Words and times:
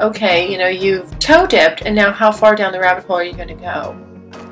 Okay, 0.00 0.50
you 0.50 0.58
know, 0.58 0.68
you've 0.68 1.18
toe 1.18 1.46
dipped, 1.46 1.82
and 1.82 1.94
now 1.94 2.12
how 2.12 2.32
far 2.32 2.54
down 2.56 2.72
the 2.72 2.80
rabbit 2.80 3.04
hole 3.04 3.16
are 3.16 3.24
you 3.24 3.34
going 3.34 3.48
to 3.48 3.54
go? 3.54 3.96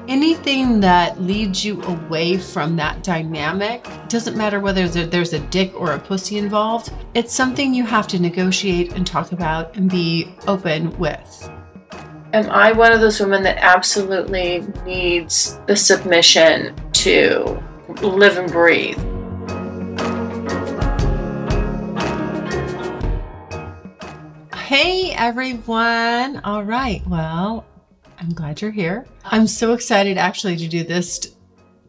Anything 0.08 0.80
that 0.80 1.20
leads 1.20 1.64
you 1.64 1.82
away 1.82 2.38
from 2.38 2.76
that 2.76 3.02
dynamic 3.02 3.86
doesn't 4.08 4.38
matter 4.38 4.58
whether 4.58 4.88
there's 4.88 5.34
a 5.34 5.38
dick 5.38 5.78
or 5.78 5.92
a 5.92 5.98
pussy 5.98 6.38
involved. 6.38 6.92
It's 7.12 7.34
something 7.34 7.74
you 7.74 7.84
have 7.84 8.08
to 8.08 8.18
negotiate 8.18 8.94
and 8.94 9.06
talk 9.06 9.32
about 9.32 9.76
and 9.76 9.90
be 9.90 10.34
open 10.46 10.96
with. 10.98 11.50
Am 12.32 12.48
I 12.50 12.72
one 12.72 12.92
of 12.92 13.00
those 13.00 13.20
women 13.20 13.42
that 13.42 13.58
absolutely 13.58 14.66
needs 14.86 15.60
the 15.66 15.76
submission 15.76 16.74
to 16.92 17.62
live 18.02 18.38
and 18.38 18.50
breathe? 18.50 18.98
Hey 24.68 25.12
everyone. 25.12 26.42
All 26.44 26.62
right. 26.62 27.00
Well, 27.06 27.64
I'm 28.18 28.34
glad 28.34 28.60
you're 28.60 28.70
here. 28.70 29.06
I'm 29.24 29.46
so 29.46 29.72
excited 29.72 30.18
actually 30.18 30.58
to 30.58 30.68
do 30.68 30.84
this 30.84 31.34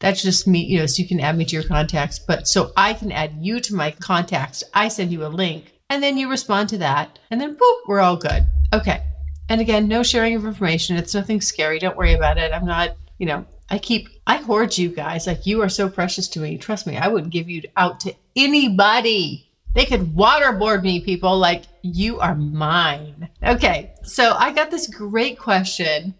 That's 0.00 0.22
just 0.22 0.48
me, 0.48 0.64
you 0.64 0.80
know, 0.80 0.86
so 0.86 1.00
you 1.00 1.08
can 1.08 1.20
add 1.20 1.38
me 1.38 1.44
to 1.44 1.54
your 1.54 1.64
contacts. 1.64 2.18
But 2.18 2.48
so 2.48 2.72
I 2.76 2.92
can 2.92 3.12
add 3.12 3.36
you 3.40 3.60
to 3.60 3.74
my 3.74 3.92
contacts, 3.92 4.64
I 4.74 4.88
send 4.88 5.12
you 5.12 5.24
a 5.24 5.28
link 5.28 5.72
and 5.92 6.02
then 6.02 6.16
you 6.16 6.30
respond 6.30 6.70
to 6.70 6.78
that, 6.78 7.18
and 7.30 7.38
then 7.38 7.54
boop, 7.54 7.76
we're 7.86 8.00
all 8.00 8.16
good. 8.16 8.46
Okay. 8.72 9.02
And 9.50 9.60
again, 9.60 9.88
no 9.88 10.02
sharing 10.02 10.34
of 10.34 10.46
information. 10.46 10.96
It's 10.96 11.12
nothing 11.12 11.42
scary. 11.42 11.78
Don't 11.78 11.98
worry 11.98 12.14
about 12.14 12.38
it. 12.38 12.50
I'm 12.50 12.64
not, 12.64 12.96
you 13.18 13.26
know, 13.26 13.44
I 13.68 13.78
keep, 13.78 14.08
I 14.26 14.38
hoard 14.38 14.78
you 14.78 14.88
guys. 14.88 15.26
Like 15.26 15.44
you 15.44 15.60
are 15.60 15.68
so 15.68 15.90
precious 15.90 16.28
to 16.28 16.40
me. 16.40 16.56
Trust 16.56 16.86
me, 16.86 16.96
I 16.96 17.08
wouldn't 17.08 17.30
give 17.30 17.50
you 17.50 17.64
out 17.76 18.00
to 18.00 18.14
anybody. 18.34 19.50
They 19.74 19.84
could 19.84 20.14
waterboard 20.14 20.82
me, 20.82 21.00
people. 21.00 21.36
Like 21.36 21.64
you 21.82 22.20
are 22.20 22.36
mine. 22.36 23.28
Okay. 23.44 23.92
So 24.02 24.34
I 24.38 24.50
got 24.50 24.70
this 24.70 24.86
great 24.86 25.38
question 25.38 26.14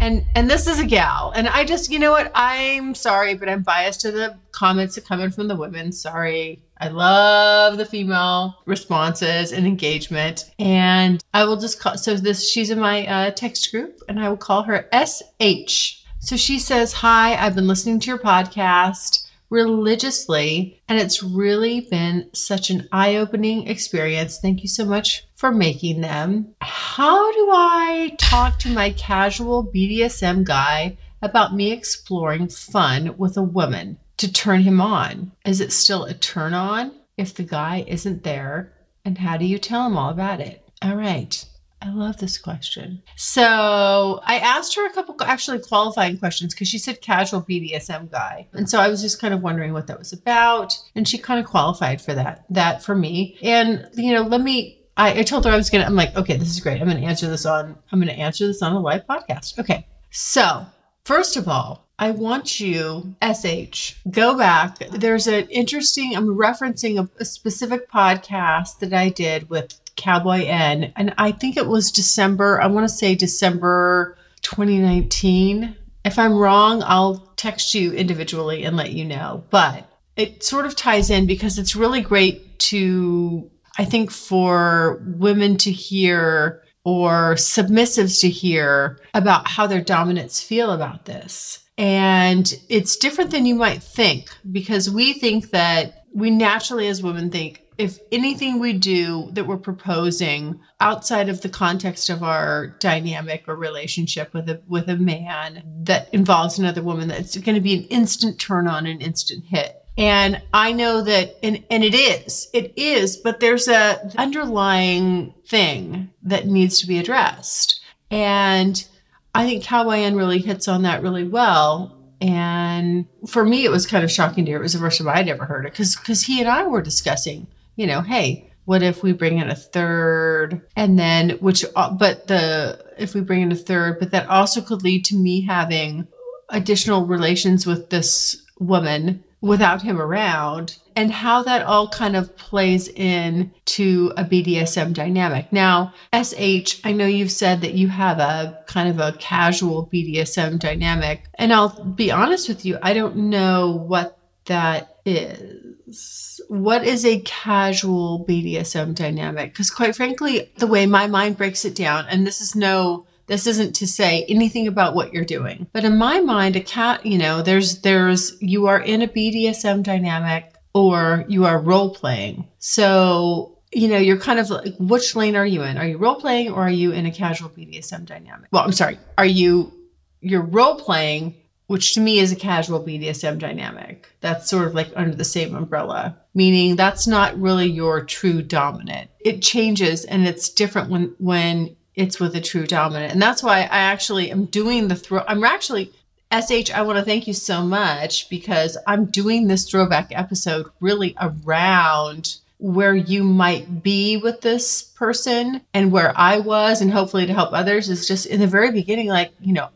and 0.00 0.24
and 0.34 0.50
this 0.50 0.66
is 0.66 0.80
a 0.80 0.84
gal 0.84 1.32
and 1.36 1.48
i 1.48 1.64
just 1.64 1.88
you 1.88 2.00
know 2.00 2.10
what 2.10 2.30
i'm 2.34 2.96
sorry 2.96 3.34
but 3.34 3.48
i'm 3.48 3.62
biased 3.62 4.00
to 4.00 4.10
the 4.10 4.36
comments 4.50 4.96
that 4.96 5.06
come 5.06 5.20
in 5.20 5.30
from 5.30 5.46
the 5.46 5.54
women 5.54 5.92
sorry 5.92 6.60
i 6.78 6.88
love 6.88 7.76
the 7.76 7.86
female 7.86 8.56
responses 8.66 9.52
and 9.52 9.66
engagement 9.66 10.50
and 10.58 11.22
i 11.32 11.44
will 11.44 11.56
just 11.56 11.80
call 11.80 11.96
so 11.96 12.14
this 12.16 12.50
she's 12.50 12.70
in 12.70 12.78
my 12.78 13.06
uh, 13.06 13.30
text 13.30 13.70
group 13.70 14.00
and 14.08 14.20
i 14.20 14.28
will 14.28 14.36
call 14.36 14.62
her 14.62 14.88
sh 15.06 16.02
so 16.20 16.36
she 16.36 16.58
says 16.58 16.92
hi 16.92 17.34
i've 17.34 17.54
been 17.54 17.68
listening 17.68 18.00
to 18.00 18.08
your 18.08 18.18
podcast 18.18 19.24
religiously. 19.54 20.82
And 20.88 20.98
it's 20.98 21.22
really 21.22 21.82
been 21.82 22.28
such 22.32 22.70
an 22.70 22.88
eye 22.90 23.14
opening 23.14 23.68
experience. 23.68 24.38
Thank 24.38 24.62
you 24.62 24.68
so 24.68 24.84
much 24.84 25.26
for 25.36 25.52
making 25.52 26.00
them. 26.00 26.54
How 26.60 27.32
do 27.32 27.50
I 27.52 28.16
talk 28.18 28.58
to 28.60 28.68
my 28.68 28.90
casual 28.90 29.64
BDSM 29.64 30.44
guy 30.44 30.96
about 31.22 31.54
me 31.54 31.70
exploring 31.72 32.48
fun 32.48 33.16
with 33.16 33.36
a 33.36 33.42
woman 33.42 33.98
to 34.16 34.32
turn 34.32 34.62
him 34.62 34.80
on? 34.80 35.32
Is 35.44 35.60
it 35.60 35.72
still 35.72 36.04
a 36.04 36.14
turn 36.14 36.54
on 36.54 36.92
if 37.16 37.34
the 37.34 37.42
guy 37.42 37.84
isn't 37.86 38.22
there? 38.24 38.72
And 39.04 39.18
how 39.18 39.36
do 39.36 39.44
you 39.44 39.58
tell 39.58 39.86
him 39.86 39.96
all 39.96 40.10
about 40.10 40.40
it? 40.40 40.66
All 40.82 40.96
right. 40.96 41.44
I 41.84 41.90
love 41.90 42.16
this 42.16 42.38
question. 42.38 43.02
So 43.16 44.20
I 44.24 44.38
asked 44.38 44.74
her 44.74 44.86
a 44.86 44.92
couple 44.92 45.16
actually 45.22 45.58
qualifying 45.58 46.16
questions 46.16 46.54
because 46.54 46.68
she 46.68 46.78
said 46.78 47.02
casual 47.02 47.42
BDSM 47.42 48.10
guy. 48.10 48.48
And 48.54 48.70
so 48.70 48.80
I 48.80 48.88
was 48.88 49.02
just 49.02 49.20
kind 49.20 49.34
of 49.34 49.42
wondering 49.42 49.74
what 49.74 49.86
that 49.88 49.98
was 49.98 50.12
about. 50.12 50.78
And 50.94 51.06
she 51.06 51.18
kind 51.18 51.38
of 51.38 51.46
qualified 51.46 52.00
for 52.00 52.14
that, 52.14 52.46
that 52.48 52.82
for 52.82 52.94
me. 52.94 53.36
And, 53.42 53.86
you 53.94 54.14
know, 54.14 54.22
let 54.22 54.40
me, 54.40 54.80
I, 54.96 55.20
I 55.20 55.22
told 55.24 55.44
her 55.44 55.50
I 55.50 55.56
was 55.56 55.68
to, 55.68 55.84
I'm 55.84 55.94
like, 55.94 56.16
okay, 56.16 56.38
this 56.38 56.48
is 56.48 56.60
great. 56.60 56.80
I'm 56.80 56.88
to 56.88 56.96
answer 56.96 57.28
this 57.28 57.44
on, 57.44 57.76
I'm 57.92 58.00
to 58.00 58.12
answer 58.12 58.46
this 58.46 58.62
on 58.62 58.72
a 58.72 58.80
live 58.80 59.06
podcast. 59.06 59.58
Okay. 59.58 59.86
So 60.10 60.64
first 61.04 61.36
of 61.36 61.48
all, 61.48 61.83
I 61.98 62.10
want 62.10 62.58
you, 62.58 63.14
SH, 63.22 63.94
go 64.10 64.36
back. 64.36 64.78
There's 64.90 65.26
an 65.28 65.46
interesting, 65.48 66.16
I'm 66.16 66.36
referencing 66.36 66.98
a, 66.98 67.08
a 67.20 67.24
specific 67.24 67.88
podcast 67.88 68.80
that 68.80 68.92
I 68.92 69.10
did 69.10 69.48
with 69.48 69.80
Cowboy 69.96 70.44
N. 70.44 70.92
And 70.96 71.14
I 71.18 71.30
think 71.30 71.56
it 71.56 71.68
was 71.68 71.92
December, 71.92 72.60
I 72.60 72.66
want 72.66 72.88
to 72.88 72.94
say 72.94 73.14
December 73.14 74.18
2019. 74.42 75.76
If 76.04 76.18
I'm 76.18 76.34
wrong, 76.34 76.82
I'll 76.84 77.32
text 77.36 77.74
you 77.74 77.92
individually 77.92 78.64
and 78.64 78.76
let 78.76 78.92
you 78.92 79.04
know. 79.04 79.44
But 79.50 79.88
it 80.16 80.42
sort 80.42 80.66
of 80.66 80.76
ties 80.76 81.10
in 81.10 81.26
because 81.26 81.58
it's 81.58 81.76
really 81.76 82.00
great 82.00 82.58
to, 82.58 83.50
I 83.78 83.84
think, 83.84 84.10
for 84.10 85.02
women 85.16 85.56
to 85.58 85.70
hear 85.70 86.62
or 86.84 87.34
submissives 87.36 88.20
to 88.20 88.28
hear 88.28 88.98
about 89.14 89.48
how 89.48 89.66
their 89.66 89.80
dominants 89.80 90.42
feel 90.42 90.70
about 90.70 91.06
this. 91.06 91.63
And 91.76 92.52
it's 92.68 92.96
different 92.96 93.30
than 93.30 93.46
you 93.46 93.54
might 93.54 93.82
think 93.82 94.30
because 94.50 94.90
we 94.90 95.12
think 95.12 95.50
that 95.50 96.04
we 96.14 96.30
naturally, 96.30 96.86
as 96.86 97.02
women, 97.02 97.30
think 97.30 97.64
if 97.78 97.98
anything 98.12 98.60
we 98.60 98.72
do 98.72 99.28
that 99.32 99.46
we're 99.46 99.56
proposing 99.56 100.60
outside 100.80 101.28
of 101.28 101.40
the 101.40 101.48
context 101.48 102.08
of 102.08 102.22
our 102.22 102.68
dynamic 102.78 103.44
or 103.48 103.56
relationship 103.56 104.32
with 104.32 104.48
a 104.48 104.62
with 104.68 104.88
a 104.88 104.96
man 104.96 105.62
that 105.82 106.08
involves 106.12 106.58
another 106.58 106.82
woman 106.82 107.08
that's 107.08 107.36
going 107.38 107.54
to 107.54 107.60
be 107.60 107.74
an 107.74 107.84
instant 107.84 108.38
turn 108.38 108.68
on 108.68 108.86
an 108.86 109.00
instant 109.00 109.44
hit. 109.44 109.80
And 109.96 110.40
i 110.52 110.72
know 110.72 111.02
that 111.02 111.36
and 111.42 111.64
and 111.70 111.84
it 111.84 111.94
is 111.94 112.48
it 112.52 112.72
is 112.76 113.16
but 113.16 113.40
there's 113.40 113.68
a 113.68 114.10
underlying 114.16 115.34
thing 115.46 116.10
that 116.22 116.46
needs 116.46 116.78
to 116.80 116.86
be 116.86 116.98
addressed. 116.98 117.80
And 118.10 118.86
i 119.34 119.44
think 119.44 119.64
cowboy 119.64 120.10
really 120.12 120.38
hits 120.38 120.68
on 120.68 120.82
that 120.82 121.02
really 121.02 121.26
well. 121.26 121.98
And 122.20 123.06
for 123.26 123.44
me 123.44 123.64
it 123.64 123.70
was 123.70 123.86
kind 123.86 124.02
of 124.02 124.10
shocking 124.10 124.44
to 124.46 124.50
hear 124.50 124.58
it 124.58 124.62
was 124.62 124.72
the 124.72 124.78
first 124.78 124.98
time 124.98 125.08
i'd 125.08 125.28
ever 125.28 125.44
heard 125.44 125.66
it 125.66 125.72
because 125.72 125.94
because 125.96 126.22
he 126.22 126.40
and 126.40 126.48
i 126.48 126.66
were 126.66 126.80
discussing 126.80 127.48
you 127.76 127.86
know, 127.86 128.00
hey, 128.00 128.50
what 128.64 128.82
if 128.82 129.02
we 129.02 129.12
bring 129.12 129.38
in 129.38 129.50
a 129.50 129.54
third? 129.54 130.62
And 130.76 130.98
then 130.98 131.30
which 131.40 131.64
uh, 131.76 131.90
but 131.90 132.28
the 132.28 132.84
if 132.96 133.14
we 133.14 133.20
bring 133.20 133.42
in 133.42 133.52
a 133.52 133.56
third 133.56 133.98
but 133.98 134.10
that 134.12 134.28
also 134.28 134.60
could 134.60 134.82
lead 134.82 135.04
to 135.06 135.16
me 135.16 135.42
having 135.42 136.06
additional 136.48 137.04
relations 137.04 137.66
with 137.66 137.90
this 137.90 138.42
woman 138.58 139.24
without 139.40 139.82
him 139.82 140.00
around 140.00 140.78
and 140.96 141.10
how 141.12 141.42
that 141.42 141.62
all 141.62 141.88
kind 141.88 142.16
of 142.16 142.36
plays 142.36 142.88
in 142.88 143.52
to 143.64 144.12
a 144.16 144.24
BDSM 144.24 144.92
dynamic. 144.92 145.52
Now, 145.52 145.92
SH, 146.12 146.80
I 146.84 146.92
know 146.92 147.06
you've 147.06 147.32
said 147.32 147.60
that 147.62 147.74
you 147.74 147.88
have 147.88 148.18
a 148.18 148.62
kind 148.66 148.88
of 148.88 149.00
a 149.00 149.16
casual 149.18 149.88
BDSM 149.92 150.58
dynamic, 150.58 151.24
and 151.34 151.52
I'll 151.52 151.84
be 151.84 152.10
honest 152.10 152.48
with 152.48 152.64
you, 152.64 152.78
I 152.82 152.94
don't 152.94 153.16
know 153.16 153.84
what 153.86 154.18
that 154.46 154.98
is 155.04 156.40
what 156.48 156.84
is 156.84 157.04
a 157.04 157.20
casual 157.20 158.24
BDSM 158.28 158.94
dynamic? 158.94 159.52
Because 159.52 159.70
quite 159.70 159.94
frankly, 159.94 160.50
the 160.58 160.66
way 160.66 160.86
my 160.86 161.06
mind 161.06 161.36
breaks 161.36 161.64
it 161.64 161.74
down, 161.74 162.06
and 162.08 162.26
this 162.26 162.40
is 162.40 162.54
no 162.54 163.06
this 163.26 163.46
isn't 163.46 163.74
to 163.76 163.86
say 163.86 164.24
anything 164.28 164.66
about 164.66 164.94
what 164.94 165.12
you're 165.12 165.24
doing 165.24 165.66
but 165.72 165.84
in 165.84 165.96
my 165.96 166.20
mind 166.20 166.56
a 166.56 166.60
cat 166.60 167.04
you 167.06 167.16
know 167.16 167.40
there's 167.42 167.80
there's 167.80 168.36
you 168.40 168.66
are 168.66 168.80
in 168.80 169.00
a 169.02 169.08
bdsm 169.08 169.82
dynamic 169.82 170.53
or 170.74 171.24
you 171.28 171.46
are 171.46 171.58
role 171.58 171.94
playing 171.94 172.46
so 172.58 173.58
you 173.72 173.88
know 173.88 173.98
you're 173.98 174.18
kind 174.18 174.38
of 174.38 174.50
like 174.50 174.74
which 174.78 175.16
lane 175.16 175.36
are 175.36 175.46
you 175.46 175.62
in 175.62 175.78
are 175.78 175.86
you 175.86 175.96
role 175.96 176.16
playing 176.16 176.50
or 176.50 176.62
are 176.62 176.70
you 176.70 176.92
in 176.92 177.06
a 177.06 177.10
casual 177.10 177.48
bdsm 177.48 178.04
dynamic 178.04 178.48
well 178.52 178.64
i'm 178.64 178.72
sorry 178.72 178.98
are 179.16 179.26
you 179.26 179.72
you're 180.20 180.42
role 180.42 180.76
playing 180.76 181.34
which 181.66 181.94
to 181.94 182.00
me 182.00 182.18
is 182.18 182.30
a 182.30 182.36
casual 182.36 182.82
BDSM 182.82 183.38
dynamic. 183.38 184.08
That's 184.20 184.50
sort 184.50 184.66
of 184.66 184.74
like 184.74 184.92
under 184.94 185.16
the 185.16 185.24
same 185.24 185.54
umbrella, 185.54 186.18
meaning 186.34 186.76
that's 186.76 187.06
not 187.06 187.38
really 187.40 187.66
your 187.66 188.04
true 188.04 188.42
dominant. 188.42 189.10
It 189.20 189.40
changes 189.40 190.04
and 190.04 190.26
it's 190.26 190.48
different 190.48 190.90
when 190.90 191.14
when 191.18 191.76
it's 191.94 192.20
with 192.20 192.34
a 192.34 192.40
true 192.40 192.66
dominant. 192.66 193.12
And 193.12 193.22
that's 193.22 193.42
why 193.42 193.60
I 193.60 193.78
actually 193.78 194.30
am 194.30 194.46
doing 194.46 194.88
the 194.88 194.96
throw 194.96 195.24
I'm 195.26 195.44
actually 195.44 195.92
SH, 196.34 196.72
I 196.72 196.82
want 196.82 196.98
to 196.98 197.04
thank 197.04 197.28
you 197.28 197.32
so 197.32 197.62
much 197.62 198.28
because 198.28 198.76
I'm 198.88 199.04
doing 199.06 199.46
this 199.46 199.70
throwback 199.70 200.08
episode 200.10 200.66
really 200.80 201.14
around 201.20 202.38
where 202.58 202.94
you 202.94 203.22
might 203.22 203.82
be 203.82 204.16
with 204.16 204.40
this 204.40 204.82
person 204.82 205.60
and 205.72 205.92
where 205.92 206.12
I 206.16 206.40
was, 206.40 206.80
and 206.80 206.90
hopefully 206.90 207.26
to 207.26 207.34
help 207.34 207.52
others 207.52 207.88
is 207.88 208.08
just 208.08 208.26
in 208.26 208.40
the 208.40 208.46
very 208.46 208.72
beginning, 208.72 209.08
like, 209.08 209.32
you 209.40 209.52
know, 209.52 209.68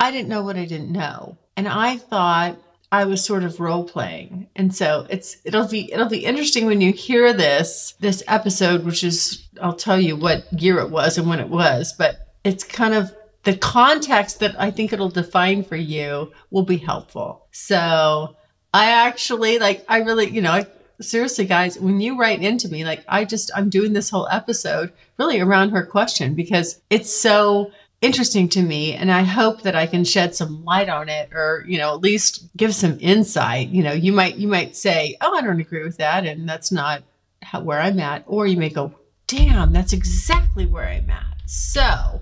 I 0.00 0.10
didn't 0.10 0.28
know 0.28 0.42
what 0.42 0.56
I 0.56 0.64
didn't 0.64 0.92
know. 0.92 1.36
And 1.56 1.68
I 1.68 1.96
thought 1.96 2.56
I 2.90 3.04
was 3.04 3.24
sort 3.24 3.44
of 3.44 3.60
role 3.60 3.84
playing. 3.84 4.48
And 4.56 4.74
so 4.74 5.06
it's 5.10 5.36
it'll 5.44 5.68
be 5.68 5.92
it'll 5.92 6.08
be 6.08 6.24
interesting 6.24 6.64
when 6.66 6.80
you 6.80 6.92
hear 6.92 7.32
this 7.32 7.94
this 8.00 8.22
episode 8.26 8.84
which 8.84 9.04
is 9.04 9.46
I'll 9.60 9.74
tell 9.74 10.00
you 10.00 10.16
what 10.16 10.50
year 10.52 10.78
it 10.78 10.90
was 10.90 11.18
and 11.18 11.28
when 11.28 11.40
it 11.40 11.48
was, 11.48 11.92
but 11.92 12.28
it's 12.44 12.64
kind 12.64 12.94
of 12.94 13.12
the 13.48 13.56
context 13.56 14.40
that 14.40 14.54
I 14.60 14.70
think 14.70 14.92
it'll 14.92 15.08
define 15.08 15.64
for 15.64 15.74
you 15.74 16.30
will 16.50 16.64
be 16.64 16.76
helpful. 16.76 17.46
So 17.50 18.36
I 18.74 18.90
actually 18.90 19.58
like 19.58 19.86
I 19.88 20.00
really, 20.00 20.28
you 20.28 20.42
know, 20.42 20.52
I, 20.52 20.66
seriously 21.00 21.46
guys, 21.46 21.80
when 21.80 21.98
you 21.98 22.18
write 22.18 22.42
into 22.42 22.68
me 22.68 22.84
like 22.84 23.02
I 23.08 23.24
just 23.24 23.50
I'm 23.56 23.70
doing 23.70 23.94
this 23.94 24.10
whole 24.10 24.28
episode 24.30 24.92
really 25.16 25.40
around 25.40 25.70
her 25.70 25.86
question 25.86 26.34
because 26.34 26.82
it's 26.90 27.10
so 27.10 27.72
interesting 28.02 28.48
to 28.48 28.62
me 28.62 28.92
and 28.92 29.10
i 29.10 29.22
hope 29.22 29.62
that 29.62 29.74
i 29.74 29.84
can 29.84 30.04
shed 30.04 30.32
some 30.32 30.64
light 30.64 30.88
on 30.88 31.08
it 31.08 31.30
or 31.32 31.64
you 31.66 31.76
know 31.76 31.92
at 31.92 32.00
least 32.00 32.46
give 32.56 32.72
some 32.72 32.96
insight 33.00 33.70
you 33.70 33.82
know 33.82 33.90
you 33.90 34.12
might 34.12 34.36
you 34.36 34.46
might 34.46 34.76
say 34.76 35.16
oh 35.20 35.36
i 35.36 35.42
don't 35.42 35.58
agree 35.58 35.82
with 35.82 35.96
that 35.96 36.24
and 36.24 36.48
that's 36.48 36.70
not 36.70 37.02
how, 37.42 37.60
where 37.60 37.80
i'm 37.80 37.98
at 37.98 38.22
or 38.28 38.46
you 38.46 38.56
may 38.56 38.68
go 38.68 38.94
damn 39.26 39.72
that's 39.72 39.92
exactly 39.92 40.64
where 40.64 40.86
i'm 40.86 41.10
at 41.10 41.34
so 41.44 42.20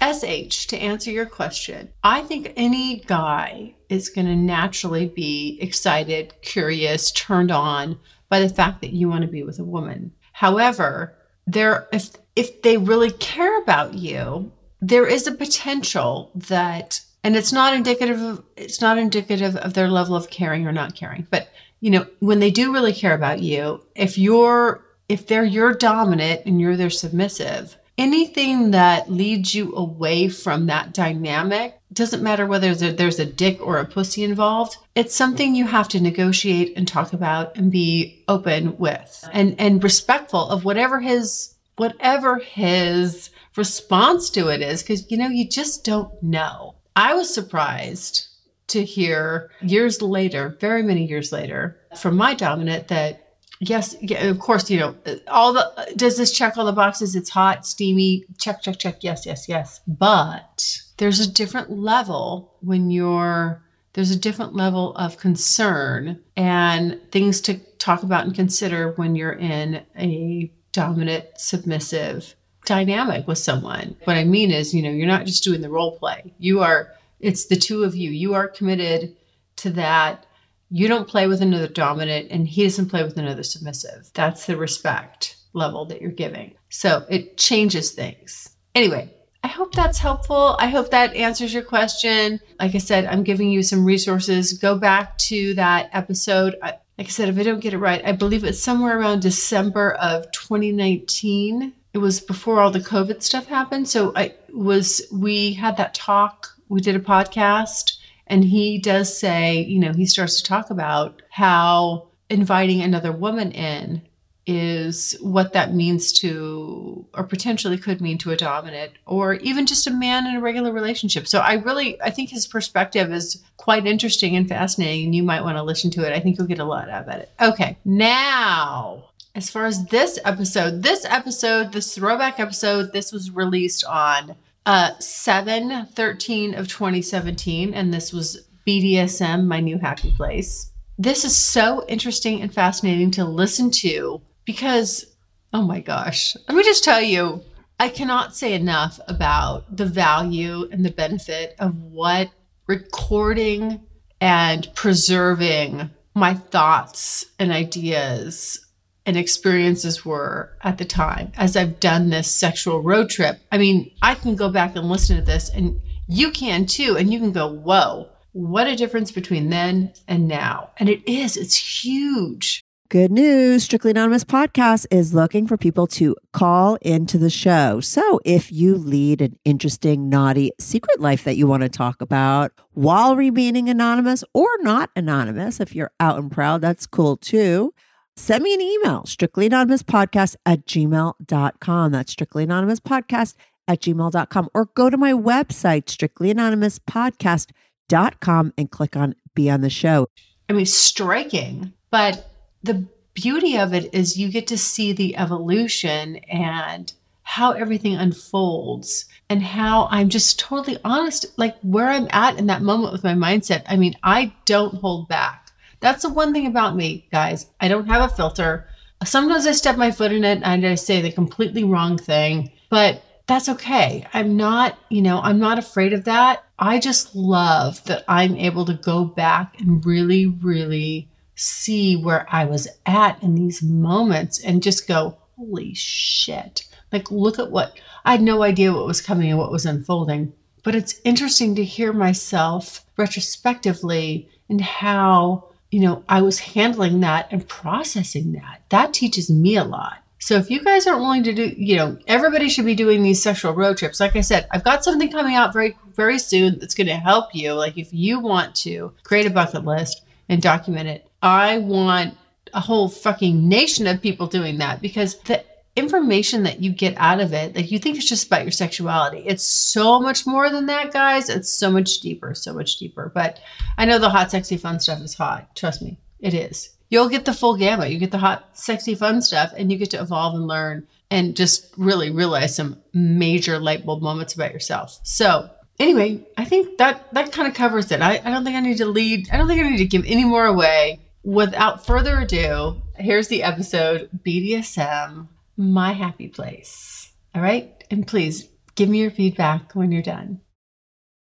sh 0.00 0.66
to 0.66 0.76
answer 0.76 1.10
your 1.10 1.26
question 1.26 1.88
i 2.02 2.20
think 2.22 2.52
any 2.56 3.00
guy 3.06 3.74
is 3.88 4.08
going 4.08 4.26
to 4.26 4.36
naturally 4.36 5.06
be 5.06 5.58
excited 5.60 6.34
curious 6.42 7.10
turned 7.12 7.50
on 7.50 7.98
by 8.28 8.40
the 8.40 8.48
fact 8.48 8.80
that 8.80 8.92
you 8.92 9.08
want 9.08 9.22
to 9.22 9.28
be 9.28 9.42
with 9.42 9.58
a 9.58 9.64
woman. 9.64 10.12
However 10.32 11.14
there 11.46 11.88
if 11.92 12.10
if 12.36 12.62
they 12.62 12.76
really 12.76 13.10
care 13.10 13.58
about 13.62 13.94
you 13.94 14.52
there 14.82 15.06
is 15.06 15.26
a 15.26 15.32
potential 15.32 16.30
that 16.34 17.00
and 17.24 17.34
it's 17.34 17.54
not 17.54 17.72
indicative 17.72 18.20
of 18.20 18.44
it's 18.54 18.82
not 18.82 18.98
indicative 18.98 19.56
of 19.56 19.72
their 19.72 19.88
level 19.88 20.14
of 20.14 20.28
caring 20.28 20.66
or 20.66 20.72
not 20.72 20.94
caring 20.94 21.26
but 21.30 21.48
you 21.80 21.90
know 21.90 22.06
when 22.18 22.38
they 22.38 22.50
do 22.50 22.70
really 22.70 22.92
care 22.92 23.14
about 23.14 23.40
you 23.40 23.82
if 23.94 24.18
you're 24.18 24.84
if 25.08 25.26
they're 25.26 25.42
your 25.42 25.72
dominant 25.72 26.42
and 26.44 26.60
you're 26.60 26.76
their 26.76 26.90
submissive 26.90 27.78
anything 27.98 28.70
that 28.70 29.10
leads 29.10 29.54
you 29.54 29.74
away 29.74 30.28
from 30.28 30.66
that 30.66 30.94
dynamic 30.94 31.74
doesn't 31.92 32.22
matter 32.22 32.46
whether 32.46 32.74
there's 32.74 33.18
a 33.18 33.26
dick 33.26 33.60
or 33.60 33.78
a 33.78 33.84
pussy 33.84 34.22
involved 34.22 34.76
it's 34.94 35.14
something 35.14 35.54
you 35.54 35.66
have 35.66 35.88
to 35.88 36.00
negotiate 36.00 36.72
and 36.76 36.86
talk 36.86 37.12
about 37.12 37.56
and 37.56 37.72
be 37.72 38.24
open 38.28 38.76
with 38.78 39.28
and 39.32 39.54
and 39.58 39.82
respectful 39.82 40.48
of 40.48 40.64
whatever 40.64 41.00
his 41.00 41.54
whatever 41.78 42.38
his 42.38 43.30
response 43.56 44.30
to 44.30 44.48
it 44.48 44.60
is 44.60 44.82
because, 44.82 45.10
you 45.10 45.16
know, 45.16 45.28
you 45.28 45.48
just 45.48 45.84
don't 45.84 46.22
know. 46.22 46.74
I 46.96 47.14
was 47.14 47.32
surprised 47.32 48.26
to 48.68 48.84
hear 48.84 49.50
years 49.62 50.02
later, 50.02 50.56
very 50.60 50.82
many 50.82 51.06
years 51.06 51.32
later, 51.32 51.78
from 51.96 52.16
my 52.16 52.34
dominant 52.34 52.88
that 52.88 53.27
yes, 53.60 53.96
yeah, 54.00 54.24
of 54.24 54.38
course, 54.38 54.70
you 54.70 54.78
know, 54.78 54.94
all 55.28 55.52
the 55.52 55.92
does 55.96 56.16
this 56.16 56.32
check 56.32 56.56
all 56.56 56.64
the 56.64 56.72
boxes? 56.72 57.14
It's 57.14 57.30
hot, 57.30 57.66
steamy, 57.66 58.24
check, 58.38 58.62
check, 58.62 58.78
check, 58.78 59.02
yes, 59.02 59.26
yes, 59.26 59.48
yes. 59.48 59.80
But 59.86 60.82
there's 60.98 61.20
a 61.20 61.30
different 61.30 61.70
level 61.70 62.54
when 62.60 62.90
you're 62.90 63.62
there's 63.94 64.10
a 64.10 64.18
different 64.18 64.54
level 64.54 64.94
of 64.96 65.18
concern 65.18 66.20
and 66.36 67.00
things 67.10 67.40
to 67.42 67.58
talk 67.78 68.02
about 68.02 68.24
and 68.24 68.34
consider 68.34 68.92
when 68.92 69.16
you're 69.16 69.32
in 69.32 69.82
a 69.98 70.52
dominant 70.72 71.24
submissive 71.36 72.36
dynamic 72.64 73.26
with 73.26 73.38
someone. 73.38 73.96
What 74.04 74.16
I 74.16 74.24
mean 74.24 74.50
is, 74.50 74.74
you 74.74 74.82
know, 74.82 74.90
you're 74.90 75.06
not 75.06 75.26
just 75.26 75.42
doing 75.42 75.62
the 75.62 75.70
role 75.70 75.98
play. 75.98 76.32
You 76.38 76.60
are, 76.60 76.92
it's 77.18 77.46
the 77.46 77.56
two 77.56 77.82
of 77.82 77.96
you. 77.96 78.10
You 78.10 78.34
are 78.34 78.46
committed 78.46 79.16
to 79.56 79.70
that 79.70 80.26
You 80.70 80.88
don't 80.88 81.08
play 81.08 81.26
with 81.26 81.40
another 81.40 81.68
dominant, 81.68 82.28
and 82.30 82.46
he 82.46 82.64
doesn't 82.64 82.90
play 82.90 83.02
with 83.02 83.16
another 83.16 83.42
submissive. 83.42 84.10
That's 84.14 84.46
the 84.46 84.56
respect 84.56 85.36
level 85.54 85.84
that 85.86 86.02
you're 86.02 86.10
giving. 86.10 86.54
So 86.68 87.06
it 87.08 87.36
changes 87.38 87.92
things. 87.92 88.50
Anyway, 88.74 89.10
I 89.42 89.48
hope 89.48 89.72
that's 89.72 89.98
helpful. 89.98 90.56
I 90.58 90.66
hope 90.66 90.90
that 90.90 91.14
answers 91.14 91.54
your 91.54 91.62
question. 91.62 92.40
Like 92.58 92.74
I 92.74 92.78
said, 92.78 93.06
I'm 93.06 93.22
giving 93.22 93.50
you 93.50 93.62
some 93.62 93.84
resources. 93.84 94.52
Go 94.52 94.76
back 94.76 95.16
to 95.18 95.54
that 95.54 95.88
episode. 95.92 96.56
Like 96.60 96.80
I 96.98 97.04
said, 97.04 97.28
if 97.28 97.38
I 97.38 97.44
don't 97.44 97.60
get 97.60 97.74
it 97.74 97.78
right, 97.78 98.02
I 98.04 98.12
believe 98.12 98.44
it's 98.44 98.58
somewhere 98.58 98.98
around 98.98 99.22
December 99.22 99.92
of 99.92 100.30
2019. 100.32 101.72
It 101.94 101.98
was 101.98 102.20
before 102.20 102.60
all 102.60 102.70
the 102.70 102.80
COVID 102.80 103.22
stuff 103.22 103.46
happened. 103.46 103.88
So 103.88 104.12
I 104.16 104.34
was, 104.52 105.02
we 105.12 105.54
had 105.54 105.76
that 105.76 105.94
talk, 105.94 106.48
we 106.68 106.80
did 106.80 106.96
a 106.96 107.00
podcast, 107.00 107.97
and 108.28 108.44
he 108.44 108.78
does 108.78 109.16
say, 109.16 109.62
you 109.62 109.78
know, 109.78 109.92
he 109.92 110.06
starts 110.06 110.40
to 110.40 110.44
talk 110.44 110.70
about 110.70 111.22
how 111.30 112.08
inviting 112.30 112.80
another 112.80 113.12
woman 113.12 113.52
in 113.52 114.02
is 114.46 115.14
what 115.20 115.52
that 115.52 115.74
means 115.74 116.10
to, 116.10 117.04
or 117.12 117.24
potentially 117.24 117.76
could 117.76 118.00
mean 118.00 118.16
to 118.16 118.30
a 118.30 118.36
dominant, 118.36 118.92
or 119.04 119.34
even 119.34 119.66
just 119.66 119.86
a 119.86 119.90
man 119.90 120.26
in 120.26 120.36
a 120.36 120.40
regular 120.40 120.72
relationship. 120.72 121.26
So 121.28 121.40
I 121.40 121.54
really, 121.54 122.00
I 122.00 122.08
think 122.08 122.30
his 122.30 122.46
perspective 122.46 123.12
is 123.12 123.42
quite 123.58 123.86
interesting 123.86 124.36
and 124.36 124.48
fascinating, 124.48 125.04
and 125.04 125.14
you 125.14 125.22
might 125.22 125.42
want 125.42 125.58
to 125.58 125.62
listen 125.62 125.90
to 125.92 126.06
it. 126.06 126.14
I 126.14 126.20
think 126.20 126.38
you'll 126.38 126.46
get 126.46 126.60
a 126.60 126.64
lot 126.64 126.88
out 126.88 127.08
of 127.08 127.14
it. 127.14 127.30
Okay, 127.40 127.76
now 127.84 129.04
as 129.34 129.50
far 129.50 129.66
as 129.66 129.84
this 129.86 130.18
episode, 130.24 130.82
this 130.82 131.04
episode, 131.04 131.72
this 131.72 131.94
throwback 131.94 132.40
episode, 132.40 132.92
this 132.92 133.12
was 133.12 133.30
released 133.30 133.84
on 133.84 134.34
uh 134.66 134.98
7 134.98 135.86
13 135.86 136.54
of 136.54 136.68
2017, 136.68 137.74
and 137.74 137.92
this 137.92 138.12
was 138.12 138.48
BDSM, 138.66 139.46
my 139.46 139.60
new 139.60 139.78
happy 139.78 140.12
place. 140.12 140.72
This 140.98 141.24
is 141.24 141.36
so 141.36 141.86
interesting 141.88 142.42
and 142.42 142.52
fascinating 142.52 143.10
to 143.12 143.24
listen 143.24 143.70
to 143.82 144.20
because, 144.44 145.16
oh 145.52 145.62
my 145.62 145.80
gosh, 145.80 146.36
let 146.48 146.56
me 146.56 146.62
just 146.62 146.84
tell 146.84 147.00
you, 147.00 147.42
I 147.80 147.88
cannot 147.88 148.34
say 148.34 148.54
enough 148.54 148.98
about 149.06 149.74
the 149.74 149.86
value 149.86 150.68
and 150.72 150.84
the 150.84 150.90
benefit 150.90 151.54
of 151.58 151.80
what 151.80 152.30
recording 152.66 153.80
and 154.20 154.68
preserving 154.74 155.90
my 156.14 156.34
thoughts 156.34 157.24
and 157.38 157.52
ideas 157.52 158.67
and 159.08 159.16
experiences 159.16 160.04
were 160.04 160.52
at 160.60 160.76
the 160.76 160.84
time 160.84 161.32
as 161.38 161.56
I've 161.56 161.80
done 161.80 162.10
this 162.10 162.30
sexual 162.30 162.82
road 162.82 163.08
trip. 163.08 163.40
I 163.50 163.56
mean, 163.56 163.90
I 164.02 164.14
can 164.14 164.36
go 164.36 164.50
back 164.50 164.76
and 164.76 164.86
listen 164.86 165.16
to 165.16 165.22
this 165.22 165.48
and 165.48 165.80
you 166.06 166.30
can 166.30 166.66
too. 166.66 166.94
And 166.98 167.10
you 167.10 167.18
can 167.18 167.32
go, 167.32 167.48
whoa, 167.50 168.10
what 168.32 168.66
a 168.66 168.76
difference 168.76 169.10
between 169.10 169.48
then 169.48 169.94
and 170.06 170.28
now. 170.28 170.72
And 170.76 170.90
it 170.90 171.08
is, 171.08 171.38
it's 171.38 171.82
huge. 171.82 172.62
Good 172.90 173.10
news 173.10 173.64
Strictly 173.64 173.92
Anonymous 173.92 174.24
podcast 174.24 174.84
is 174.90 175.14
looking 175.14 175.46
for 175.46 175.56
people 175.56 175.86
to 175.86 176.14
call 176.34 176.76
into 176.82 177.16
the 177.16 177.30
show. 177.30 177.80
So 177.80 178.20
if 178.26 178.52
you 178.52 178.74
lead 178.74 179.22
an 179.22 179.38
interesting, 179.42 180.10
naughty 180.10 180.52
secret 180.58 181.00
life 181.00 181.24
that 181.24 181.38
you 181.38 181.46
want 181.46 181.62
to 181.62 181.70
talk 181.70 182.02
about 182.02 182.52
while 182.74 183.16
remaining 183.16 183.70
anonymous 183.70 184.22
or 184.34 184.48
not 184.60 184.90
anonymous, 184.94 185.60
if 185.60 185.74
you're 185.74 185.92
out 185.98 186.18
and 186.18 186.30
proud, 186.30 186.60
that's 186.60 186.86
cool 186.86 187.16
too. 187.16 187.72
Send 188.18 188.42
me 188.42 188.52
an 188.52 188.60
email, 188.60 189.04
strictlyanonymouspodcast 189.04 190.34
at 190.44 190.66
gmail.com. 190.66 191.92
That's 191.92 192.12
strictlyanonymouspodcast 192.12 193.36
at 193.68 193.80
gmail.com. 193.80 194.48
Or 194.52 194.64
go 194.74 194.90
to 194.90 194.96
my 194.96 195.12
website, 195.12 195.84
strictlyanonymouspodcast.com, 195.84 198.54
and 198.58 198.70
click 198.72 198.96
on 198.96 199.14
Be 199.34 199.48
on 199.48 199.60
the 199.60 199.70
Show. 199.70 200.08
I 200.48 200.54
mean, 200.54 200.66
striking, 200.66 201.74
but 201.92 202.28
the 202.60 202.88
beauty 203.14 203.56
of 203.56 203.72
it 203.72 203.94
is 203.94 204.18
you 204.18 204.32
get 204.32 204.48
to 204.48 204.58
see 204.58 204.92
the 204.92 205.16
evolution 205.16 206.16
and 206.28 206.92
how 207.22 207.52
everything 207.52 207.94
unfolds 207.94 209.04
and 209.30 209.44
how 209.44 209.86
I'm 209.92 210.08
just 210.08 210.40
totally 210.40 210.78
honest, 210.84 211.38
like 211.38 211.56
where 211.60 211.88
I'm 211.88 212.08
at 212.10 212.36
in 212.36 212.48
that 212.48 212.62
moment 212.62 212.92
with 212.92 213.04
my 213.04 213.14
mindset. 213.14 213.62
I 213.68 213.76
mean, 213.76 213.94
I 214.02 214.34
don't 214.44 214.74
hold 214.74 215.06
back. 215.06 215.47
That's 215.80 216.02
the 216.02 216.08
one 216.08 216.32
thing 216.32 216.46
about 216.46 216.76
me, 216.76 217.08
guys. 217.12 217.46
I 217.60 217.68
don't 217.68 217.86
have 217.86 218.10
a 218.10 218.14
filter. 218.14 218.68
Sometimes 219.04 219.46
I 219.46 219.52
step 219.52 219.76
my 219.76 219.90
foot 219.90 220.12
in 220.12 220.24
it 220.24 220.40
and 220.42 220.66
I 220.66 220.74
say 220.74 221.00
the 221.00 221.12
completely 221.12 221.64
wrong 221.64 221.98
thing, 221.98 222.50
but 222.68 223.02
that's 223.26 223.48
okay. 223.48 224.06
I'm 224.12 224.36
not, 224.36 224.78
you 224.88 225.02
know, 225.02 225.20
I'm 225.20 225.38
not 225.38 225.58
afraid 225.58 225.92
of 225.92 226.04
that. 226.04 226.44
I 226.58 226.78
just 226.80 227.14
love 227.14 227.84
that 227.84 228.04
I'm 228.08 228.34
able 228.36 228.64
to 228.64 228.74
go 228.74 229.04
back 229.04 229.60
and 229.60 229.84
really, 229.84 230.26
really 230.26 231.08
see 231.34 231.94
where 231.96 232.26
I 232.28 232.46
was 232.46 232.66
at 232.84 233.22
in 233.22 233.36
these 233.36 233.62
moments 233.62 234.42
and 234.42 234.62
just 234.62 234.88
go, 234.88 235.18
holy 235.36 235.74
shit. 235.74 236.66
Like, 236.90 237.10
look 237.10 237.38
at 237.38 237.50
what 237.50 237.78
I 238.04 238.12
had 238.12 238.22
no 238.22 238.42
idea 238.42 238.72
what 238.72 238.86
was 238.86 239.00
coming 239.00 239.30
and 239.30 239.38
what 239.38 239.52
was 239.52 239.66
unfolding. 239.66 240.32
But 240.64 240.74
it's 240.74 241.00
interesting 241.04 241.54
to 241.54 241.64
hear 241.64 241.92
myself 241.92 242.84
retrospectively 242.96 244.28
and 244.48 244.60
how, 244.60 245.47
you 245.70 245.80
know, 245.80 246.04
I 246.08 246.22
was 246.22 246.40
handling 246.40 247.00
that 247.00 247.28
and 247.30 247.46
processing 247.46 248.32
that. 248.32 248.62
That 248.70 248.94
teaches 248.94 249.30
me 249.30 249.56
a 249.56 249.64
lot. 249.64 249.98
So 250.18 250.34
if 250.34 250.50
you 250.50 250.62
guys 250.62 250.86
aren't 250.86 251.00
willing 251.00 251.22
to 251.24 251.32
do, 251.32 251.54
you 251.56 251.76
know, 251.76 251.98
everybody 252.06 252.48
should 252.48 252.64
be 252.64 252.74
doing 252.74 253.02
these 253.02 253.22
sexual 253.22 253.52
road 253.52 253.76
trips. 253.76 254.00
Like 254.00 254.16
I 254.16 254.20
said, 254.20 254.48
I've 254.50 254.64
got 254.64 254.82
something 254.82 255.10
coming 255.10 255.36
out 255.36 255.52
very, 255.52 255.76
very 255.94 256.18
soon 256.18 256.58
that's 256.58 256.74
going 256.74 256.88
to 256.88 256.96
help 256.96 257.34
you. 257.34 257.52
Like 257.52 257.78
if 257.78 257.92
you 257.92 258.18
want 258.18 258.54
to 258.56 258.92
create 259.04 259.26
a 259.26 259.30
bucket 259.30 259.64
list 259.64 260.02
and 260.28 260.42
document 260.42 260.88
it, 260.88 261.08
I 261.22 261.58
want 261.58 262.16
a 262.52 262.60
whole 262.60 262.88
fucking 262.88 263.48
nation 263.48 263.86
of 263.86 264.02
people 264.02 264.26
doing 264.26 264.58
that 264.58 264.80
because 264.80 265.18
the 265.20 265.44
information 265.78 266.42
that 266.42 266.62
you 266.62 266.70
get 266.70 266.94
out 266.96 267.20
of 267.20 267.32
it, 267.32 267.56
like 267.56 267.70
you 267.70 267.78
think 267.78 267.96
it's 267.96 268.08
just 268.08 268.26
about 268.26 268.42
your 268.42 268.52
sexuality. 268.52 269.22
It's 269.26 269.44
so 269.44 270.00
much 270.00 270.26
more 270.26 270.50
than 270.50 270.66
that, 270.66 270.92
guys. 270.92 271.28
It's 271.28 271.52
so 271.52 271.70
much 271.70 272.00
deeper, 272.00 272.34
so 272.34 272.52
much 272.52 272.76
deeper. 272.78 273.10
But 273.14 273.40
I 273.76 273.84
know 273.84 273.98
the 273.98 274.10
hot, 274.10 274.30
sexy, 274.30 274.56
fun 274.56 274.80
stuff 274.80 275.00
is 275.00 275.14
hot. 275.14 275.54
Trust 275.56 275.82
me, 275.82 275.98
it 276.20 276.34
is. 276.34 276.70
You'll 276.90 277.08
get 277.08 277.24
the 277.24 277.34
full 277.34 277.56
gamut. 277.56 277.90
You 277.90 277.98
get 277.98 278.10
the 278.10 278.18
hot, 278.18 278.48
sexy, 278.52 278.94
fun 278.94 279.22
stuff, 279.22 279.52
and 279.56 279.70
you 279.70 279.78
get 279.78 279.90
to 279.90 280.00
evolve 280.00 280.34
and 280.34 280.46
learn 280.46 280.86
and 281.10 281.36
just 281.36 281.72
really 281.76 282.10
realize 282.10 282.54
some 282.54 282.82
major 282.92 283.58
light 283.58 283.84
bulb 283.84 284.02
moments 284.02 284.34
about 284.34 284.52
yourself. 284.52 284.98
So 285.02 285.50
anyway, 285.78 286.26
I 286.36 286.44
think 286.44 286.78
that 286.78 287.12
that 287.14 287.32
kind 287.32 287.48
of 287.48 287.54
covers 287.54 287.90
it. 287.92 288.00
I, 288.00 288.20
I 288.24 288.30
don't 288.30 288.44
think 288.44 288.56
I 288.56 288.60
need 288.60 288.78
to 288.78 288.86
lead. 288.86 289.28
I 289.30 289.36
don't 289.36 289.48
think 289.48 289.62
I 289.62 289.68
need 289.68 289.78
to 289.78 289.86
give 289.86 290.04
any 290.06 290.24
more 290.24 290.46
away 290.46 291.00
without 291.28 291.84
further 291.84 292.20
ado, 292.20 292.80
here's 292.96 293.28
the 293.28 293.42
episode 293.42 294.08
BDSM, 294.24 295.28
My 295.58 295.92
Happy 295.92 296.28
Place. 296.28 297.12
All 297.34 297.42
right. 297.42 297.84
And 297.90 298.06
please 298.06 298.48
give 298.76 298.88
me 298.88 299.00
your 299.00 299.10
feedback 299.10 299.74
when 299.74 299.90
you're 299.90 300.02
done. 300.02 300.40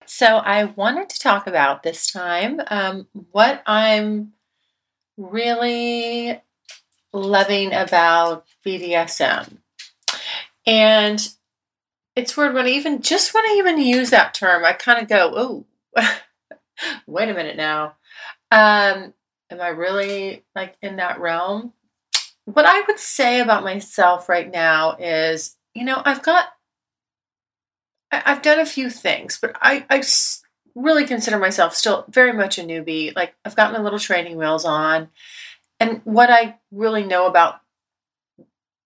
So, 0.05 0.37
I 0.37 0.65
wanted 0.65 1.09
to 1.09 1.19
talk 1.19 1.47
about 1.47 1.83
this 1.83 2.11
time 2.11 2.61
um, 2.67 3.07
what 3.31 3.61
I'm 3.65 4.33
really 5.17 6.41
loving 7.11 7.73
about 7.73 8.45
BDSM. 8.65 9.57
And 10.65 11.27
it's 12.15 12.35
weird 12.35 12.53
when 12.53 12.65
I 12.65 12.69
even 12.69 13.01
just 13.01 13.33
when 13.33 13.45
I 13.45 13.55
even 13.57 13.79
use 13.79 14.09
that 14.09 14.33
term, 14.33 14.65
I 14.65 14.73
kind 14.73 15.01
of 15.01 15.07
go, 15.07 15.33
oh, 15.35 15.65
wait 17.07 17.29
a 17.29 17.33
minute 17.33 17.57
now. 17.57 17.95
Um, 18.51 19.13
am 19.49 19.61
I 19.61 19.69
really 19.69 20.43
like 20.55 20.75
in 20.81 20.97
that 20.97 21.19
realm? 21.19 21.73
What 22.47 22.65
I 22.65 22.79
would 22.87 22.97
say 22.97 23.41
about 23.41 23.65
myself 23.65 24.29
right 24.29 24.49
now 24.49 24.95
is, 24.95 25.57
you 25.73 25.83
know, 25.83 26.01
I've 26.05 26.23
got, 26.23 26.47
I, 28.09 28.21
have 28.23 28.41
done 28.41 28.61
a 28.61 28.65
few 28.65 28.89
things, 28.89 29.37
but 29.41 29.57
I, 29.61 29.85
I 29.89 30.01
really 30.73 31.05
consider 31.05 31.37
myself 31.37 31.75
still 31.75 32.05
very 32.07 32.31
much 32.31 32.57
a 32.57 32.61
newbie. 32.61 33.13
Like 33.13 33.35
I've 33.43 33.57
got 33.57 33.73
my 33.73 33.81
little 33.81 33.99
training 33.99 34.37
wheels 34.37 34.63
on, 34.63 35.09
and 35.81 35.99
what 36.05 36.29
I 36.29 36.55
really 36.71 37.03
know 37.03 37.27
about 37.27 37.59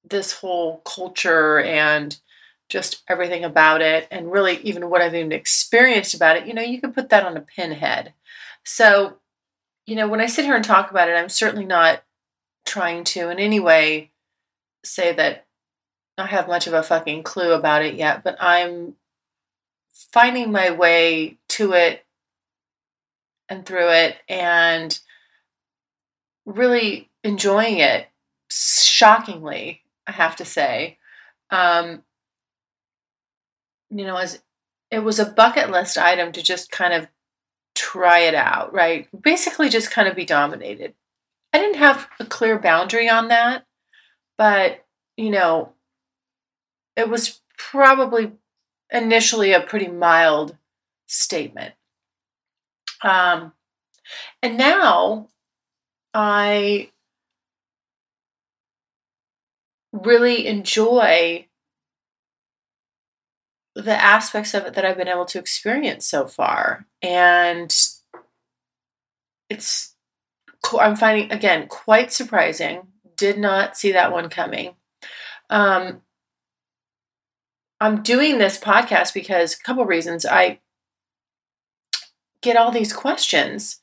this 0.09 0.33
whole 0.33 0.77
culture 0.77 1.59
and 1.59 2.19
just 2.67 3.03
everything 3.07 3.43
about 3.43 3.83
it, 3.83 4.07
and 4.09 4.31
really 4.31 4.57
even 4.63 4.89
what 4.89 5.03
I've 5.03 5.13
even 5.13 5.31
experienced 5.31 6.15
about 6.15 6.35
it, 6.35 6.47
you 6.47 6.55
know, 6.55 6.63
you 6.63 6.81
could 6.81 6.95
put 6.95 7.09
that 7.09 7.27
on 7.27 7.37
a 7.37 7.41
pinhead. 7.41 8.15
So 8.63 9.19
you 9.85 9.95
know, 9.95 10.07
when 10.07 10.21
I 10.21 10.25
sit 10.25 10.45
here 10.45 10.55
and 10.55 10.65
talk 10.65 10.89
about 10.89 11.09
it, 11.09 11.13
I'm 11.13 11.29
certainly 11.29 11.65
not 11.65 12.01
trying 12.71 13.03
to 13.03 13.29
in 13.29 13.37
any 13.37 13.59
way 13.59 14.09
say 14.85 15.11
that 15.11 15.45
I 16.17 16.25
have 16.27 16.47
much 16.47 16.67
of 16.67 16.73
a 16.73 16.81
fucking 16.81 17.23
clue 17.23 17.51
about 17.51 17.83
it 17.83 17.95
yet, 17.95 18.23
but 18.23 18.37
I'm 18.39 18.95
finding 20.13 20.53
my 20.53 20.71
way 20.71 21.37
to 21.49 21.73
it 21.73 22.05
and 23.49 23.65
through 23.65 23.89
it 23.89 24.15
and 24.29 24.97
really 26.45 27.09
enjoying 27.25 27.79
it 27.79 28.07
shockingly, 28.49 29.81
I 30.07 30.13
have 30.13 30.37
to 30.37 30.45
say. 30.45 30.97
Um, 31.49 32.03
you 33.89 34.05
know, 34.05 34.15
as 34.15 34.41
it 34.89 34.99
was 34.99 35.19
a 35.19 35.25
bucket 35.25 35.69
list 35.69 35.97
item 35.97 36.31
to 36.31 36.41
just 36.41 36.71
kind 36.71 36.93
of 36.93 37.09
try 37.75 38.19
it 38.19 38.35
out, 38.35 38.73
right? 38.73 39.09
Basically, 39.21 39.67
just 39.67 39.91
kind 39.91 40.07
of 40.07 40.15
be 40.15 40.23
dominated. 40.23 40.93
I 41.53 41.59
didn't 41.59 41.77
have 41.77 42.07
a 42.19 42.25
clear 42.25 42.57
boundary 42.57 43.09
on 43.09 43.27
that, 43.27 43.65
but 44.37 44.85
you 45.17 45.29
know, 45.29 45.73
it 46.95 47.09
was 47.09 47.41
probably 47.57 48.33
initially 48.91 49.53
a 49.53 49.61
pretty 49.61 49.87
mild 49.87 50.57
statement. 51.07 51.73
Um, 53.03 53.53
and 54.41 54.57
now 54.57 55.27
I 56.13 56.91
really 59.91 60.47
enjoy 60.47 61.47
the 63.75 63.95
aspects 63.95 64.53
of 64.53 64.65
it 64.65 64.73
that 64.73 64.85
I've 64.85 64.97
been 64.97 65.07
able 65.07 65.25
to 65.25 65.39
experience 65.39 66.05
so 66.05 66.27
far. 66.27 66.85
And 67.01 67.75
it's, 69.49 69.90
I'm 70.79 70.95
finding, 70.95 71.31
again, 71.31 71.67
quite 71.67 72.11
surprising. 72.11 72.87
Did 73.17 73.37
not 73.37 73.77
see 73.77 73.91
that 73.91 74.11
one 74.11 74.29
coming. 74.29 74.75
Um, 75.49 76.01
I'm 77.79 78.03
doing 78.03 78.37
this 78.37 78.59
podcast 78.59 79.13
because 79.13 79.53
a 79.53 79.63
couple 79.63 79.85
reasons. 79.85 80.25
I 80.25 80.59
get 82.41 82.57
all 82.57 82.71
these 82.71 82.93
questions 82.93 83.81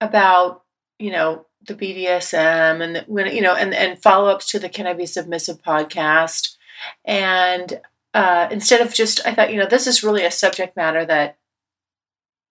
about, 0.00 0.64
you 0.98 1.10
know, 1.10 1.46
the 1.66 1.74
BDSM 1.74 2.82
and 2.82 3.04
when 3.06 3.34
you 3.34 3.42
know, 3.42 3.54
and 3.54 3.74
and 3.74 3.98
follow 3.98 4.30
ups 4.30 4.50
to 4.50 4.58
the 4.58 4.68
Can 4.68 4.86
I 4.86 4.94
Be 4.94 5.06
Submissive 5.06 5.62
podcast, 5.62 6.56
and 7.04 7.80
uh, 8.14 8.48
instead 8.50 8.80
of 8.80 8.94
just, 8.94 9.24
I 9.26 9.34
thought, 9.34 9.52
you 9.52 9.58
know, 9.58 9.66
this 9.66 9.86
is 9.86 10.02
really 10.02 10.24
a 10.24 10.30
subject 10.30 10.76
matter 10.76 11.04
that 11.04 11.38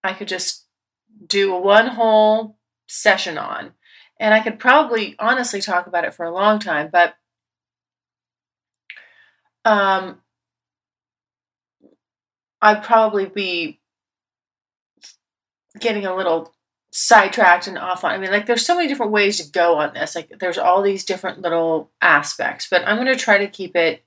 I 0.03 0.13
could 0.13 0.27
just 0.27 0.65
do 1.25 1.53
one 1.53 1.87
whole 1.87 2.56
session 2.87 3.37
on, 3.37 3.73
and 4.19 4.33
I 4.33 4.39
could 4.39 4.59
probably 4.59 5.15
honestly 5.19 5.61
talk 5.61 5.87
about 5.87 6.05
it 6.05 6.13
for 6.13 6.25
a 6.25 6.33
long 6.33 6.59
time, 6.59 6.89
but 6.91 7.15
um, 9.65 10.21
I'd 12.61 12.83
probably 12.83 13.25
be 13.25 13.79
getting 15.79 16.05
a 16.05 16.15
little 16.15 16.53
sidetracked 16.91 17.67
and 17.67 17.77
off 17.77 18.03
on. 18.03 18.11
I 18.11 18.17
mean, 18.17 18.31
like 18.31 18.45
there's 18.45 18.65
so 18.65 18.75
many 18.75 18.87
different 18.87 19.11
ways 19.11 19.37
to 19.37 19.51
go 19.51 19.75
on 19.75 19.93
this. 19.93 20.15
Like 20.15 20.31
there's 20.39 20.57
all 20.57 20.81
these 20.81 21.05
different 21.05 21.41
little 21.41 21.91
aspects, 22.01 22.67
but 22.69 22.87
I'm 22.87 22.95
going 22.95 23.07
to 23.07 23.15
try 23.15 23.37
to 23.39 23.47
keep 23.47 23.75
it 23.75 24.03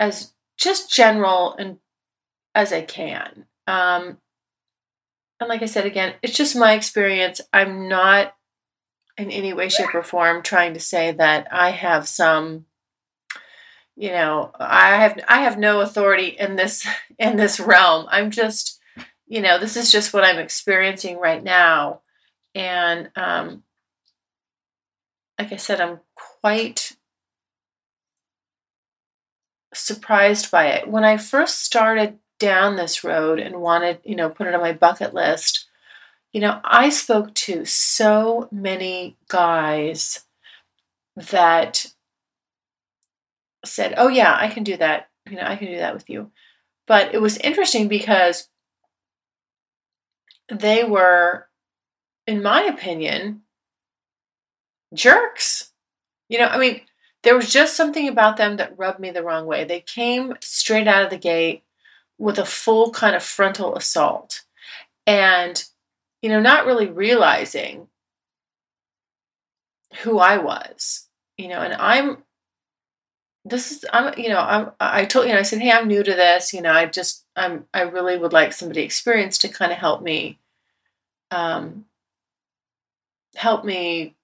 as 0.00 0.32
just 0.56 0.92
general 0.92 1.54
and 1.54 1.78
as 2.54 2.72
I 2.72 2.82
can. 2.82 3.46
Um, 3.66 4.18
and 5.42 5.48
like 5.48 5.62
I 5.62 5.66
said 5.66 5.86
again, 5.86 6.14
it's 6.22 6.36
just 6.36 6.56
my 6.56 6.72
experience. 6.74 7.40
I'm 7.52 7.88
not 7.88 8.34
in 9.18 9.30
any 9.30 9.52
way, 9.52 9.68
shape, 9.68 9.94
or 9.94 10.02
form 10.02 10.42
trying 10.42 10.74
to 10.74 10.80
say 10.80 11.12
that 11.12 11.48
I 11.52 11.70
have 11.70 12.08
some 12.08 12.66
you 13.96 14.10
know 14.10 14.50
i 14.58 14.96
have 14.96 15.18
i 15.28 15.42
have 15.42 15.58
no 15.58 15.80
authority 15.80 16.28
in 16.28 16.56
this 16.56 16.86
in 17.18 17.36
this 17.36 17.60
realm. 17.60 18.06
I'm 18.10 18.30
just 18.30 18.80
you 19.26 19.40
know 19.40 19.58
this 19.58 19.76
is 19.76 19.92
just 19.92 20.12
what 20.12 20.24
i'm 20.24 20.38
experiencing 20.38 21.18
right 21.18 21.42
now. 21.42 22.00
And 22.54 23.10
um 23.16 23.62
like 25.38 25.52
i 25.52 25.56
said 25.56 25.80
i'm 25.80 26.00
quite 26.14 26.96
surprised 29.74 30.50
by 30.50 30.66
it. 30.68 30.88
When 30.88 31.04
i 31.04 31.16
first 31.16 31.60
started 31.60 32.18
down 32.42 32.76
this 32.76 33.04
road 33.04 33.38
and 33.38 33.56
wanted 33.60 33.98
you 34.04 34.16
know 34.16 34.28
put 34.28 34.46
it 34.46 34.54
on 34.54 34.60
my 34.60 34.72
bucket 34.72 35.14
list 35.14 35.66
you 36.32 36.40
know 36.40 36.60
i 36.64 36.88
spoke 36.88 37.32
to 37.34 37.64
so 37.64 38.48
many 38.50 39.16
guys 39.28 40.24
that 41.16 41.86
said, 43.64 43.94
"Oh 43.96 44.08
yeah, 44.08 44.36
I 44.38 44.48
can 44.48 44.64
do 44.64 44.76
that. 44.76 45.08
You 45.28 45.36
know, 45.36 45.44
I 45.44 45.56
can 45.56 45.68
do 45.68 45.78
that 45.78 45.94
with 45.94 46.08
you." 46.08 46.30
But 46.86 47.14
it 47.14 47.20
was 47.20 47.38
interesting 47.38 47.88
because 47.88 48.48
they 50.48 50.84
were 50.84 51.48
in 52.26 52.42
my 52.42 52.62
opinion 52.62 53.42
jerks. 54.94 55.72
You 56.28 56.38
know, 56.38 56.46
I 56.46 56.58
mean, 56.58 56.82
there 57.22 57.36
was 57.36 57.52
just 57.52 57.76
something 57.76 58.08
about 58.08 58.36
them 58.36 58.56
that 58.56 58.78
rubbed 58.78 59.00
me 59.00 59.10
the 59.10 59.22
wrong 59.22 59.46
way. 59.46 59.64
They 59.64 59.80
came 59.80 60.34
straight 60.40 60.88
out 60.88 61.04
of 61.04 61.10
the 61.10 61.18
gate 61.18 61.64
with 62.22 62.38
a 62.38 62.44
full 62.44 62.92
kind 62.92 63.16
of 63.16 63.22
frontal 63.22 63.74
assault. 63.74 64.44
And 65.08 65.62
you 66.22 66.28
know, 66.28 66.40
not 66.40 66.66
really 66.66 66.88
realizing 66.88 67.88
who 70.02 70.20
I 70.20 70.38
was. 70.38 71.08
You 71.36 71.48
know, 71.48 71.60
and 71.60 71.74
I'm 71.74 72.18
this 73.44 73.72
is 73.72 73.84
I'm 73.92 74.16
you 74.16 74.28
know 74.28 74.38
I'm 74.38 74.70
I 74.78 75.04
told 75.04 75.26
you 75.26 75.32
know 75.32 75.40
I 75.40 75.42
said 75.42 75.60
hey 75.60 75.72
I'm 75.72 75.88
new 75.88 76.04
to 76.04 76.12
this 76.12 76.52
you 76.52 76.62
know 76.62 76.70
I 76.70 76.86
just 76.86 77.24
I'm 77.34 77.64
I 77.74 77.82
really 77.82 78.16
would 78.16 78.32
like 78.32 78.52
somebody 78.52 78.82
experienced 78.82 79.40
to 79.40 79.48
kind 79.48 79.72
of 79.72 79.78
help 79.78 80.00
me 80.00 80.38
um 81.32 81.86
help 83.34 83.64
me 83.64 84.14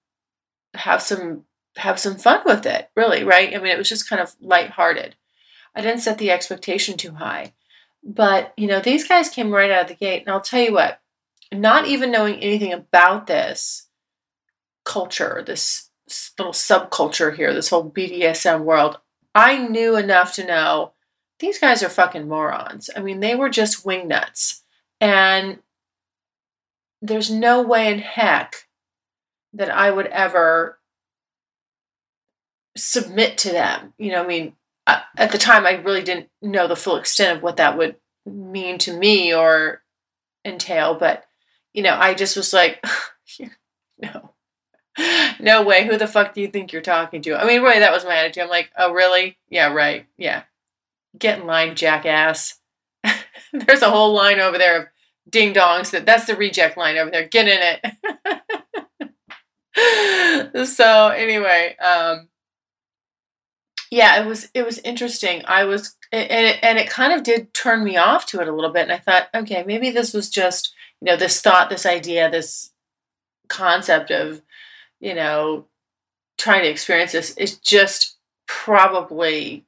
have 0.73 1.01
some 1.01 1.43
have 1.75 1.99
some 1.99 2.15
fun 2.15 2.43
with 2.45 2.65
it 2.65 2.89
really 2.95 3.25
right 3.25 3.53
I 3.53 3.57
mean 3.57 3.73
it 3.73 3.77
was 3.77 3.89
just 3.89 4.09
kind 4.09 4.21
of 4.21 4.33
lighthearted 4.39 5.15
I 5.75 5.81
didn't 5.81 5.99
set 5.99 6.17
the 6.17 6.31
expectation 6.31 6.95
too 6.95 7.15
high 7.15 7.51
but 8.03 8.53
you 8.57 8.67
know 8.67 8.79
these 8.79 9.07
guys 9.07 9.29
came 9.29 9.51
right 9.51 9.71
out 9.71 9.83
of 9.83 9.87
the 9.87 9.95
gate 9.95 10.21
and 10.21 10.29
I'll 10.29 10.41
tell 10.41 10.61
you 10.61 10.73
what 10.73 10.99
not 11.51 11.87
even 11.87 12.11
knowing 12.11 12.35
anything 12.39 12.73
about 12.73 13.27
this 13.27 13.87
culture 14.85 15.43
this 15.45 15.89
little 16.37 16.53
subculture 16.53 17.35
here 17.35 17.53
this 17.53 17.69
whole 17.69 17.89
BDSM 17.89 18.63
world 18.63 18.99
I 19.35 19.57
knew 19.67 19.95
enough 19.95 20.33
to 20.33 20.45
know 20.45 20.93
these 21.39 21.59
guys 21.59 21.81
are 21.83 21.89
fucking 21.89 22.27
morons. 22.27 22.89
I 22.95 23.01
mean, 23.01 23.19
they 23.19 23.35
were 23.35 23.49
just 23.49 23.85
wingnuts. 23.85 24.61
And 24.99 25.59
there's 27.01 27.31
no 27.31 27.61
way 27.61 27.91
in 27.91 27.99
heck 27.99 28.67
that 29.53 29.69
I 29.69 29.89
would 29.89 30.07
ever 30.07 30.79
submit 32.75 33.37
to 33.39 33.51
them. 33.51 33.93
You 33.97 34.11
know, 34.11 34.23
I 34.23 34.27
mean, 34.27 34.53
at 35.17 35.31
the 35.31 35.37
time, 35.37 35.65
I 35.65 35.73
really 35.73 36.03
didn't 36.03 36.29
know 36.41 36.67
the 36.67 36.75
full 36.75 36.97
extent 36.97 37.37
of 37.37 37.43
what 37.43 37.57
that 37.57 37.77
would 37.77 37.95
mean 38.25 38.77
to 38.79 38.97
me 38.97 39.33
or 39.33 39.81
entail. 40.45 40.95
But, 40.95 41.25
you 41.73 41.83
know, 41.83 41.95
I 41.95 42.13
just 42.13 42.37
was 42.37 42.53
like, 42.53 42.83
no, 44.01 44.31
no 45.39 45.63
way. 45.63 45.85
Who 45.85 45.97
the 45.97 46.07
fuck 46.07 46.33
do 46.33 46.41
you 46.41 46.47
think 46.47 46.71
you're 46.71 46.81
talking 46.81 47.21
to? 47.23 47.35
I 47.35 47.45
mean, 47.45 47.61
really, 47.61 47.79
that 47.79 47.91
was 47.91 48.05
my 48.05 48.15
attitude. 48.15 48.43
I'm 48.43 48.49
like, 48.49 48.71
oh, 48.77 48.93
really? 48.93 49.37
Yeah, 49.49 49.73
right. 49.73 50.05
Yeah. 50.17 50.43
Get 51.17 51.39
in 51.39 51.47
line, 51.47 51.75
jackass. 51.75 52.59
There's 53.53 53.81
a 53.81 53.89
whole 53.89 54.13
line 54.13 54.39
over 54.39 54.57
there 54.57 54.81
of 54.81 54.87
ding 55.29 55.53
dongs. 55.53 55.91
That 55.91 56.05
that's 56.05 56.25
the 56.25 56.35
reject 56.35 56.77
line 56.77 56.97
over 56.97 57.11
there. 57.11 57.27
Get 57.27 57.47
in 57.47 57.59
it. 57.61 57.79
so 60.67 61.09
anyway, 61.09 61.75
um, 61.77 62.28
yeah, 63.91 64.21
it 64.21 64.25
was 64.27 64.49
it 64.53 64.65
was 64.65 64.79
interesting. 64.79 65.43
I 65.45 65.63
was 65.65 65.95
and 66.11 66.47
it, 66.47 66.59
and 66.61 66.77
it 66.77 66.89
kind 66.89 67.13
of 67.13 67.23
did 67.23 67.53
turn 67.53 67.83
me 67.83 67.97
off 67.97 68.25
to 68.27 68.41
it 68.41 68.47
a 68.47 68.53
little 68.53 68.71
bit. 68.71 68.83
And 68.83 68.91
I 68.91 68.97
thought, 68.97 69.29
okay, 69.33 69.63
maybe 69.65 69.91
this 69.91 70.13
was 70.13 70.29
just 70.29 70.73
you 71.01 71.05
know 71.05 71.15
this 71.15 71.41
thought, 71.41 71.69
this 71.69 71.85
idea, 71.85 72.29
this 72.29 72.71
concept 73.47 74.11
of 74.11 74.41
you 74.99 75.15
know, 75.15 75.65
trying 76.37 76.63
to 76.63 76.69
experience 76.69 77.11
this 77.11 77.35
is 77.37 77.57
just 77.57 78.17
probably 78.47 79.65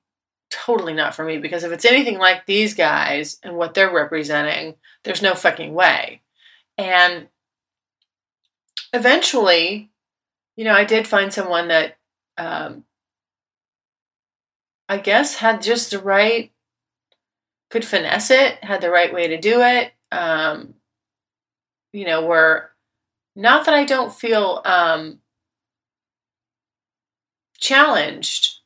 totally 0.50 0.94
not 0.94 1.16
for 1.16 1.24
me 1.24 1.38
because 1.38 1.64
if 1.64 1.72
it's 1.72 1.86
anything 1.86 2.18
like 2.18 2.46
these 2.46 2.74
guys 2.74 3.38
and 3.44 3.56
what 3.56 3.74
they're 3.74 3.94
representing, 3.94 4.76
there's 5.04 5.22
no 5.22 5.34
fucking 5.34 5.74
way. 5.74 6.22
And 6.78 7.28
eventually, 8.94 9.90
you 10.56 10.66
know, 10.66 10.74
I 10.74 10.84
did 10.84 11.08
find 11.08 11.32
someone 11.32 11.70
that 11.70 11.98
um, 12.38 12.84
I 14.92 14.98
guess 14.98 15.36
had 15.36 15.62
just 15.62 15.92
the 15.92 16.00
right, 16.00 16.52
could 17.70 17.86
finesse 17.86 18.30
it, 18.30 18.62
had 18.62 18.82
the 18.82 18.92
right 18.92 19.14
way 19.14 19.30
to 19.30 19.40
do 19.40 19.62
it. 19.62 19.94
Um, 20.12 20.74
you 21.94 22.06
know, 22.06 22.26
where 22.26 22.72
not 23.34 23.66
that 23.66 23.74
I 23.74 23.86
don't 23.86 24.14
feel 24.14 24.62
um, 24.66 25.20
challenged 27.58 28.58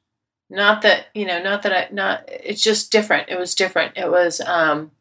not 0.49 0.81
that 0.81 1.07
you 1.13 1.25
know 1.25 1.41
not 1.41 1.63
that 1.63 1.73
i 1.73 1.93
not 1.93 2.23
it's 2.27 2.63
just 2.63 2.91
different 2.91 3.29
it 3.29 3.38
was 3.38 3.55
different 3.55 3.97
it 3.97 4.09
was 4.09 4.39
um 4.41 4.91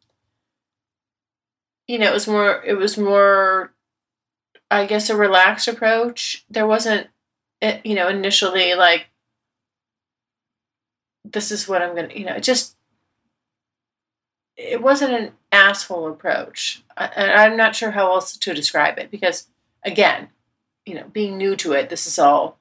you 1.87 1.97
know 1.97 2.07
it 2.07 2.13
was 2.13 2.27
more 2.27 2.63
it 2.65 2.73
was 2.73 2.97
more 2.97 3.71
i 4.71 4.85
guess 4.85 5.09
a 5.09 5.15
relaxed 5.15 5.67
approach 5.67 6.45
there 6.49 6.67
wasn't 6.67 7.07
it, 7.61 7.85
you 7.85 7.95
know 7.95 8.07
initially 8.07 8.73
like 8.73 9.07
this 11.31 11.51
is 11.51 11.67
what 11.67 11.81
i'm 11.81 11.95
gonna 11.95 12.13
you 12.13 12.25
know 12.25 12.35
it 12.35 12.43
just 12.43 12.75
it 14.57 14.81
wasn't 14.81 15.13
an 15.13 15.31
asshole 15.51 16.07
approach. 16.09 16.83
I, 16.95 17.05
and 17.15 17.31
I'm 17.31 17.57
not 17.57 17.75
sure 17.75 17.91
how 17.91 18.11
else 18.11 18.37
to 18.37 18.53
describe 18.53 18.97
it 18.97 19.11
because, 19.11 19.47
again, 19.83 20.29
you 20.85 20.95
know, 20.95 21.05
being 21.11 21.37
new 21.37 21.55
to 21.57 21.73
it, 21.73 21.89
this 21.89 22.07
is 22.07 22.19
all, 22.19 22.57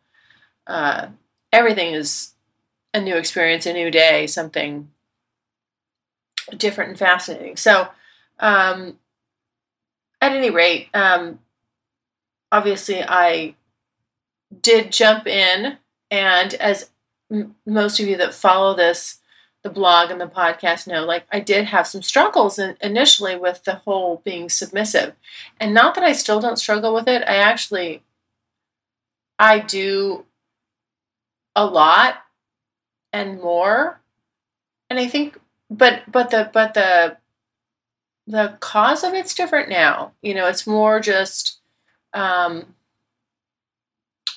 uh, 0.67 1.09
everything 1.53 1.95
is 1.95 2.33
a 2.93 3.01
new 3.01 3.17
experience, 3.17 3.67
a 3.67 3.73
new 3.73 3.91
day, 3.91 4.27
something 4.27 4.91
different 6.57 6.91
and 6.91 6.99
fascinating. 6.99 7.57
So, 7.57 7.89
um, 8.41 8.99
at 10.21 10.33
any 10.33 10.51
rate, 10.51 10.89
um, 10.95 11.39
obviously, 12.51 13.03
I 13.03 13.55
did 14.61 14.91
jump 14.91 15.27
in, 15.27 15.79
and 16.11 16.55
as 16.55 16.91
most 17.67 18.01
of 18.01 18.07
you 18.07 18.17
that 18.17 18.35
follow 18.35 18.75
this, 18.75 19.19
the 19.63 19.71
blog 19.71 20.11
and 20.11 20.21
the 20.21 20.27
podcast 20.27 20.87
know, 20.87 21.05
like 21.05 21.27
I 21.33 21.41
did 21.41 21.67
have 21.67 21.87
some 21.87 22.03
struggles 22.03 22.59
in, 22.59 22.77
initially 22.83 23.37
with 23.37 23.65
the 23.65 23.77
whole 23.77 24.21
being 24.25 24.49
submissive, 24.49 25.15
and 25.59 25.73
not 25.73 25.95
that 25.95 26.05
I 26.05 26.13
still 26.13 26.41
don't 26.41 26.59
struggle 26.59 26.93
with 26.95 27.09
it. 27.09 27.23
I 27.23 27.37
actually, 27.37 28.03
I 29.39 29.59
do 29.61 30.27
a 31.57 31.65
lot 31.65 32.17
and 33.13 33.41
more, 33.41 34.01
and 34.91 34.99
I 34.99 35.07
think, 35.07 35.39
but 35.71 36.03
but 36.11 36.31
the 36.31 36.51
but 36.53 36.75
the 36.75 37.17
the 38.27 38.57
cause 38.61 39.03
of 39.05 39.15
it's 39.15 39.35
different 39.35 39.69
now. 39.69 40.13
You 40.23 40.35
know, 40.35 40.47
it's 40.47 40.67
more 40.67 41.01
just. 41.01 41.59
Um, 42.13 42.75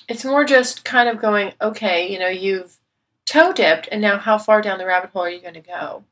it's 0.08 0.24
more 0.24 0.42
just 0.44 0.84
kind 0.86 1.08
of 1.08 1.20
going, 1.20 1.52
okay, 1.60 2.10
you 2.10 2.18
know, 2.18 2.28
you've 2.28 2.77
toe 3.28 3.52
dipped, 3.52 3.88
and 3.92 4.00
now 4.00 4.18
how 4.18 4.38
far 4.38 4.62
down 4.62 4.78
the 4.78 4.86
rabbit 4.86 5.10
hole 5.10 5.24
are 5.24 5.30
you 5.30 5.40
going 5.40 5.54
to 5.54 5.60
go? 5.60 6.04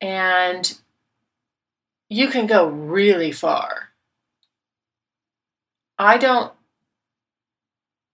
And 0.00 0.78
you 2.08 2.28
can 2.28 2.46
go 2.46 2.68
really 2.68 3.32
far. 3.32 3.90
I 5.98 6.18
don't, 6.18 6.52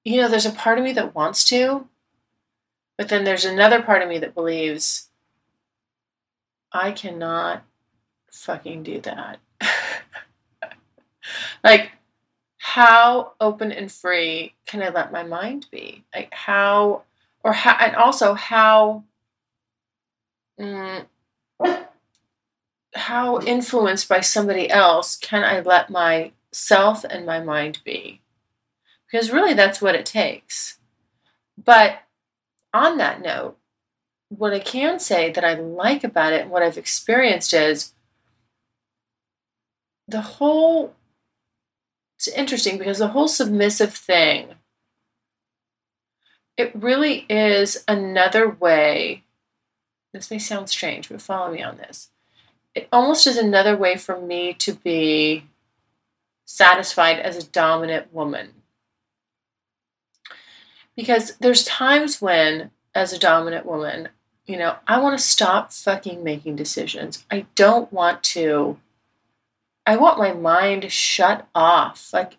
you 0.04 0.20
know, 0.20 0.28
there's 0.28 0.46
a 0.46 0.52
part 0.52 0.78
of 0.78 0.84
me 0.84 0.92
that 0.92 1.14
wants 1.14 1.44
to, 1.46 1.86
but 2.96 3.08
then 3.08 3.24
there's 3.24 3.44
another 3.44 3.82
part 3.82 4.02
of 4.02 4.08
me 4.08 4.18
that 4.18 4.34
believes 4.34 5.08
I 6.72 6.92
cannot 6.92 7.64
fucking 8.32 8.82
do 8.82 9.00
that. 9.00 9.38
like, 11.64 11.92
how 12.58 13.32
open 13.40 13.72
and 13.72 13.90
free 13.90 14.54
can 14.66 14.82
I 14.82 14.90
let 14.90 15.12
my 15.12 15.22
mind 15.22 15.66
be? 15.70 16.04
Like 16.14 16.32
how, 16.32 17.02
or 17.44 17.52
how, 17.52 17.76
and 17.78 17.96
also 17.96 18.34
how, 18.34 19.04
mm, 20.60 21.06
how 22.94 23.40
influenced 23.40 24.08
by 24.08 24.20
somebody 24.20 24.68
else 24.70 25.16
can 25.16 25.44
I 25.44 25.60
let 25.60 25.90
myself 25.90 27.04
and 27.04 27.24
my 27.24 27.40
mind 27.40 27.80
be? 27.84 28.20
Because 29.10 29.30
really, 29.30 29.54
that's 29.54 29.80
what 29.80 29.94
it 29.94 30.04
takes. 30.04 30.78
But 31.56 32.00
on 32.74 32.98
that 32.98 33.22
note, 33.22 33.56
what 34.28 34.52
I 34.52 34.58
can 34.58 34.98
say 34.98 35.32
that 35.32 35.44
I 35.44 35.54
like 35.54 36.04
about 36.04 36.32
it 36.32 36.42
and 36.42 36.50
what 36.50 36.62
I've 36.62 36.76
experienced 36.76 37.54
is 37.54 37.94
the 40.06 40.20
whole 40.20 40.94
it's 42.16 42.28
interesting 42.28 42.78
because 42.78 42.98
the 42.98 43.08
whole 43.08 43.28
submissive 43.28 43.94
thing 43.94 44.54
it 46.58 46.72
really 46.74 47.24
is 47.30 47.82
another 47.88 48.50
way 48.50 49.22
this 50.12 50.30
may 50.30 50.38
sound 50.38 50.68
strange 50.68 51.08
but 51.08 51.22
follow 51.22 51.52
me 51.52 51.62
on 51.62 51.76
this. 51.76 52.10
It 52.74 52.88
almost 52.92 53.26
is 53.26 53.36
another 53.36 53.76
way 53.76 53.96
for 53.96 54.20
me 54.20 54.52
to 54.54 54.74
be 54.74 55.44
satisfied 56.44 57.18
as 57.18 57.36
a 57.36 57.48
dominant 57.48 58.12
woman. 58.12 58.54
Because 60.96 61.36
there's 61.36 61.64
times 61.64 62.20
when 62.20 62.70
as 62.94 63.12
a 63.12 63.18
dominant 63.18 63.64
woman 63.64 64.08
you 64.46 64.56
know 64.56 64.74
i 64.88 64.98
want 64.98 65.16
to 65.16 65.24
stop 65.24 65.72
fucking 65.72 66.24
making 66.24 66.56
decisions. 66.56 67.24
I 67.30 67.46
don't 67.54 67.92
want 67.92 68.22
to 68.34 68.78
I 69.86 69.96
want 69.96 70.18
my 70.18 70.32
mind 70.32 70.90
shut 70.90 71.46
off. 71.54 72.12
Like 72.12 72.36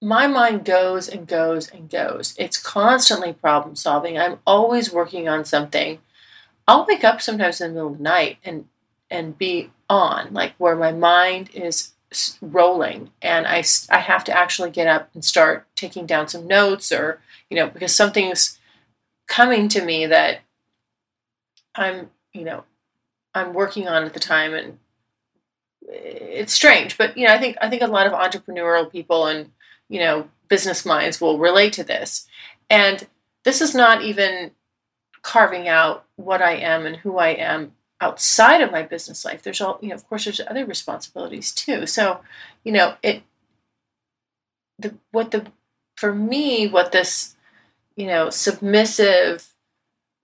my 0.00 0.26
mind 0.26 0.64
goes 0.64 1.08
and 1.08 1.26
goes 1.26 1.68
and 1.68 1.90
goes. 1.90 2.34
It's 2.38 2.58
constantly 2.58 3.32
problem 3.32 3.76
solving. 3.76 4.18
I'm 4.18 4.38
always 4.46 4.92
working 4.92 5.28
on 5.28 5.44
something. 5.44 5.98
I'll 6.66 6.86
wake 6.86 7.04
up 7.04 7.20
sometimes 7.20 7.60
in 7.60 7.68
the 7.68 7.74
middle 7.74 7.92
of 7.92 7.98
the 7.98 8.02
night 8.02 8.38
and 8.44 8.66
and 9.10 9.36
be 9.36 9.70
on, 9.88 10.32
like 10.32 10.54
where 10.56 10.76
my 10.76 10.92
mind 10.92 11.50
is 11.52 11.92
rolling, 12.40 13.10
and 13.20 13.46
I 13.46 13.62
I 13.90 13.98
have 13.98 14.24
to 14.24 14.36
actually 14.36 14.70
get 14.70 14.86
up 14.86 15.10
and 15.14 15.24
start 15.24 15.66
taking 15.74 16.06
down 16.06 16.28
some 16.28 16.46
notes, 16.46 16.92
or 16.92 17.20
you 17.50 17.56
know, 17.56 17.68
because 17.68 17.94
something's 17.94 18.58
coming 19.26 19.68
to 19.68 19.84
me 19.84 20.06
that 20.06 20.40
I'm 21.74 22.10
you 22.32 22.44
know 22.44 22.64
I'm 23.34 23.52
working 23.52 23.88
on 23.88 24.04
at 24.04 24.14
the 24.14 24.20
time, 24.20 24.54
and 24.54 24.78
eh, 25.88 25.94
it's 25.94 26.52
strange, 26.52 26.96
but 26.96 27.18
you 27.18 27.26
know, 27.26 27.34
I 27.34 27.38
think 27.38 27.56
I 27.60 27.68
think 27.68 27.82
a 27.82 27.86
lot 27.86 28.06
of 28.06 28.12
entrepreneurial 28.12 28.90
people 28.90 29.26
and 29.26 29.50
you 29.90 30.00
know 30.00 30.30
business 30.48 30.86
minds 30.86 31.20
will 31.20 31.38
relate 31.38 31.74
to 31.74 31.84
this. 31.84 32.26
And 32.70 33.06
this 33.44 33.60
is 33.60 33.74
not 33.74 34.02
even 34.02 34.52
carving 35.22 35.68
out 35.68 36.06
what 36.16 36.40
I 36.40 36.52
am 36.52 36.86
and 36.86 36.96
who 36.96 37.18
I 37.18 37.28
am 37.28 37.72
outside 38.00 38.62
of 38.62 38.72
my 38.72 38.82
business 38.82 39.24
life. 39.24 39.42
There's 39.42 39.60
all 39.60 39.78
you 39.82 39.90
know, 39.90 39.94
of 39.94 40.08
course, 40.08 40.24
there's 40.24 40.40
other 40.40 40.64
responsibilities 40.64 41.52
too. 41.52 41.86
So, 41.86 42.20
you 42.64 42.72
know, 42.72 42.94
it 43.02 43.22
the 44.78 44.94
what 45.10 45.30
the 45.30 45.46
for 45.96 46.14
me 46.14 46.66
what 46.66 46.92
this 46.92 47.36
you 47.96 48.06
know 48.06 48.30
submissive 48.30 49.54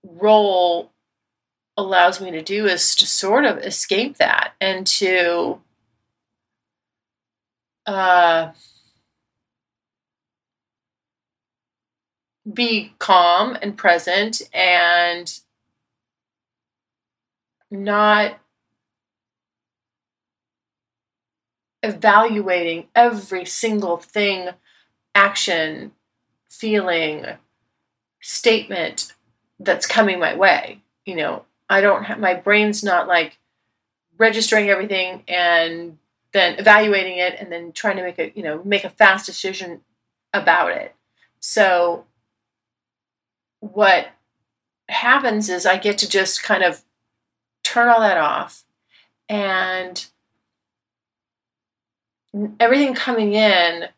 role 0.03 0.91
allows 1.75 2.19
me 2.19 2.31
to 2.31 2.41
do 2.41 2.65
is 2.65 2.95
to 2.95 3.05
sort 3.05 3.45
of 3.45 3.59
escape 3.59 4.17
that 4.17 4.53
and 4.59 4.87
to 4.87 5.61
uh, 7.85 8.51
be 12.51 12.93
calm 12.99 13.57
and 13.61 13.77
present 13.77 14.41
and 14.53 15.39
not 17.69 18.39
evaluating 21.83 22.87
every 22.95 23.45
single 23.45 23.97
thing, 23.97 24.49
action, 25.15 25.91
feeling, 26.49 27.25
statement 28.21 29.13
that's 29.59 29.85
coming 29.85 30.19
my 30.19 30.35
way. 30.35 30.81
You 31.05 31.15
know, 31.15 31.45
I 31.69 31.81
don't 31.81 32.03
have 32.05 32.19
my 32.19 32.33
brain's 32.33 32.83
not 32.83 33.07
like 33.07 33.37
registering 34.17 34.69
everything 34.69 35.23
and 35.27 35.97
then 36.33 36.59
evaluating 36.59 37.17
it 37.17 37.35
and 37.39 37.51
then 37.51 37.71
trying 37.71 37.97
to 37.97 38.03
make 38.03 38.19
a 38.19 38.31
you 38.35 38.43
know 38.43 38.61
make 38.63 38.83
a 38.83 38.89
fast 38.89 39.25
decision 39.25 39.81
about 40.33 40.71
it. 40.71 40.95
So 41.39 42.05
what 43.59 44.07
happens 44.89 45.49
is 45.49 45.65
I 45.65 45.77
get 45.77 45.97
to 45.99 46.09
just 46.09 46.43
kind 46.43 46.63
of 46.63 46.83
turn 47.63 47.89
all 47.89 47.99
that 47.99 48.17
off 48.17 48.63
and 49.27 50.05
everything 52.59 52.93
coming 52.93 53.33
in 53.33 53.89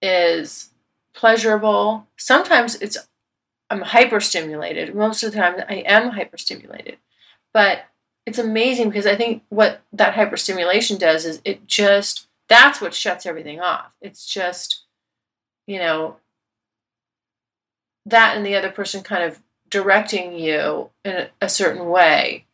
is 0.00 0.70
pleasurable. 1.12 2.06
Sometimes 2.16 2.76
it's 2.76 2.96
I'm 3.70 3.82
hyperstimulated. 3.82 4.94
Most 4.94 5.22
of 5.22 5.32
the 5.32 5.38
time, 5.38 5.62
I 5.68 5.82
am 5.86 6.12
hyperstimulated. 6.12 6.96
But 7.52 7.84
it's 8.24 8.38
amazing 8.38 8.88
because 8.88 9.06
I 9.06 9.16
think 9.16 9.42
what 9.48 9.82
that 9.92 10.14
hyperstimulation 10.14 10.98
does 10.98 11.24
is 11.24 11.40
it 11.44 11.66
just, 11.66 12.28
that's 12.48 12.80
what 12.80 12.94
shuts 12.94 13.26
everything 13.26 13.60
off. 13.60 13.90
It's 14.00 14.26
just, 14.26 14.84
you 15.66 15.78
know, 15.78 16.16
that 18.10 18.36
and 18.36 18.44
the 18.44 18.56
other 18.56 18.70
person 18.70 19.02
kind 19.02 19.22
of 19.22 19.40
directing 19.70 20.32
you 20.32 20.90
in 21.04 21.28
a, 21.40 21.48
certain 21.48 21.88
way. 21.88 22.46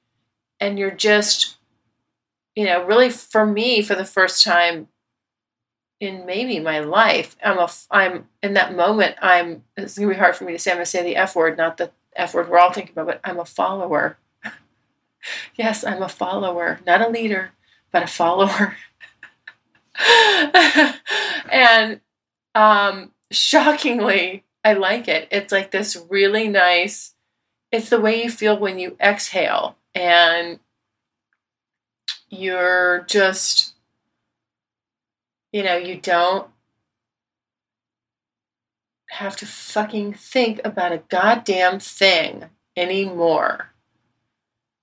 And 0.60 0.78
you're 0.78 0.90
just, 0.90 1.56
you 2.54 2.64
know, 2.64 2.84
really 2.84 3.10
for 3.10 3.46
me, 3.46 3.82
for 3.82 3.94
the 3.94 4.04
first 4.04 4.42
time 4.42 4.88
in 6.00 6.26
maybe 6.26 6.58
my 6.60 6.80
life. 6.80 7.36
I'm 7.42 7.58
a 7.58 7.68
I'm 7.90 8.28
in 8.42 8.54
that 8.54 8.76
moment. 8.76 9.16
I'm 9.20 9.64
it's 9.76 9.98
gonna 9.98 10.10
be 10.10 10.18
hard 10.18 10.36
for 10.36 10.44
me 10.44 10.52
to 10.52 10.58
say. 10.58 10.70
I'm 10.70 10.76
gonna 10.78 10.86
say 10.86 11.02
the 11.02 11.16
F 11.16 11.36
word, 11.36 11.56
not 11.56 11.76
the 11.76 11.90
F 12.16 12.34
word 12.34 12.48
we're 12.48 12.58
all 12.58 12.72
thinking 12.72 12.92
about, 12.92 13.06
but 13.06 13.20
I'm 13.24 13.38
a 13.38 13.44
follower. 13.44 14.18
yes, 15.54 15.84
I'm 15.84 16.02
a 16.02 16.08
follower, 16.08 16.80
not 16.86 17.00
a 17.00 17.08
leader, 17.08 17.52
but 17.90 18.02
a 18.02 18.06
follower. 18.06 18.76
and 21.50 22.00
um, 22.54 23.12
shockingly, 23.30 24.43
I 24.64 24.72
like 24.72 25.08
it. 25.08 25.28
It's 25.30 25.52
like 25.52 25.70
this 25.70 25.96
really 26.08 26.48
nice. 26.48 27.14
It's 27.70 27.90
the 27.90 28.00
way 28.00 28.22
you 28.22 28.30
feel 28.30 28.58
when 28.58 28.78
you 28.78 28.96
exhale, 29.00 29.76
and 29.94 30.58
you're 32.30 33.04
just, 33.08 33.74
you 35.52 35.62
know, 35.62 35.76
you 35.76 36.00
don't 36.00 36.48
have 39.10 39.36
to 39.36 39.46
fucking 39.46 40.14
think 40.14 40.60
about 40.64 40.92
a 40.92 41.02
goddamn 41.08 41.78
thing 41.78 42.46
anymore. 42.76 43.70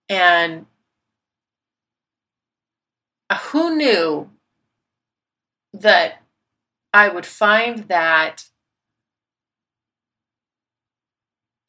And 0.07 0.65
uh, 3.29 3.37
who 3.37 3.75
knew 3.75 4.29
that 5.73 6.21
I 6.93 7.09
would 7.09 7.25
find 7.25 7.87
that 7.87 8.45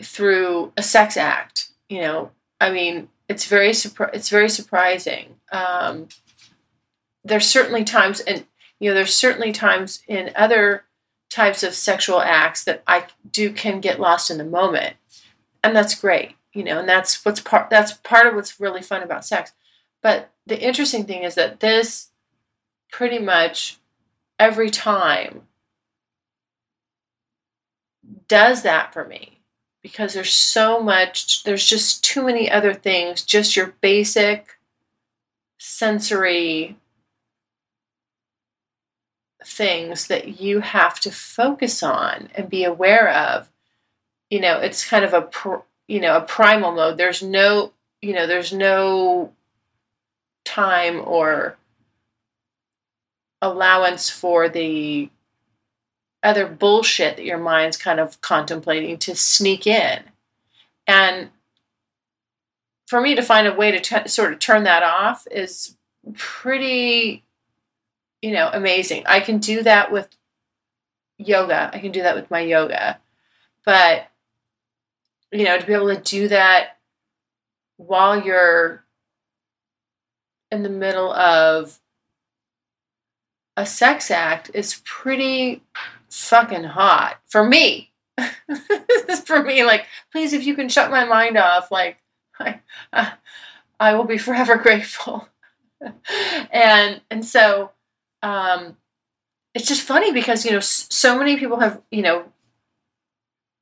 through 0.03 0.73
a 0.77 0.83
sex 0.83 1.17
act? 1.17 1.69
You 1.88 2.01
know, 2.01 2.31
I 2.61 2.71
mean, 2.71 3.09
it's 3.29 3.47
very 3.47 3.71
surpri- 3.71 4.15
it's 4.15 4.29
very 4.29 4.49
surprising. 4.49 5.37
Um, 5.51 6.09
there's 7.25 7.47
certainly 7.47 7.85
times, 7.85 8.21
and 8.21 8.47
you 8.79 8.91
know, 8.91 8.95
there's 8.95 9.15
certainly 9.15 9.53
times 9.53 10.03
in 10.09 10.33
other 10.35 10.85
types 11.31 11.62
of 11.62 11.75
sexual 11.75 12.21
acts 12.21 12.65
that 12.65 12.83
I 12.87 13.07
do 13.31 13.53
can 13.53 13.81
get 13.81 14.01
lost 14.01 14.31
in 14.31 14.38
the 14.38 14.45
moment, 14.45 14.97
and 15.62 15.75
that's 15.75 15.95
great. 15.95 16.37
You 16.53 16.65
know, 16.65 16.81
and 16.81 16.88
that's 16.88 17.25
what's 17.25 17.41
part 17.41 17.71
that's 17.71 17.95
part 17.95 18.27
of 18.27 18.35
what's 18.35 18.61
really 18.61 18.83
fun 18.83 19.03
about 19.03 19.25
sex. 19.25 19.53
But 20.03 20.31
the 20.47 20.61
interesting 20.61 21.05
thing 21.05 21.23
is 21.23 21.35
that 21.37 21.61
this 21.61 22.11
pretty 22.91 23.19
much 23.19 23.79
every 24.38 24.71
time 24.71 25.43
does 28.29 28.62
that 28.62 28.93
for 28.93 29.05
me 29.05 29.41
because 29.83 30.14
there's 30.14 30.33
so 30.33 30.81
much, 30.81 31.42
there's 31.45 31.66
just 31.66 32.05
too 32.05 32.25
many 32.25 32.51
other 32.51 32.73
things, 32.73 33.23
just 33.23 33.57
your 33.57 33.75
basic 33.81 34.59
sensory 35.59 36.77
things 39.45 40.07
that 40.07 40.40
you 40.40 40.61
have 40.61 41.01
to 41.01 41.11
focus 41.11 41.83
on 41.83 42.29
and 42.35 42.49
be 42.49 42.64
aware 42.64 43.09
of. 43.09 43.51
You 44.31 44.40
know, 44.40 44.59
it's 44.59 44.88
kind 44.88 45.05
of 45.05 45.12
a, 45.12 45.29
you 45.88 46.01
know, 46.01 46.16
a 46.16 46.23
primal 46.23 46.73
mode. 46.73 46.97
There's 46.97 47.23
no, 47.23 47.73
you 48.01 48.14
know, 48.14 48.27
there's 48.27 48.53
no 48.53 49.33
time 50.45 51.03
or 51.05 51.57
allowance 53.40 54.09
for 54.09 54.49
the 54.49 55.11
other 56.23 56.47
bullshit 56.47 57.17
that 57.17 57.25
your 57.25 57.39
mind's 57.39 57.77
kind 57.77 57.99
of 57.99 58.21
contemplating 58.21 58.99
to 58.99 59.15
sneak 59.17 59.67
in. 59.67 60.03
And 60.87 61.31
for 62.87 63.01
me 63.01 63.15
to 63.15 63.23
find 63.23 63.47
a 63.47 63.55
way 63.55 63.71
to 63.71 63.81
t- 63.81 64.09
sort 64.09 64.33
of 64.33 64.39
turn 64.39 64.65
that 64.65 64.83
off 64.83 65.27
is 65.31 65.77
pretty, 66.15 67.25
you 68.21 68.33
know, 68.33 68.51
amazing. 68.53 69.03
I 69.07 69.21
can 69.21 69.39
do 69.39 69.63
that 69.63 69.91
with 69.91 70.09
yoga. 71.19 71.71
I 71.73 71.79
can 71.79 71.93
do 71.93 72.03
that 72.03 72.15
with 72.15 72.31
my 72.31 72.41
yoga. 72.41 73.01
But, 73.65 74.09
you 75.31 75.45
know, 75.45 75.59
to 75.59 75.67
be 75.67 75.73
able 75.73 75.95
to 75.95 76.01
do 76.01 76.29
that 76.29 76.79
while 77.77 78.23
you're 78.23 78.85
in 80.51 80.63
the 80.63 80.69
middle 80.69 81.13
of 81.13 81.81
a 83.57 83.65
sex 83.67 84.11
act 84.11 84.51
is 84.55 84.81
pretty 84.85 85.63
fucking 86.12 86.64
hot 86.64 87.18
for 87.27 87.44
me. 87.44 87.90
this 88.46 89.05
is 89.09 89.20
for 89.20 89.42
me, 89.42 89.64
like, 89.64 89.87
please, 90.12 90.33
if 90.33 90.44
you 90.44 90.55
can 90.55 90.68
shut 90.68 90.90
my 90.90 91.05
mind 91.05 91.38
off, 91.38 91.70
like, 91.70 91.98
I, 92.38 92.61
uh, 92.92 93.11
I 93.81 93.94
will 93.94 94.05
be 94.05 94.18
forever 94.18 94.57
grateful. 94.57 95.29
and 96.53 97.01
and 97.11 97.25
so, 97.25 97.70
um, 98.22 98.77
it's 99.55 99.66
just 99.66 99.83
funny 99.83 100.12
because 100.12 100.44
you 100.44 100.53
know 100.53 100.61
so 100.61 101.18
many 101.18 101.37
people 101.37 101.61
have 101.61 101.81
you 101.90 102.03
know 102.03 102.25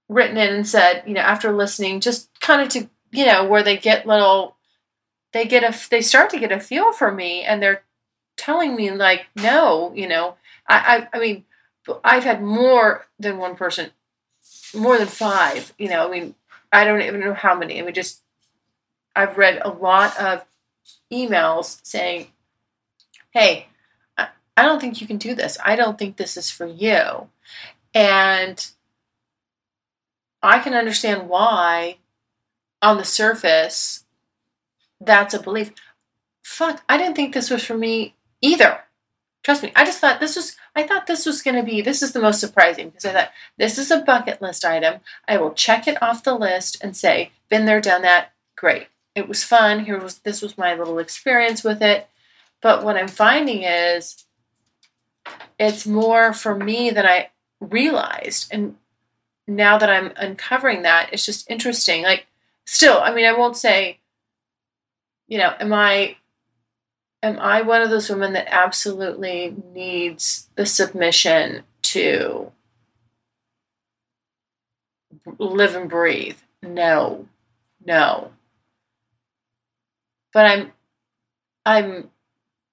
written 0.08 0.36
in 0.36 0.54
and 0.54 0.66
said 0.66 1.02
you 1.06 1.14
know 1.14 1.20
after 1.20 1.52
listening 1.52 2.00
just 2.00 2.28
kind 2.40 2.62
of 2.62 2.68
to 2.68 2.88
you 3.12 3.26
know 3.26 3.44
where 3.44 3.62
they 3.62 3.76
get 3.76 4.06
little 4.06 4.56
they 5.32 5.46
get 5.46 5.64
a 5.64 5.90
they 5.90 6.00
start 6.00 6.30
to 6.30 6.38
get 6.38 6.52
a 6.52 6.60
feel 6.60 6.92
for 6.92 7.10
me 7.10 7.42
and 7.42 7.62
they're 7.62 7.82
telling 8.36 8.76
me 8.76 8.90
like 8.90 9.26
no 9.36 9.92
you 9.94 10.08
know 10.08 10.36
I, 10.68 11.08
I 11.12 11.16
i 11.16 11.20
mean 11.20 11.44
i've 12.04 12.24
had 12.24 12.42
more 12.42 13.06
than 13.18 13.38
one 13.38 13.56
person 13.56 13.90
more 14.74 14.98
than 14.98 15.06
five 15.06 15.72
you 15.78 15.88
know 15.88 16.06
i 16.06 16.10
mean 16.10 16.34
i 16.72 16.84
don't 16.84 17.02
even 17.02 17.20
know 17.20 17.34
how 17.34 17.54
many. 17.54 17.78
I 17.78 17.82
mean 17.82 17.94
just 17.94 18.22
i've 19.16 19.38
read 19.38 19.60
a 19.64 19.70
lot 19.70 20.18
of 20.18 20.44
emails 21.12 21.80
saying 21.84 22.28
hey 23.30 23.66
I 24.60 24.64
don't 24.64 24.78
think 24.78 25.00
you 25.00 25.06
can 25.06 25.16
do 25.16 25.34
this. 25.34 25.56
I 25.64 25.74
don't 25.74 25.98
think 25.98 26.16
this 26.18 26.36
is 26.36 26.50
for 26.50 26.66
you. 26.66 27.28
And 27.94 28.70
i 30.42 30.58
can 30.58 30.72
understand 30.74 31.28
why 31.28 31.96
on 32.80 32.96
the 32.96 33.04
surface 33.04 34.04
that's 35.00 35.34
a 35.34 35.42
belief. 35.42 35.72
Fuck 36.42 36.82
i 36.88 36.96
didn't 36.96 37.16
think 37.16 37.32
this 37.34 37.50
was 37.50 37.64
for 37.64 37.76
me 37.76 38.14
either. 38.40 38.80
Trust 39.42 39.62
me, 39.62 39.72
I 39.74 39.84
just 39.84 40.00
thought 40.00 40.20
this 40.20 40.36
was, 40.36 40.56
I 40.76 40.82
thought 40.82 41.06
this 41.06 41.24
was 41.24 41.42
going 41.42 41.56
to 41.56 41.62
be, 41.62 41.80
this 41.80 42.02
is 42.02 42.12
the 42.12 42.20
most 42.20 42.40
surprising 42.40 42.90
because 42.90 43.06
I 43.06 43.12
thought 43.12 43.30
this 43.56 43.78
is 43.78 43.90
a 43.90 44.02
bucket 44.02 44.42
list 44.42 44.64
item. 44.64 45.00
I 45.26 45.38
will 45.38 45.54
check 45.54 45.88
it 45.88 46.02
off 46.02 46.24
the 46.24 46.34
list 46.34 46.82
and 46.82 46.96
say, 46.96 47.30
been 47.48 47.64
there, 47.64 47.80
done 47.80 48.02
that, 48.02 48.32
great. 48.56 48.88
It 49.14 49.28
was 49.28 49.42
fun. 49.42 49.84
Here 49.86 49.98
was, 49.98 50.18
this 50.18 50.42
was 50.42 50.58
my 50.58 50.74
little 50.74 50.98
experience 50.98 51.64
with 51.64 51.82
it. 51.82 52.08
But 52.60 52.84
what 52.84 52.96
I'm 52.96 53.08
finding 53.08 53.62
is 53.62 54.24
it's 55.58 55.86
more 55.86 56.32
for 56.32 56.54
me 56.54 56.90
than 56.90 57.06
I 57.06 57.30
realized. 57.60 58.52
And 58.52 58.76
now 59.48 59.78
that 59.78 59.90
I'm 59.90 60.12
uncovering 60.16 60.82
that, 60.82 61.10
it's 61.12 61.24
just 61.24 61.50
interesting. 61.50 62.02
Like, 62.02 62.26
still, 62.66 62.98
I 62.98 63.14
mean, 63.14 63.26
I 63.26 63.32
won't 63.32 63.56
say, 63.56 63.98
you 65.28 65.38
know, 65.38 65.54
am 65.58 65.72
I 65.72 66.16
am 67.22 67.38
I 67.38 67.62
one 67.62 67.82
of 67.82 67.90
those 67.90 68.08
women 68.08 68.32
that 68.32 68.48
absolutely 68.50 69.54
needs 69.72 70.48
the 70.54 70.66
submission 70.66 71.62
to 71.82 72.52
live 75.38 75.74
and 75.74 75.90
breathe? 75.90 76.38
No, 76.62 77.26
no. 77.84 78.32
But 80.32 80.46
I'm, 80.46 80.72
I'm, 81.66 82.10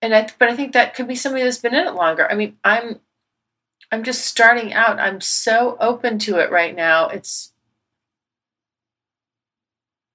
and 0.02 0.14
I, 0.14 0.28
but 0.38 0.50
I 0.50 0.56
think 0.56 0.74
that 0.74 0.96
could 0.96 1.08
be 1.08 1.16
somebody 1.16 1.44
that's 1.44 1.58
been 1.58 1.74
in 1.74 1.88
it 1.88 1.96
longer. 1.96 2.30
I 2.30 2.36
mean, 2.36 2.58
I'm, 2.64 3.00
I'm 3.92 4.04
just 4.04 4.26
starting 4.26 4.74
out. 4.74 5.00
I'm 5.00 5.22
so 5.22 5.78
open 5.80 6.20
to 6.20 6.38
it 6.38 6.52
right 6.52 6.76
now. 6.76 7.10
It's 7.10 7.54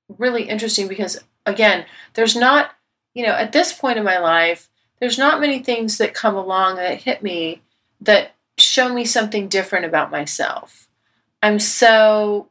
really 0.09 0.45
interesting 0.45 0.89
because, 0.89 1.19
again, 1.47 1.87
there's 2.15 2.37
not 2.37 2.71
you 3.15 3.27
know, 3.27 3.33
at 3.33 3.53
this 3.53 3.73
point 3.73 3.99
in 3.99 4.05
my 4.05 4.19
life, 4.19 4.69
there's 5.01 5.19
not 5.19 5.41
many 5.41 5.59
things 5.59 5.99
that 5.99 6.15
come 6.15 6.37
along 6.37 6.77
that 6.77 7.03
hit 7.03 7.23
me 7.23 7.63
that 8.01 8.35
show 8.59 8.93
me 8.93 9.05
something 9.05 9.49
different 9.49 9.85
about 9.85 10.11
myself. 10.11 10.89
I'm 11.43 11.59
so, 11.59 12.49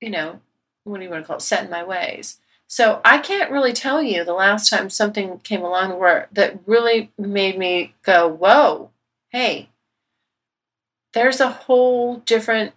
you 0.00 0.10
know, 0.10 0.40
what 0.84 0.98
do 0.98 1.04
you 1.04 1.10
want 1.10 1.22
to 1.22 1.26
call 1.26 1.36
it, 1.36 1.42
set 1.42 1.64
in 1.64 1.70
my 1.70 1.84
ways. 1.84 2.40
So 2.66 3.00
I 3.04 3.18
can't 3.18 3.50
really 3.50 3.72
tell 3.72 4.02
you 4.02 4.24
the 4.24 4.34
last 4.34 4.68
time 4.68 4.90
something 4.90 5.38
came 5.38 5.62
along 5.62 5.98
where 5.98 6.28
that 6.32 6.58
really 6.66 7.10
made 7.16 7.58
me 7.58 7.94
go, 8.02 8.28
whoa, 8.28 8.90
hey, 9.30 9.70
there's 11.14 11.40
a 11.40 11.50
whole 11.50 12.16
different 12.16 12.72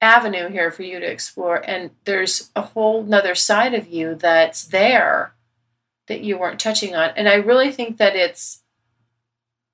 avenue 0.00 0.48
here 0.48 0.70
for 0.70 0.82
you 0.82 1.00
to 1.00 1.10
explore 1.10 1.62
and 1.68 1.90
there's 2.04 2.50
a 2.54 2.60
whole 2.60 3.02
nother 3.02 3.34
side 3.34 3.72
of 3.72 3.88
you 3.88 4.14
that's 4.14 4.64
there 4.64 5.32
that 6.06 6.20
you 6.20 6.38
weren't 6.38 6.60
touching 6.60 6.94
on. 6.94 7.10
And 7.16 7.28
i 7.28 7.34
really 7.34 7.72
think 7.72 7.96
that 7.96 8.14
it's 8.14 8.62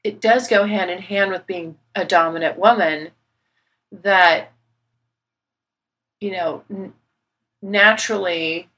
it 0.04 0.20
does 0.20 0.48
go 0.48 0.64
hand 0.64 0.90
in 0.90 0.98
hand 0.98 1.30
with 1.30 1.46
being 1.46 1.76
a 1.94 2.04
dominant 2.04 2.58
woman 2.58 3.11
that 3.90 4.52
you 6.20 6.30
know 6.30 6.62
n- 6.70 6.92
naturally 7.61 8.68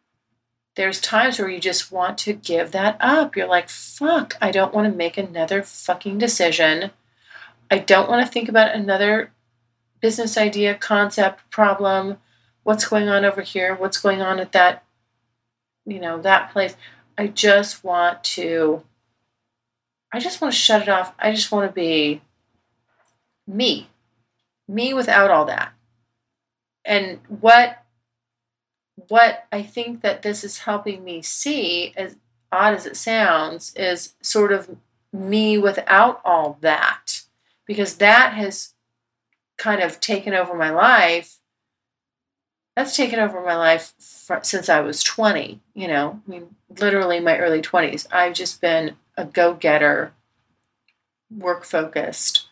there's 0.76 1.00
times 1.00 1.38
where 1.38 1.48
you 1.48 1.60
just 1.60 1.92
want 1.92 2.18
to 2.18 2.32
give 2.32 2.72
that 2.72 2.96
up. 2.98 3.36
You're 3.36 3.46
like 3.46 3.68
fuck 3.68 4.34
i 4.40 4.50
don't 4.50 4.72
want 4.72 4.90
to 4.90 4.96
make 4.96 5.18
another 5.18 5.62
fucking 5.62 6.16
decision. 6.16 6.90
I 7.70 7.78
don't 7.78 8.08
want 8.08 8.24
to 8.24 8.32
think 8.32 8.48
about 8.48 8.74
another 8.74 9.30
business 10.04 10.36
idea, 10.36 10.74
concept, 10.74 11.48
problem, 11.48 12.18
what's 12.62 12.86
going 12.86 13.08
on 13.08 13.24
over 13.24 13.40
here, 13.40 13.74
what's 13.74 13.96
going 13.96 14.20
on 14.20 14.38
at 14.38 14.52
that, 14.52 14.84
you 15.86 15.98
know, 15.98 16.20
that 16.20 16.52
place. 16.52 16.76
I 17.16 17.28
just 17.28 17.82
want 17.82 18.22
to, 18.36 18.82
I 20.12 20.20
just 20.20 20.42
want 20.42 20.52
to 20.52 20.60
shut 20.60 20.82
it 20.82 20.90
off. 20.90 21.14
I 21.18 21.32
just 21.32 21.50
want 21.50 21.70
to 21.70 21.72
be 21.72 22.20
me, 23.46 23.88
me 24.68 24.92
without 24.92 25.30
all 25.30 25.46
that. 25.46 25.72
And 26.84 27.20
what, 27.26 27.82
what 29.08 29.46
I 29.50 29.62
think 29.62 30.02
that 30.02 30.20
this 30.20 30.44
is 30.44 30.58
helping 30.58 31.02
me 31.02 31.22
see 31.22 31.94
as 31.96 32.16
odd 32.52 32.74
as 32.74 32.84
it 32.84 32.98
sounds, 32.98 33.72
is 33.74 34.16
sort 34.20 34.52
of 34.52 34.76
me 35.14 35.56
without 35.56 36.20
all 36.26 36.58
that. 36.60 37.22
Because 37.66 37.96
that 37.96 38.34
has 38.34 38.73
kind 39.64 39.82
of 39.82 39.98
taken 39.98 40.34
over 40.34 40.54
my 40.54 40.68
life. 40.68 41.38
That's 42.76 42.94
taken 42.94 43.18
over 43.18 43.40
my 43.40 43.56
life 43.56 43.94
since 43.98 44.68
I 44.68 44.80
was 44.80 45.02
20, 45.02 45.60
you 45.74 45.88
know, 45.88 46.20
I 46.26 46.30
mean, 46.30 46.56
literally 46.78 47.18
my 47.18 47.38
early 47.38 47.62
20s. 47.62 48.06
I've 48.12 48.34
just 48.34 48.60
been 48.60 48.96
a 49.16 49.24
go 49.24 49.54
getter, 49.54 50.12
work 51.34 51.64
focused. 51.64 52.48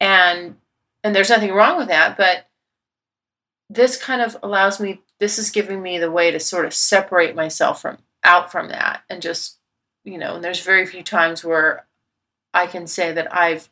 And 0.00 0.56
and 1.04 1.14
there's 1.14 1.28
nothing 1.30 1.52
wrong 1.52 1.76
with 1.76 1.88
that, 1.88 2.16
but 2.16 2.46
this 3.68 4.02
kind 4.02 4.22
of 4.22 4.36
allows 4.42 4.80
me 4.80 5.02
this 5.18 5.38
is 5.38 5.50
giving 5.50 5.82
me 5.82 5.98
the 5.98 6.10
way 6.10 6.30
to 6.30 6.40
sort 6.40 6.64
of 6.64 6.72
separate 6.72 7.36
myself 7.36 7.82
from 7.82 7.98
out 8.24 8.50
from 8.50 8.68
that 8.68 9.02
and 9.10 9.20
just 9.20 9.58
you 10.04 10.18
know 10.18 10.36
and 10.36 10.44
there's 10.44 10.60
very 10.60 10.84
few 10.86 11.02
times 11.02 11.44
where 11.44 11.86
i 12.52 12.66
can 12.66 12.86
say 12.86 13.12
that 13.12 13.32
i've 13.32 13.68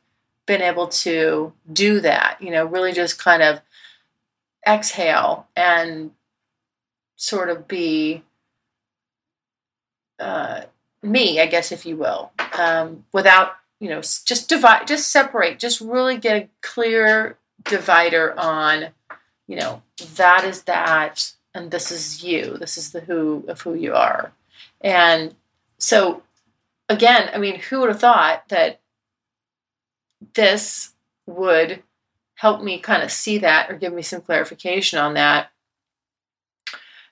been 0.47 0.63
able 0.63 0.87
to 0.89 1.53
do 1.73 2.01
that 2.01 2.39
you 2.41 2.51
know 2.51 2.65
really 2.65 2.93
just 2.93 3.19
kind 3.19 3.43
of 3.43 3.61
exhale 4.67 5.47
and 5.57 6.11
sort 7.17 7.49
of 7.49 7.67
be 7.69 8.23
uh, 10.19 10.63
me 11.03 11.41
i 11.41 11.47
guess 11.47 11.73
if 11.73 11.85
you 11.85 11.97
will 11.97 12.31
um, 12.59 13.05
without 13.13 13.53
you 13.81 13.89
know 13.89 14.01
just 14.01 14.49
divide 14.49 14.87
just 14.87 15.11
separate 15.11 15.59
just 15.59 15.81
really 15.81 16.17
get 16.17 16.37
a 16.37 16.49
clear 16.63 17.37
divider 17.65 18.39
on 18.39 18.89
you 19.47 19.57
know 19.57 19.83
that 20.17 20.45
is 20.45 20.63
that 20.63 21.33
and 21.55 21.71
this 21.71 21.91
is 21.91 22.23
you 22.23 22.57
this 22.59 22.77
is 22.79 22.93
the 22.93 23.01
who 23.01 23.45
of 23.49 23.61
who 23.63 23.75
you 23.75 23.95
are. 23.95 24.33
And 24.81 25.35
so 25.79 26.23
again 26.89 27.29
i 27.35 27.39
mean 27.39 27.59
who 27.59 27.81
would 27.81 27.89
have 27.89 28.01
thought 28.01 28.49
that 28.49 28.81
this 30.35 30.93
would 31.27 31.83
help 32.37 32.63
me 32.63 32.79
kind 32.79 33.03
of 33.03 33.11
see 33.11 33.39
that 33.39 33.71
or 33.71 33.77
give 33.77 33.93
me 33.93 34.03
some 34.03 34.21
clarification 34.21 34.99
on 34.99 35.15
that 35.15 35.51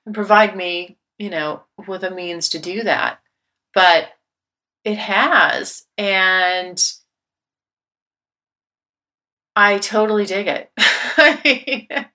and 0.07 0.15
provide 0.15 0.57
me 0.57 0.97
you 1.19 1.31
know 1.31 1.63
with 1.87 2.05
a 2.05 2.11
means 2.11 2.49
to 2.51 2.59
do 2.59 2.83
that. 2.83 3.21
But 3.73 4.09
it 4.85 4.99
has 4.99 5.87
and 5.97 6.83
i 9.57 9.79
totally 9.79 10.27
dig 10.27 10.47
it. 10.47 10.71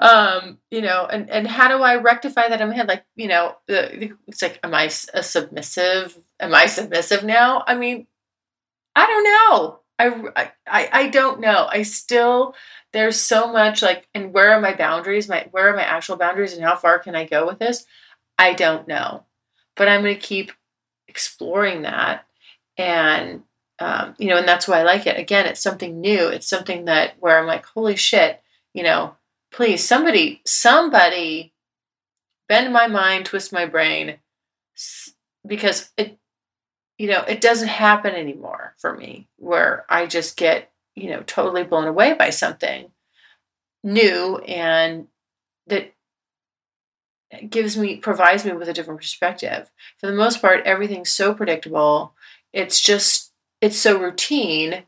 Um 0.00 0.58
you 0.70 0.82
know 0.82 1.06
and 1.10 1.30
and 1.30 1.46
how 1.46 1.68
do 1.68 1.82
i 1.82 1.96
rectify 1.96 2.48
that 2.48 2.60
in 2.60 2.68
my 2.68 2.74
head? 2.76 2.86
Like 2.86 3.04
you 3.16 3.28
know 3.28 3.56
it's 3.66 4.42
like 4.42 4.60
am 4.62 4.74
i 4.74 4.84
a 4.84 5.22
submissive 5.22 6.18
am 6.38 6.54
i 6.54 6.66
submissive 6.66 7.24
now? 7.24 7.64
I 7.66 7.74
mean 7.74 8.06
i 8.98 9.06
don't 9.06 9.24
know. 9.24 9.80
I 9.98 10.50
i 10.66 10.88
i 10.92 11.08
don't 11.08 11.40
know. 11.40 11.68
I 11.70 11.82
still 11.82 12.54
there's 12.92 13.18
so 13.20 13.52
much 13.52 13.82
like 13.82 14.08
and 14.14 14.32
where 14.32 14.52
are 14.52 14.60
my 14.60 14.74
boundaries? 14.74 15.28
My 15.28 15.46
where 15.52 15.68
are 15.68 15.76
my 15.76 15.82
actual 15.82 16.16
boundaries 16.16 16.52
and 16.54 16.64
how 16.64 16.76
far 16.76 16.98
can 16.98 17.14
i 17.14 17.24
go 17.24 17.46
with 17.46 17.58
this? 17.58 17.86
I 18.38 18.54
don't 18.54 18.88
know. 18.88 19.24
But 19.76 19.88
i'm 19.88 20.02
going 20.02 20.14
to 20.14 20.20
keep 20.20 20.52
exploring 21.06 21.82
that 21.82 22.26
and 22.76 23.42
um, 23.80 24.14
you 24.18 24.28
know 24.28 24.38
and 24.38 24.48
that's 24.48 24.66
why 24.66 24.80
i 24.80 24.82
like 24.82 25.06
it. 25.06 25.18
Again 25.18 25.46
it's 25.46 25.62
something 25.62 26.00
new. 26.00 26.28
It's 26.28 26.48
something 26.48 26.86
that 26.86 27.14
where 27.20 27.38
i'm 27.38 27.46
like 27.46 27.66
holy 27.66 27.96
shit 27.96 28.42
you 28.74 28.82
know 28.82 29.14
please 29.52 29.86
somebody 29.86 30.40
somebody 30.44 31.52
bend 32.48 32.72
my 32.72 32.86
mind 32.86 33.26
twist 33.26 33.52
my 33.52 33.66
brain 33.66 34.18
because 35.46 35.90
it 35.96 36.18
you 36.98 37.08
know 37.08 37.22
it 37.22 37.40
doesn't 37.40 37.68
happen 37.68 38.14
anymore 38.14 38.74
for 38.78 38.94
me 38.96 39.28
where 39.36 39.84
i 39.88 40.06
just 40.06 40.36
get 40.36 40.70
you 40.94 41.10
know 41.10 41.22
totally 41.26 41.64
blown 41.64 41.86
away 41.86 42.12
by 42.12 42.30
something 42.30 42.90
new 43.82 44.36
and 44.38 45.06
that 45.68 45.92
gives 47.48 47.76
me 47.76 47.96
provides 47.96 48.44
me 48.44 48.52
with 48.52 48.68
a 48.68 48.72
different 48.72 49.00
perspective. 49.00 49.70
For 49.98 50.06
the 50.06 50.14
most 50.14 50.40
part 50.40 50.66
everything's 50.66 51.10
so 51.10 51.34
predictable. 51.34 52.14
It's 52.52 52.80
just 52.80 53.32
it's 53.60 53.76
so 53.76 54.00
routine. 54.00 54.84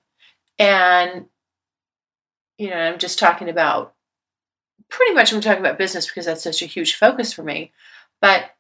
And 0.59 1.27
you 2.59 2.69
know 2.69 2.77
i'm 2.77 2.99
just 2.99 3.19
talking 3.19 3.49
about 3.49 3.95
pretty 4.91 5.15
much 5.15 5.33
I'm 5.33 5.41
talking 5.41 5.61
about 5.61 5.79
business 5.79 6.07
because 6.07 6.27
that's 6.27 6.43
such 6.43 6.63
a 6.63 6.67
huge 6.67 6.97
focus 6.97 7.33
for 7.33 7.43
me. 7.43 7.73
But, 8.21 8.51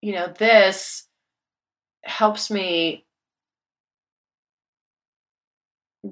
you 0.00 0.12
know, 0.12 0.26
this 0.26 1.06
helps 2.02 2.50
me 2.50 3.04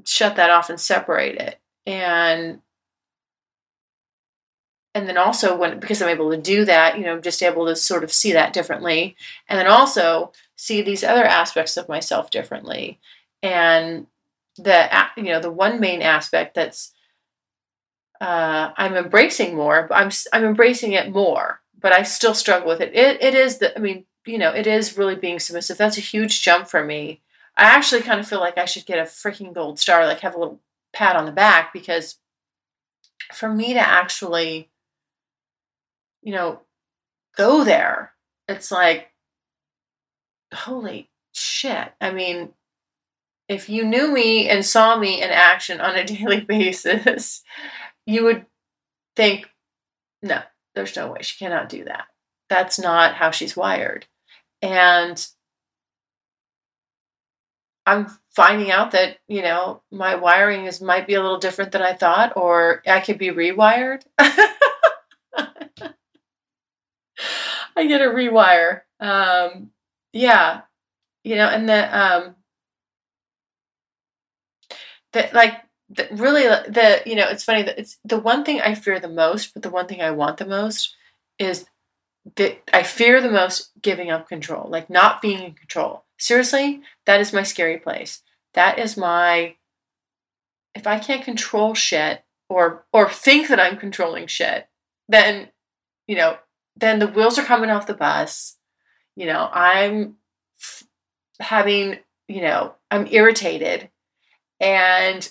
shut 0.04 0.36
that 0.36 0.50
off 0.50 0.70
and 0.70 0.80
separate 0.80 1.36
it. 1.36 1.60
And 1.86 2.60
and 4.94 5.08
then 5.08 5.18
also 5.18 5.56
when 5.56 5.78
because 5.78 6.02
I'm 6.02 6.08
able 6.08 6.30
to 6.30 6.36
do 6.36 6.64
that, 6.64 6.98
you 6.98 7.04
know, 7.04 7.20
just 7.20 7.42
able 7.42 7.66
to 7.66 7.76
sort 7.76 8.04
of 8.04 8.12
see 8.12 8.32
that 8.32 8.52
differently. 8.52 9.16
And 9.48 9.58
then 9.58 9.66
also 9.66 10.32
see 10.56 10.82
these 10.82 11.04
other 11.04 11.24
aspects 11.24 11.76
of 11.76 11.88
myself 11.88 12.30
differently. 12.30 12.98
And 13.42 14.06
the 14.56 14.88
you 15.16 15.24
know, 15.24 15.40
the 15.40 15.52
one 15.52 15.80
main 15.80 16.02
aspect 16.02 16.54
that's 16.54 16.92
uh, 18.20 18.72
I'm 18.76 18.96
embracing 18.96 19.54
more. 19.54 19.88
I'm 19.92 20.10
I'm 20.32 20.44
embracing 20.44 20.92
it 20.92 21.12
more, 21.12 21.60
but 21.80 21.92
I 21.92 22.02
still 22.02 22.34
struggle 22.34 22.68
with 22.68 22.80
it. 22.80 22.94
It 22.94 23.22
it 23.22 23.34
is 23.34 23.58
the 23.58 23.76
I 23.76 23.80
mean 23.80 24.04
you 24.28 24.38
know 24.38 24.50
it 24.50 24.66
is 24.66 24.98
really 24.98 25.16
being 25.16 25.38
submissive. 25.38 25.78
That's 25.78 25.98
a 25.98 26.02
huge 26.02 26.42
jump 26.42 26.68
for 26.68 26.84
me. 26.84 27.20
I 27.56 27.64
actually 27.64 28.02
kind 28.02 28.20
of 28.20 28.28
feel 28.28 28.40
like 28.40 28.58
I 28.58 28.66
should 28.66 28.86
get 28.86 28.98
a 28.98 29.02
freaking 29.02 29.52
gold 29.52 29.78
star, 29.78 30.06
like 30.06 30.20
have 30.20 30.34
a 30.34 30.38
little 30.38 30.60
pat 30.92 31.16
on 31.16 31.26
the 31.26 31.32
back 31.32 31.72
because 31.72 32.16
for 33.32 33.52
me 33.52 33.74
to 33.74 33.80
actually 33.80 34.68
you 36.22 36.32
know 36.32 36.60
go 37.36 37.64
there, 37.64 38.12
it's 38.48 38.70
like 38.70 39.10
holy 40.52 41.10
shit. 41.32 41.92
I 42.00 42.12
mean, 42.12 42.50
if 43.48 43.68
you 43.68 43.84
knew 43.84 44.12
me 44.12 44.48
and 44.48 44.64
saw 44.64 44.96
me 44.96 45.22
in 45.22 45.30
action 45.30 45.80
on 45.80 45.96
a 45.96 46.04
daily 46.06 46.40
basis, 46.40 47.42
you 48.06 48.24
would 48.24 48.46
think, 49.16 49.48
no, 50.22 50.42
there's 50.74 50.96
no 50.96 51.12
way 51.12 51.22
she 51.22 51.38
cannot 51.38 51.68
do 51.68 51.84
that. 51.84 52.06
That's 52.48 52.78
not 52.78 53.14
how 53.14 53.30
she's 53.30 53.56
wired. 53.56 54.06
And 54.62 55.26
I'm 57.86 58.06
finding 58.30 58.70
out 58.70 58.90
that, 58.92 59.18
you 59.28 59.42
know, 59.42 59.82
my 59.90 60.14
wiring 60.16 60.66
is 60.66 60.80
might 60.80 61.06
be 61.06 61.14
a 61.14 61.22
little 61.22 61.38
different 61.38 61.72
than 61.72 61.82
I 61.82 61.94
thought, 61.94 62.36
or 62.36 62.82
I 62.86 63.00
could 63.00 63.18
be 63.18 63.30
rewired. 63.30 64.02
I 64.18 64.48
get 67.86 68.02
a 68.02 68.06
rewire. 68.06 68.82
Um, 69.00 69.70
yeah. 70.12 70.62
You 71.24 71.36
know, 71.36 71.48
and 71.48 71.68
the 71.68 71.98
um 71.98 72.36
that 75.12 75.32
like 75.34 75.62
the, 75.90 76.08
really 76.12 76.42
the 76.44 77.02
you 77.06 77.14
know 77.16 77.28
it's 77.28 77.44
funny 77.44 77.62
that 77.62 77.78
it's 77.78 77.98
the 78.04 78.18
one 78.18 78.44
thing 78.44 78.60
I 78.60 78.74
fear 78.74 79.00
the 79.00 79.08
most, 79.08 79.54
but 79.54 79.62
the 79.62 79.70
one 79.70 79.86
thing 79.86 80.02
I 80.02 80.10
want 80.10 80.36
the 80.36 80.46
most 80.46 80.94
is 81.38 81.66
that 82.36 82.58
I 82.72 82.82
fear 82.82 83.20
the 83.20 83.30
most 83.30 83.70
giving 83.80 84.10
up 84.10 84.28
control, 84.28 84.68
like 84.68 84.90
not 84.90 85.22
being 85.22 85.42
in 85.42 85.52
control. 85.54 86.04
Seriously, 86.18 86.82
that 87.06 87.20
is 87.20 87.32
my 87.32 87.42
scary 87.42 87.78
place. 87.78 88.22
That 88.54 88.78
is 88.78 88.96
my 88.96 89.54
if 90.74 90.86
I 90.86 90.98
can't 90.98 91.24
control 91.24 91.74
shit 91.74 92.24
or 92.48 92.86
or 92.92 93.08
think 93.08 93.48
that 93.48 93.60
I'm 93.60 93.76
controlling 93.76 94.26
shit, 94.26 94.68
then 95.08 95.48
you 96.06 96.16
know, 96.16 96.38
then 96.76 96.98
the 96.98 97.06
wheels 97.06 97.38
are 97.38 97.44
coming 97.44 97.70
off 97.70 97.86
the 97.86 97.94
bus. 97.94 98.56
You 99.16 99.26
know, 99.26 99.48
I'm 99.52 100.16
f- 100.60 100.84
having, 101.40 101.98
you 102.28 102.40
know, 102.40 102.74
I'm 102.90 103.06
irritated 103.06 103.90
and 104.60 105.28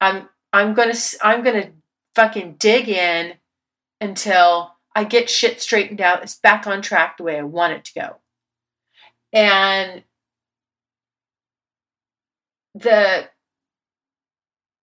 I'm 0.00 0.28
I'm 0.52 0.74
gonna 0.74 0.94
I'm 1.22 1.42
gonna 1.42 1.70
fucking 2.14 2.56
dig 2.58 2.88
in 2.88 3.34
until 4.00 4.74
I 4.94 5.04
get 5.04 5.30
shit 5.30 5.60
straightened 5.60 6.00
out. 6.00 6.22
It's 6.22 6.36
back 6.36 6.66
on 6.66 6.82
track 6.82 7.16
the 7.16 7.22
way 7.24 7.38
I 7.38 7.42
want 7.42 7.74
it 7.74 7.84
to 7.86 7.94
go. 7.94 8.16
And 9.32 10.02
the 12.74 13.28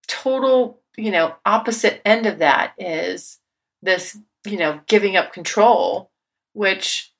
total, 0.07 0.81
you 0.95 1.11
know, 1.11 1.35
opposite 1.45 2.01
end 2.05 2.25
of 2.25 2.39
that 2.39 2.73
is 2.77 3.39
this, 3.81 4.17
you 4.45 4.57
know, 4.57 4.79
giving 4.87 5.15
up 5.15 5.33
control, 5.33 6.11
which 6.53 7.13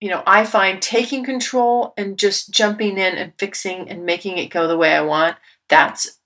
you 0.00 0.10
know, 0.10 0.22
I 0.26 0.44
find 0.44 0.80
taking 0.80 1.24
control 1.24 1.94
and 1.96 2.18
just 2.18 2.50
jumping 2.50 2.98
in 2.98 3.16
and 3.16 3.32
fixing 3.38 3.88
and 3.88 4.04
making 4.04 4.38
it 4.38 4.50
go 4.50 4.68
the 4.68 4.76
way 4.76 4.94
I 4.94 5.00
want, 5.00 5.36
that's 5.68 6.20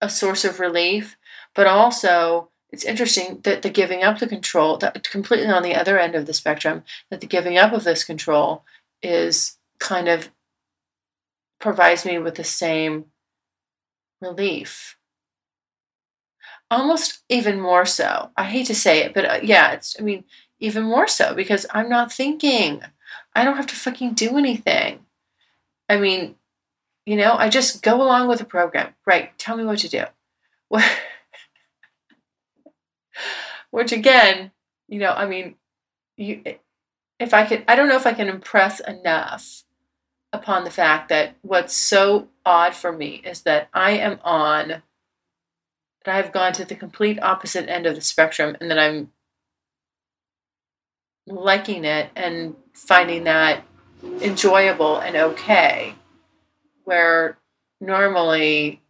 a 0.00 0.10
source 0.10 0.44
of 0.44 0.60
relief. 0.60 1.16
But 1.54 1.66
also, 1.66 2.49
it's 2.72 2.84
interesting 2.84 3.40
that 3.42 3.62
the 3.62 3.70
giving 3.70 4.02
up 4.02 4.18
the 4.18 4.26
control, 4.26 4.76
that 4.78 5.08
completely 5.08 5.48
on 5.48 5.62
the 5.62 5.74
other 5.74 5.98
end 5.98 6.14
of 6.14 6.26
the 6.26 6.32
spectrum, 6.32 6.84
that 7.10 7.20
the 7.20 7.26
giving 7.26 7.58
up 7.58 7.72
of 7.72 7.84
this 7.84 8.04
control 8.04 8.64
is 9.02 9.58
kind 9.78 10.08
of 10.08 10.30
provides 11.58 12.04
me 12.04 12.18
with 12.18 12.36
the 12.36 12.44
same 12.44 13.06
relief. 14.20 14.96
Almost 16.70 17.22
even 17.28 17.60
more 17.60 17.84
so. 17.84 18.30
I 18.36 18.44
hate 18.44 18.66
to 18.66 18.74
say 18.74 19.00
it, 19.00 19.14
but 19.14 19.24
uh, 19.24 19.40
yeah, 19.42 19.72
it's, 19.72 19.96
I 19.98 20.02
mean, 20.02 20.24
even 20.60 20.84
more 20.84 21.08
so 21.08 21.34
because 21.34 21.66
I'm 21.72 21.88
not 21.88 22.12
thinking. 22.12 22.82
I 23.34 23.44
don't 23.44 23.56
have 23.56 23.66
to 23.68 23.74
fucking 23.74 24.14
do 24.14 24.38
anything. 24.38 25.00
I 25.88 25.96
mean, 25.98 26.36
you 27.04 27.16
know, 27.16 27.34
I 27.34 27.48
just 27.48 27.82
go 27.82 28.00
along 28.00 28.28
with 28.28 28.38
the 28.38 28.44
program. 28.44 28.94
Right. 29.04 29.36
Tell 29.38 29.56
me 29.56 29.64
what 29.64 29.78
to 29.80 29.88
do. 29.88 30.04
Which 33.70 33.92
again, 33.92 34.50
you 34.88 34.98
know, 34.98 35.12
I 35.12 35.26
mean, 35.26 35.56
you 36.16 36.42
if 37.18 37.34
I 37.34 37.44
could 37.46 37.64
I 37.68 37.76
don't 37.76 37.88
know 37.88 37.96
if 37.96 38.06
I 38.06 38.14
can 38.14 38.28
impress 38.28 38.80
enough 38.80 39.64
upon 40.32 40.64
the 40.64 40.70
fact 40.70 41.08
that 41.08 41.34
what's 41.42 41.74
so 41.74 42.28
odd 42.44 42.74
for 42.74 42.92
me 42.92 43.20
is 43.24 43.42
that 43.42 43.68
I 43.72 43.92
am 43.92 44.18
on 44.24 44.82
that 46.04 46.14
I've 46.14 46.32
gone 46.32 46.52
to 46.54 46.64
the 46.64 46.74
complete 46.74 47.22
opposite 47.22 47.68
end 47.68 47.86
of 47.86 47.94
the 47.94 48.00
spectrum 48.00 48.56
and 48.60 48.70
that 48.70 48.78
I'm 48.78 49.10
liking 51.26 51.84
it 51.84 52.10
and 52.16 52.56
finding 52.72 53.24
that 53.24 53.64
enjoyable 54.02 54.98
and 54.98 55.16
okay. 55.16 55.94
Where 56.84 57.38
normally 57.80 58.82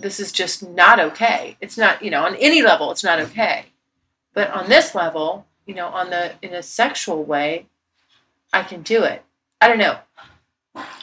this 0.00 0.20
is 0.20 0.32
just 0.32 0.62
not 0.62 0.98
okay. 1.00 1.56
It's 1.60 1.76
not 1.76 2.02
you 2.02 2.10
know 2.10 2.24
on 2.24 2.36
any 2.36 2.62
level 2.62 2.90
it's 2.90 3.04
not 3.04 3.18
okay. 3.20 3.66
But 4.34 4.50
on 4.50 4.68
this 4.68 4.94
level 4.94 5.46
you 5.66 5.74
know 5.74 5.88
on 5.88 6.10
the 6.10 6.32
in 6.42 6.54
a 6.54 6.62
sexual 6.62 7.24
way 7.24 7.66
i 8.52 8.62
can 8.62 8.82
do 8.82 9.04
it. 9.04 9.22
I 9.60 9.68
don't 9.68 9.78
know. 9.78 9.98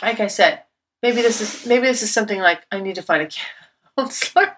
Like 0.01 0.19
i 0.19 0.27
said 0.27 0.63
maybe 1.01 1.21
this 1.21 1.41
is 1.41 1.65
maybe 1.65 1.87
this 1.87 2.03
is 2.03 2.11
something 2.11 2.39
like 2.39 2.65
i 2.71 2.79
need 2.79 2.95
to 2.95 3.01
find 3.01 3.23
a 3.23 3.29
counselor. 3.97 4.55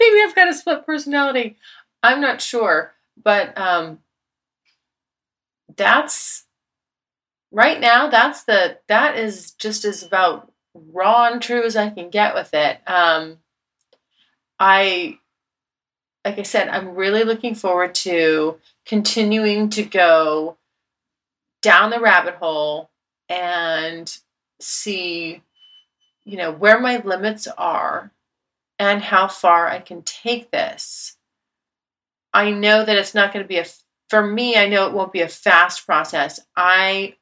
Maybe 0.00 0.22
i've 0.22 0.34
got 0.34 0.48
a 0.48 0.54
split 0.54 0.86
personality. 0.86 1.56
I'm 2.02 2.20
not 2.20 2.40
sure. 2.40 2.92
But 3.22 3.56
um 3.58 3.98
that's 5.76 6.44
right 7.50 7.80
now 7.80 8.08
that's 8.08 8.44
the 8.44 8.78
that 8.88 9.18
is 9.18 9.52
just 9.52 9.84
as 9.84 10.02
about 10.02 10.52
raw 10.74 11.28
and 11.30 11.40
true 11.40 11.62
as 11.62 11.76
i 11.76 11.88
can 11.90 12.10
get 12.10 12.34
with 12.34 12.52
it 12.52 12.78
um 12.86 13.38
i 14.58 15.18
like 16.24 16.38
i 16.38 16.42
said 16.42 16.68
i'm 16.68 16.94
really 16.94 17.24
looking 17.24 17.54
forward 17.54 17.94
to 17.94 18.58
continuing 18.84 19.70
to 19.70 19.82
go 19.82 20.56
down 21.62 21.90
the 21.90 22.00
rabbit 22.00 22.34
hole 22.34 22.90
and 23.28 24.18
see 24.60 25.42
you 26.24 26.36
know 26.36 26.50
where 26.50 26.80
my 26.80 26.98
limits 26.98 27.46
are 27.58 28.10
and 28.78 29.02
how 29.02 29.28
far 29.28 29.68
i 29.68 29.78
can 29.78 30.02
take 30.02 30.50
this 30.50 31.16
i 32.32 32.50
know 32.50 32.84
that 32.84 32.96
it's 32.96 33.14
not 33.14 33.32
going 33.32 33.44
to 33.44 33.48
be 33.48 33.58
a 33.58 33.64
for 34.14 34.24
me, 34.24 34.56
I 34.56 34.68
know 34.68 34.86
it 34.86 34.92
won't 34.92 35.12
be 35.12 35.22
a 35.22 35.28
fast 35.28 35.86
process. 35.86 36.40
I 36.56 37.16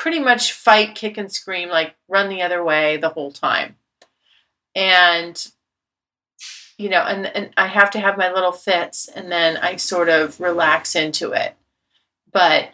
pretty 0.00 0.18
much 0.18 0.54
fight, 0.54 0.94
kick, 0.94 1.18
and 1.18 1.30
scream, 1.30 1.68
like 1.68 1.94
run 2.08 2.30
the 2.30 2.40
other 2.40 2.64
way 2.64 2.96
the 2.96 3.10
whole 3.10 3.30
time. 3.30 3.76
And, 4.74 5.46
you 6.78 6.88
know, 6.88 7.02
and, 7.02 7.26
and 7.26 7.50
I 7.58 7.66
have 7.66 7.90
to 7.90 8.00
have 8.00 8.16
my 8.16 8.32
little 8.32 8.50
fits 8.50 9.08
and 9.14 9.30
then 9.30 9.58
I 9.58 9.76
sort 9.76 10.08
of 10.08 10.40
relax 10.40 10.96
into 10.96 11.32
it. 11.32 11.54
But 12.32 12.70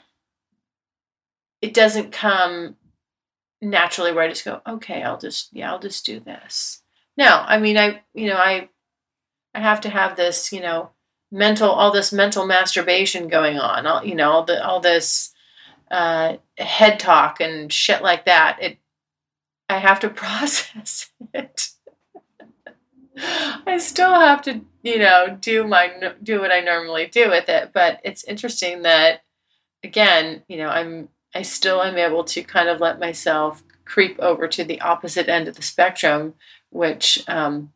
it 1.61 1.75
doesn't 1.75 2.13
come 2.13 2.77
naturally 3.61 4.13
where 4.13 4.23
I 4.23 4.29
just 4.29 4.45
go, 4.45 4.61
okay, 4.65 5.03
I'll 5.03 5.19
just, 5.19 5.49
yeah, 5.53 5.73
I'll 5.73 5.81
just 5.81 6.07
do 6.07 6.21
this. 6.21 6.83
No, 7.17 7.43
I 7.45 7.59
mean, 7.59 7.77
I, 7.77 8.03
you 8.15 8.29
know, 8.29 8.37
I, 8.37 8.69
I 9.53 9.59
have 9.59 9.81
to 9.81 9.91
have 9.91 10.15
this, 10.17 10.53
you 10.53 10.61
know, 10.61 10.91
mental 11.33 11.71
all 11.71 11.91
this 11.91 12.13
mental 12.13 12.47
masturbation 12.47 13.27
going 13.27 13.59
on 13.59 13.85
all 13.85 14.05
you 14.05 14.15
know 14.15 14.31
all 14.31 14.45
the 14.45 14.65
all 14.65 14.79
this 14.79 15.35
uh, 15.91 16.37
head 16.59 16.99
talk 16.99 17.41
and 17.41 17.73
shit 17.73 18.03
like 18.03 18.25
that 18.25 18.59
it 18.61 18.79
i 19.69 19.79
have 19.79 20.01
to 20.01 20.09
process 20.25 21.11
it. 21.33 21.69
I 23.19 23.79
still 23.79 24.15
have 24.15 24.43
to 24.43 24.61
you 24.83 24.99
know 24.99 25.39
do 25.41 25.67
my 25.67 25.91
do 26.23 26.41
what 26.41 26.53
i 26.53 26.61
normally 26.61 27.07
do 27.07 27.31
with 27.31 27.49
it 27.49 27.71
but 27.73 28.01
it's 28.05 28.25
interesting 28.25 28.83
that 28.83 29.23
again 29.83 30.43
you 30.49 30.59
know 30.59 30.69
i'm 30.69 31.09
i 31.35 31.43
still 31.43 31.83
am 31.83 31.97
able 31.97 32.25
to 32.25 32.43
kind 32.43 32.69
of 32.69 32.81
let 32.81 33.01
myself 33.01 33.63
creep 33.85 34.19
over 34.19 34.49
to 34.49 34.65
the 34.65 34.81
opposite 34.81 35.29
end 35.29 35.49
of 35.49 35.57
the 35.57 35.63
spectrum 35.63 36.35
which 36.71 37.25
um 37.29 37.73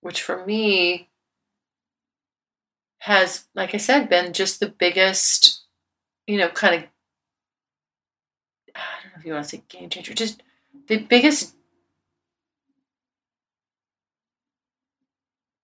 which 0.00 0.22
for 0.22 0.44
me 0.44 1.08
has, 3.00 3.46
like 3.54 3.74
I 3.74 3.78
said, 3.78 4.08
been 4.08 4.32
just 4.32 4.60
the 4.60 4.68
biggest, 4.68 5.57
you 6.28 6.36
know, 6.36 6.48
kind 6.48 6.74
of, 6.74 6.82
I 8.76 8.80
don't 9.02 9.12
know 9.12 9.18
if 9.18 9.24
you 9.24 9.32
want 9.32 9.44
to 9.44 9.48
say 9.48 9.62
game 9.68 9.88
changer, 9.88 10.12
just 10.12 10.42
the 10.86 10.98
biggest 10.98 11.56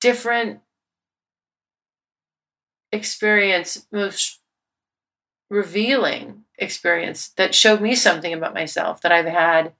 different 0.00 0.60
experience, 2.90 3.86
most 3.92 4.40
revealing 5.50 6.44
experience 6.58 7.28
that 7.36 7.54
showed 7.54 7.82
me 7.82 7.94
something 7.94 8.32
about 8.32 8.54
myself 8.54 9.02
that 9.02 9.12
I've 9.12 9.26
had. 9.26 9.74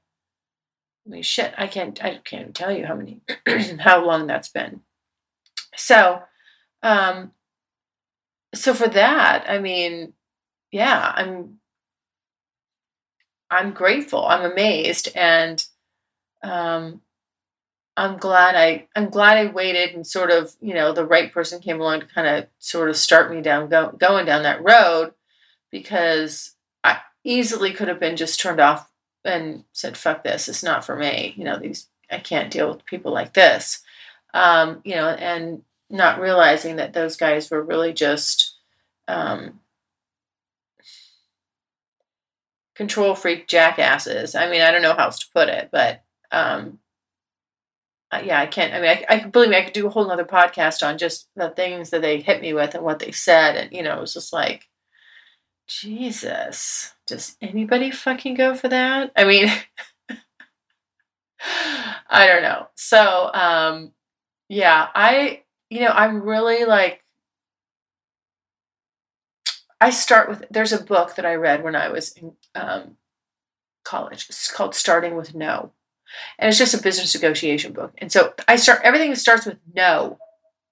I 1.07 1.11
mean, 1.11 1.23
shit, 1.23 1.55
I 1.57 1.67
can't, 1.67 2.03
I 2.05 2.21
can't 2.23 2.55
tell 2.55 2.71
you 2.71 2.85
how 2.85 2.95
many, 2.95 3.23
how 3.81 4.05
long 4.05 4.27
that's 4.27 4.51
been. 4.51 4.83
So, 5.77 6.23
um, 6.83 7.33
so 8.55 8.75
for 8.75 8.89
that, 8.89 9.47
I 9.49 9.59
mean, 9.59 10.13
yeah, 10.75 11.13
I'm 11.15 11.61
I'm 13.49 13.71
grateful. 13.71 14.27
I'm 14.27 14.51
amazed 14.51 15.09
and 15.15 15.65
um 16.43 17.01
I'm 17.97 18.17
glad 18.17 18.57
I 18.57 18.89
I'm 18.97 19.09
glad 19.09 19.37
I 19.39 19.53
waited 19.53 19.95
and 19.95 20.05
sort 20.05 20.33
of, 20.33 20.53
you 20.61 20.75
know, 20.75 20.93
the 20.93 21.07
right 21.07 21.33
person 21.33 21.61
came 21.61 21.81
along 21.81 22.01
to 22.01 22.07
kind 22.07 22.27
of 22.27 22.49
sort 22.59 22.91
of 22.91 22.97
start 22.97 23.31
me 23.31 23.41
down 23.41 23.69
go, 23.69 23.93
going 23.97 24.27
down 24.27 24.43
that 24.43 24.65
road 24.65 25.15
because 25.71 26.57
I 26.83 26.99
easily 27.23 27.73
could 27.73 27.87
have 27.87 28.01
been 28.01 28.17
just 28.17 28.41
turned 28.41 28.61
off 28.61 28.91
and 29.25 29.63
said 29.73 29.97
fuck 29.97 30.25
this, 30.25 30.49
it's 30.49 30.65
not 30.65 30.85
for 30.85 30.97
me. 30.97 31.35
You 31.37 31.45
know, 31.45 31.57
these 31.57 31.87
I 32.11 32.19
can't 32.19 32.51
deal 32.51 32.69
with 32.69 32.85
people 32.85 33.13
like 33.13 33.33
this. 33.33 33.81
Um, 34.35 34.81
you 34.85 34.97
know, 34.97 35.11
and 35.11 35.63
not 35.89 36.21
realizing 36.21 36.77
that 36.77 36.95
those 36.95 37.17
guys 37.17 37.49
were 37.49 37.63
really 37.63 37.93
just 37.93 38.57
um, 39.07 39.61
control 42.75 43.15
freak 43.15 43.47
jackasses. 43.47 44.35
I 44.35 44.51
mean, 44.51 44.61
I 44.61 44.71
don't 44.71 44.83
know 44.83 44.95
how 44.95 45.05
else 45.05 45.21
to 45.21 45.27
put 45.35 45.49
it, 45.49 45.69
but 45.73 46.03
um, 46.31 46.79
uh, 48.11 48.23
yeah, 48.25 48.41
I 48.41 48.47
can't. 48.47 48.75
I 48.75 48.81
mean, 48.81 48.91
I, 48.91 49.05
I 49.09 49.25
believe 49.27 49.51
me, 49.51 49.57
I 49.57 49.63
could 49.63 49.73
do 49.73 49.87
a 49.87 49.91
whole 49.91 50.11
other 50.11 50.25
podcast 50.25 50.87
on 50.87 50.99
just 50.99 51.29
the 51.37 51.51
things 51.51 51.91
that 51.91 52.03
they 52.03 52.21
hit 52.21 52.41
me 52.41 52.53
with 52.53 52.75
and 52.75 52.85
what 52.85 52.99
they 52.99 53.11
said, 53.13 53.57
and 53.57 53.73
you 53.73 53.83
know, 53.83 53.99
it 53.99 54.01
was 54.01 54.15
just 54.15 54.33
like, 54.33 54.69
Jesus, 55.67 56.95
does 57.07 57.37
anybody 57.41 57.91
fucking 57.91 58.35
go 58.35 58.55
for 58.55 58.69
that? 58.69 59.13
I 59.17 59.25
mean. 59.25 59.49
I 62.09 62.27
don't 62.27 62.43
know. 62.43 62.69
So, 62.75 63.31
um, 63.35 63.93
yeah, 64.49 64.89
I 64.95 65.43
you 65.75 65.81
know, 65.81 65.89
I'm 65.89 66.23
really 66.23 66.65
like, 66.65 67.04
I 69.85 69.91
start 69.91 70.31
with, 70.31 70.47
there's 70.51 70.73
a 70.73 70.83
book 70.83 71.17
that 71.17 71.27
I 71.27 71.35
read 71.35 71.63
when 71.63 71.77
I 71.77 71.91
was 71.91 72.13
in 72.13 72.33
um, 72.55 72.97
college. 73.85 74.25
It's 74.31 74.51
called 74.51 74.75
Starting 74.75 75.15
with 75.15 75.35
No. 75.35 75.73
And 76.39 76.49
it's 76.49 76.57
just 76.57 76.73
a 76.73 76.83
business 76.83 77.15
negotiation 77.15 77.75
book. 77.75 77.93
And 77.99 78.11
so 78.11 78.33
I 78.49 78.57
start, 78.57 78.81
everything 78.83 79.15
starts 79.15 79.45
with 79.45 79.59
no. 79.75 80.17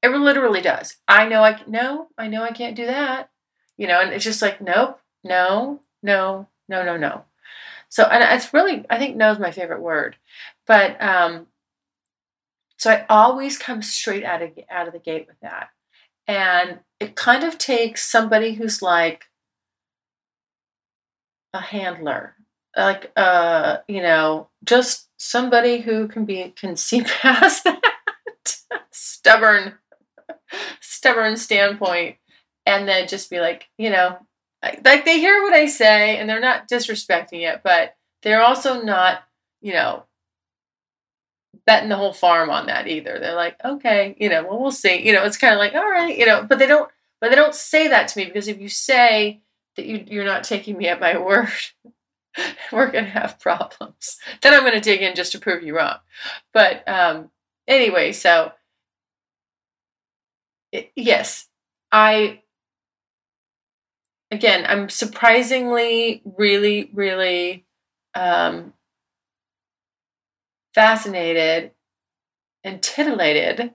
It 0.03 0.09
literally 0.09 0.63
does. 0.63 0.97
I 1.07 1.29
know 1.29 1.45
I, 1.45 1.61
no, 1.67 2.09
I 2.17 2.29
know 2.29 2.43
I 2.43 2.53
can't 2.53 2.75
do 2.75 2.87
that. 2.87 3.29
You 3.77 3.87
know, 3.87 4.01
and 4.01 4.15
it's 4.15 4.25
just 4.25 4.41
like, 4.41 4.63
nope, 4.63 4.99
no, 5.23 5.81
no, 6.03 6.49
no, 6.67 6.83
no, 6.83 6.97
no. 6.97 7.25
So, 7.91 8.05
and 8.05 8.25
it's 8.25 8.55
really, 8.55 8.87
I 8.89 8.99
think 8.99 9.17
no 9.17 9.31
is 9.31 9.39
my 9.39 9.51
favorite 9.51 9.83
word. 9.83 10.17
But 10.67 10.97
um, 11.03 11.49
so 12.79 12.91
I 12.91 13.05
always 13.11 13.59
come 13.59 13.83
straight 13.83 14.25
out 14.25 14.41
of 14.41 14.53
out 14.71 14.87
of 14.87 14.95
the 14.95 14.99
gate 14.99 15.27
with 15.29 15.39
that. 15.41 15.69
And 16.27 16.81
it 17.01 17.17
kind 17.17 17.45
of 17.45 17.59
takes 17.59 18.09
somebody 18.09 18.55
who's 18.55 18.81
like 18.81 19.25
a 21.53 21.61
handler, 21.61 22.37
like 22.77 23.13
uh, 23.17 23.79
you 23.89 24.03
know, 24.03 24.49
just 24.65 25.09
somebody 25.17 25.81
who 25.81 26.09
can 26.09 26.25
be 26.25 26.53
can 26.57 26.77
see 26.77 27.03
past 27.23 27.65
that. 27.65 27.81
stubborn, 28.91 29.75
stubborn 30.81 31.37
standpoint, 31.37 32.17
and 32.67 32.89
then 32.89 33.09
just 33.09 33.31
be 33.31 33.41
like, 33.41 33.69
you 33.79 33.91
know, 33.91 34.17
like, 34.63 34.81
like 34.85 35.05
they 35.05 35.19
hear 35.19 35.43
what 35.43 35.53
I 35.55 35.67
say 35.67 36.19
and 36.19 36.29
they're 36.29 36.41
not 36.41 36.69
disrespecting 36.69 37.43
it, 37.49 37.63
but 37.65 37.95
they're 38.23 38.43
also 38.43 38.83
not, 38.83 39.23
you 39.61 39.73
know, 39.73 40.05
betting 41.67 41.89
the 41.89 41.97
whole 41.97 42.13
farm 42.13 42.51
on 42.51 42.67
that 42.67 42.89
either. 42.89 43.19
They're 43.19 43.35
like, 43.35 43.57
okay, 43.65 44.17
you 44.19 44.29
know, 44.29 44.45
well, 44.45 44.61
we'll 44.61 44.71
see. 44.71 45.07
You 45.07 45.13
know, 45.13 45.25
it's 45.25 45.37
kind 45.37 45.55
of 45.55 45.59
like, 45.59 45.75
all 45.75 45.89
right, 45.89 46.17
you 46.17 46.27
know, 46.27 46.45
but 46.45 46.59
they 46.59 46.67
don't, 46.67 46.91
but 47.21 47.31
they 47.31 47.37
don't 47.37 47.55
say 47.55 47.89
that 47.89 48.09
to 48.09 48.19
me 48.19 48.25
because 48.27 48.49
if 48.49 48.61
you 48.61 48.69
say 48.69 49.43
that 49.77 49.87
you, 49.87 50.05
you're 50.07 50.25
not 50.25 50.45
taking 50.45 50.77
me 50.77 50.89
at 50.89 51.01
my 51.01 51.17
word, 51.19 51.49
we're 52.73 52.91
going 52.91 53.05
to 53.05 53.11
have 53.11 53.41
problems. 53.41 54.19
Then 54.41 54.55
I'm 54.55 54.61
going 54.61 54.75
to 54.75 54.81
dig 54.81 55.03
in 55.03 55.15
just 55.15 55.33
to 55.33 55.39
prove 55.39 55.63
you 55.63 55.77
wrong. 55.77 55.97
But 56.53 56.87
um, 56.89 57.31
anyway, 57.69 58.13
so 58.13 58.53
it, 60.73 60.91
yes, 60.97 61.49
I, 61.91 62.41
again, 64.31 64.65
I'm 64.67 64.89
surprisingly, 64.89 66.23
really, 66.25 66.91
really 66.93 67.67
um, 68.15 68.73
fascinated 70.75 71.73
and 72.65 72.83
titillated 72.83 73.75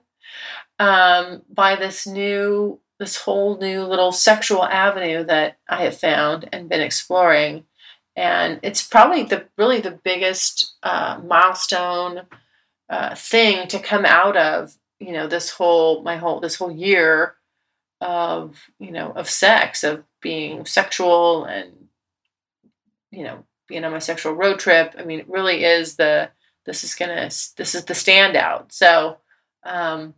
um, 0.78 1.42
by 1.52 1.76
this 1.76 2.06
new, 2.06 2.80
this 2.98 3.16
whole 3.16 3.58
new 3.58 3.82
little 3.82 4.12
sexual 4.12 4.64
avenue 4.64 5.24
that 5.24 5.58
I 5.68 5.84
have 5.84 5.96
found 5.96 6.48
and 6.52 6.68
been 6.68 6.80
exploring. 6.80 7.64
And 8.16 8.58
it's 8.62 8.86
probably 8.86 9.22
the 9.22 9.46
really 9.56 9.80
the 9.80 9.98
biggest 10.02 10.74
uh, 10.82 11.20
milestone 11.24 12.22
uh, 12.88 13.14
thing 13.14 13.68
to 13.68 13.78
come 13.78 14.04
out 14.04 14.36
of 14.36 14.76
you 14.98 15.12
know 15.12 15.28
this 15.28 15.50
whole 15.50 16.02
my 16.02 16.16
whole 16.16 16.40
this 16.40 16.56
whole 16.56 16.72
year 16.72 17.34
of 18.00 18.56
you 18.78 18.90
know 18.90 19.12
of 19.12 19.30
sex 19.30 19.84
of 19.84 20.02
being 20.20 20.64
sexual 20.66 21.44
and 21.44 21.72
you 23.10 23.22
know 23.22 23.44
being 23.68 23.84
on 23.84 23.92
my 23.92 23.98
sexual 23.98 24.32
road 24.32 24.58
trip. 24.58 24.94
I 24.98 25.04
mean, 25.04 25.20
it 25.20 25.28
really 25.28 25.64
is 25.64 25.96
the 25.96 26.30
this 26.68 26.84
is 26.84 26.94
gonna 26.94 27.30
this 27.56 27.74
is 27.74 27.84
the 27.86 27.94
standout. 27.94 28.70
So 28.72 29.16
um, 29.64 30.14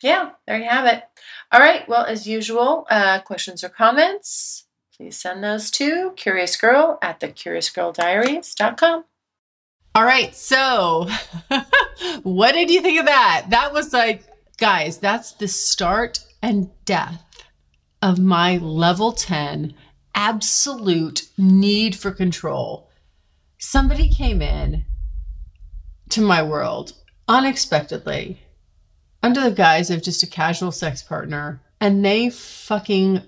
yeah, 0.00 0.30
there 0.46 0.58
you 0.58 0.68
have 0.68 0.86
it. 0.86 1.02
All 1.50 1.60
right. 1.60 1.88
Well, 1.88 2.04
as 2.04 2.26
usual, 2.26 2.86
uh, 2.88 3.20
questions 3.20 3.64
or 3.64 3.68
comments, 3.68 4.66
please 4.96 5.18
send 5.18 5.42
those 5.42 5.70
to 5.72 6.12
Curious 6.16 6.56
Girl 6.56 6.98
at 7.02 7.20
thecuriousgirldiaries.com. 7.20 9.04
All 9.94 10.04
right. 10.04 10.34
So, 10.36 11.08
what 12.22 12.52
did 12.52 12.70
you 12.70 12.80
think 12.80 13.00
of 13.00 13.06
that? 13.06 13.46
That 13.50 13.72
was 13.72 13.92
like, 13.92 14.24
guys, 14.56 14.98
that's 14.98 15.32
the 15.32 15.48
start 15.48 16.20
and 16.40 16.70
death 16.84 17.24
of 18.00 18.20
my 18.20 18.58
level 18.58 19.12
10 19.12 19.74
absolute 20.14 21.28
need 21.36 21.96
for 21.96 22.12
control. 22.12 22.88
Somebody 23.58 24.08
came 24.08 24.40
in 24.40 24.84
to 26.10 26.20
my 26.20 26.42
world 26.42 26.92
unexpectedly 27.26 28.40
under 29.22 29.40
the 29.42 29.50
guise 29.50 29.90
of 29.90 30.02
just 30.02 30.22
a 30.22 30.26
casual 30.26 30.72
sex 30.72 31.02
partner 31.02 31.60
and 31.80 32.04
they 32.04 32.30
fucking 32.30 33.22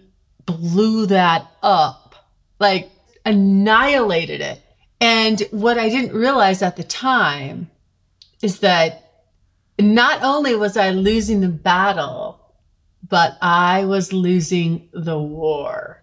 blew 0.46 1.06
that 1.06 1.50
up 1.62 2.14
like 2.58 2.90
annihilated 3.24 4.40
it. 4.40 4.62
And 5.00 5.40
what 5.50 5.78
i 5.78 5.88
didn't 5.88 6.14
realize 6.14 6.62
at 6.62 6.76
the 6.76 6.84
time 6.84 7.70
is 8.42 8.60
that 8.60 9.26
not 9.78 10.22
only 10.22 10.54
was 10.54 10.76
i 10.76 10.90
losing 10.90 11.40
the 11.40 11.48
battle 11.48 12.38
but 13.08 13.38
i 13.40 13.84
was 13.84 14.12
losing 14.12 14.88
the 14.92 15.18
war 15.18 15.99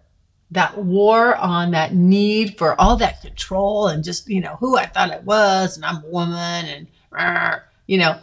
that 0.50 0.78
war 0.78 1.36
on 1.36 1.72
that 1.72 1.94
need 1.94 2.56
for 2.56 2.80
all 2.80 2.96
that 2.96 3.20
control 3.20 3.88
and 3.88 4.02
just 4.02 4.28
you 4.28 4.40
know 4.40 4.56
who 4.60 4.76
i 4.76 4.86
thought 4.86 5.10
i 5.10 5.18
was 5.20 5.76
and 5.76 5.84
i'm 5.84 6.02
a 6.04 6.08
woman 6.08 6.64
and 6.66 7.60
you 7.86 7.98
know 7.98 8.18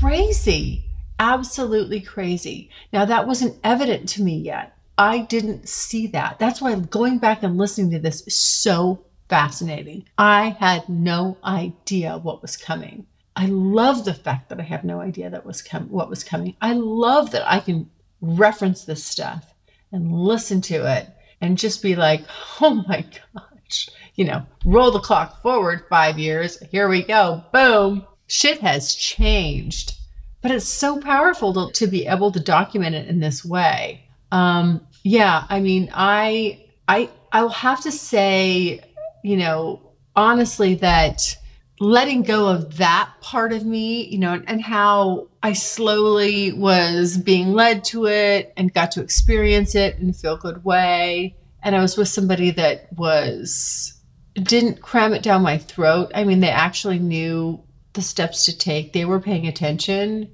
crazy 0.00 0.84
absolutely 1.20 2.00
crazy. 2.00 2.70
Now, 2.92 3.04
that 3.04 3.28
wasn't 3.28 3.60
evident 3.62 4.08
to 4.10 4.22
me 4.22 4.36
yet. 4.36 4.76
I 4.98 5.18
didn't 5.18 5.68
see 5.68 6.06
that. 6.08 6.38
That's 6.38 6.60
why 6.60 6.74
going 6.74 7.18
back 7.18 7.42
and 7.42 7.56
listening 7.56 7.90
to 7.92 7.98
this 7.98 8.26
is 8.26 8.36
so 8.38 9.04
fascinating. 9.28 10.06
I 10.18 10.56
had 10.58 10.88
no 10.88 11.36
idea 11.44 12.18
what 12.18 12.42
was 12.42 12.56
coming. 12.56 13.06
I 13.36 13.46
love 13.46 14.04
the 14.04 14.14
fact 14.14 14.48
that 14.48 14.58
I 14.58 14.64
have 14.64 14.82
no 14.82 15.00
idea 15.00 15.30
that 15.30 15.46
was 15.46 15.62
com- 15.62 15.88
what 15.90 16.10
was 16.10 16.24
coming. 16.24 16.56
I 16.60 16.72
love 16.72 17.30
that 17.30 17.50
I 17.50 17.60
can 17.60 17.90
reference 18.20 18.84
this 18.84 19.04
stuff 19.04 19.54
and 19.92 20.12
listen 20.12 20.60
to 20.62 20.90
it 20.98 21.08
and 21.40 21.58
just 21.58 21.82
be 21.82 21.96
like, 21.96 22.24
"Oh 22.60 22.84
my 22.88 23.04
gosh." 23.34 23.88
You 24.14 24.24
know, 24.24 24.46
roll 24.64 24.90
the 24.90 25.00
clock 25.00 25.40
forward 25.42 25.84
5 25.88 26.18
years. 26.18 26.58
Here 26.70 26.88
we 26.88 27.02
go. 27.02 27.44
Boom. 27.52 28.04
Shit 28.26 28.60
has 28.60 28.94
changed 28.94 29.94
but 30.42 30.50
it's 30.50 30.68
so 30.68 31.00
powerful 31.00 31.52
to, 31.52 31.72
to 31.72 31.86
be 31.86 32.06
able 32.06 32.32
to 32.32 32.40
document 32.40 32.94
it 32.94 33.08
in 33.08 33.20
this 33.20 33.44
way. 33.44 34.04
Um, 34.32 34.86
yeah, 35.02 35.44
I 35.48 35.60
mean, 35.60 35.90
I, 35.92 36.64
I, 36.88 37.10
I'll 37.32 37.48
have 37.50 37.82
to 37.82 37.92
say, 37.92 38.80
you 39.22 39.36
know, 39.36 39.80
honestly, 40.16 40.76
that 40.76 41.36
letting 41.80 42.22
go 42.22 42.46
of 42.46 42.76
that 42.76 43.10
part 43.22 43.52
of 43.54 43.64
me, 43.64 44.06
you 44.06 44.18
know, 44.18 44.34
and, 44.34 44.48
and 44.48 44.62
how 44.62 45.28
I 45.42 45.54
slowly 45.54 46.52
was 46.52 47.16
being 47.16 47.54
led 47.54 47.84
to 47.84 48.06
it 48.06 48.52
and 48.56 48.72
got 48.72 48.92
to 48.92 49.02
experience 49.02 49.74
it 49.74 49.98
in 49.98 50.10
a 50.10 50.12
feel 50.12 50.36
good 50.36 50.62
way. 50.62 51.36
And 51.62 51.74
I 51.74 51.80
was 51.80 51.96
with 51.96 52.08
somebody 52.08 52.50
that 52.52 52.92
was 52.92 53.94
didn't 54.34 54.82
cram 54.82 55.14
it 55.14 55.22
down 55.22 55.42
my 55.42 55.56
throat. 55.56 56.12
I 56.14 56.24
mean, 56.24 56.40
they 56.40 56.50
actually 56.50 56.98
knew 56.98 57.64
the 57.94 58.02
steps 58.02 58.44
to 58.44 58.56
take. 58.56 58.92
They 58.92 59.06
were 59.06 59.20
paying 59.20 59.46
attention 59.46 60.30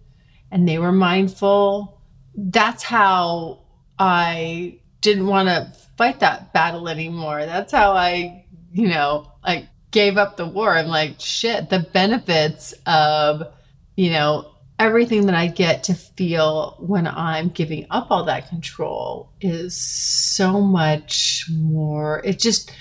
and 0.51 0.68
they 0.68 0.78
were 0.78 0.92
mindful. 0.92 2.03
That's 2.34 2.82
how 2.82 3.62
I 3.99 4.80
didn't 5.01 5.28
want 5.28 5.49
to 5.49 5.72
fight 5.97 6.20
that 6.20 6.53
battle 6.53 6.88
anymore. 6.88 7.47
That's 7.47 7.72
how 7.72 7.92
I, 7.92 8.47
you 8.72 8.88
know, 8.88 9.32
like 9.44 9.68
gave 9.91 10.16
up 10.16 10.37
the 10.37 10.47
war. 10.47 10.76
I'm 10.76 10.89
like, 10.89 11.20
shit, 11.20 11.70
the 11.70 11.80
benefits 11.80 12.74
of, 12.87 13.43
you 13.97 14.11
know, 14.11 14.53
everything 14.78 15.26
that 15.26 15.34
I 15.34 15.47
get 15.47 15.84
to 15.84 15.95
feel 15.95 16.76
when 16.80 17.07
I'm 17.07 17.49
giving 17.49 17.87
up 17.91 18.11
all 18.11 18.24
that 18.24 18.49
control 18.49 19.32
is 19.41 19.76
so 19.76 20.61
much 20.61 21.47
more. 21.51 22.20
It 22.24 22.39
just 22.39 22.72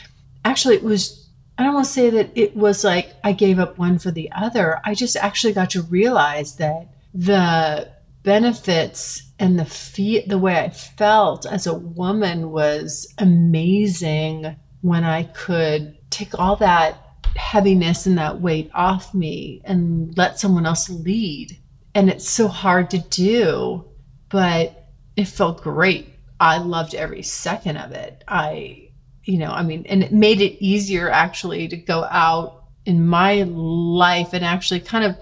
actually, 0.43 0.75
it 0.75 0.83
was 0.83 1.25
I 1.57 1.63
don't 1.63 1.73
want 1.73 1.85
to 1.85 1.91
say 1.91 2.09
that 2.09 2.31
it 2.35 2.55
was 2.55 2.83
like 2.83 3.13
I 3.23 3.31
gave 3.31 3.59
up 3.59 3.77
one 3.77 3.97
for 3.97 4.11
the 4.11 4.29
other. 4.33 4.81
I 4.83 4.93
just 4.93 5.15
actually 5.15 5.53
got 5.53 5.69
to 5.71 5.81
realize 5.83 6.57
that 6.57 6.89
the 7.13 7.89
benefits 8.23 9.31
and 9.39 9.57
the 9.57 9.65
fe- 9.65 10.25
the 10.25 10.37
way 10.37 10.57
I 10.59 10.69
felt 10.69 11.45
as 11.45 11.65
a 11.65 11.73
woman 11.73 12.51
was 12.51 13.13
amazing 13.17 14.57
when 14.81 15.03
I 15.03 15.23
could 15.23 15.97
take 16.15 16.37
all 16.39 16.55
that 16.57 16.97
heaviness 17.35 18.05
and 18.05 18.17
that 18.17 18.39
weight 18.39 18.69
off 18.73 19.13
me 19.13 19.61
and 19.65 20.15
let 20.17 20.39
someone 20.39 20.65
else 20.65 20.89
lead. 20.89 21.57
And 21.93 22.09
it's 22.09 22.27
so 22.27 22.47
hard 22.47 22.89
to 22.91 22.99
do, 22.99 23.85
but 24.29 24.89
it 25.15 25.27
felt 25.27 25.61
great. 25.61 26.13
I 26.39 26.57
loved 26.57 26.95
every 26.95 27.21
second 27.21 27.77
of 27.77 27.91
it. 27.91 28.23
I 28.27 28.85
you 29.25 29.39
know, 29.39 29.49
I 29.49 29.63
mean, 29.63 29.85
and 29.89 30.03
it 30.03 30.13
made 30.13 30.39
it 30.39 30.63
easier 30.63 31.09
actually 31.09 31.67
to 31.69 31.77
go 31.77 32.03
out 32.03 32.65
in 32.85 33.07
my 33.07 33.41
life 33.43 34.33
and 34.33 34.45
actually 34.45 34.79
kind 34.79 35.03
of 35.03 35.17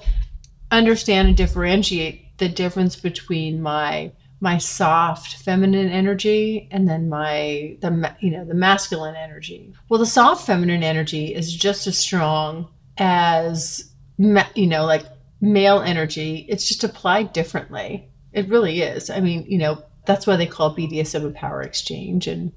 understand 0.71 1.29
and 1.29 1.37
differentiate 1.37 2.37
the 2.37 2.49
difference 2.49 2.97
between 2.97 3.61
my 3.61 4.11
my 4.43 4.57
soft 4.57 5.37
feminine 5.37 5.89
energy 5.89 6.67
and 6.69 6.87
then 6.87 7.09
my 7.09 7.77
the 7.81 8.15
you 8.19 8.29
know 8.29 8.45
the 8.45 8.53
masculine 8.53 9.15
energy 9.15 9.73
well 9.89 9.99
the 9.99 10.05
soft 10.05 10.45
feminine 10.45 10.83
energy 10.83 11.33
is 11.33 11.55
just 11.55 11.87
as 11.87 11.97
strong 11.97 12.67
as 12.97 13.91
you 14.17 14.67
know 14.67 14.85
like 14.85 15.05
male 15.41 15.81
energy 15.81 16.45
it's 16.49 16.67
just 16.67 16.83
applied 16.83 17.33
differently 17.33 18.07
it 18.33 18.47
really 18.49 18.81
is 18.81 19.09
i 19.09 19.19
mean 19.19 19.45
you 19.47 19.57
know 19.57 19.81
that's 20.05 20.27
why 20.27 20.35
they 20.35 20.45
call 20.45 20.75
bdsm 20.75 21.25
a 21.25 21.31
power 21.31 21.61
exchange 21.61 22.27
and 22.27 22.51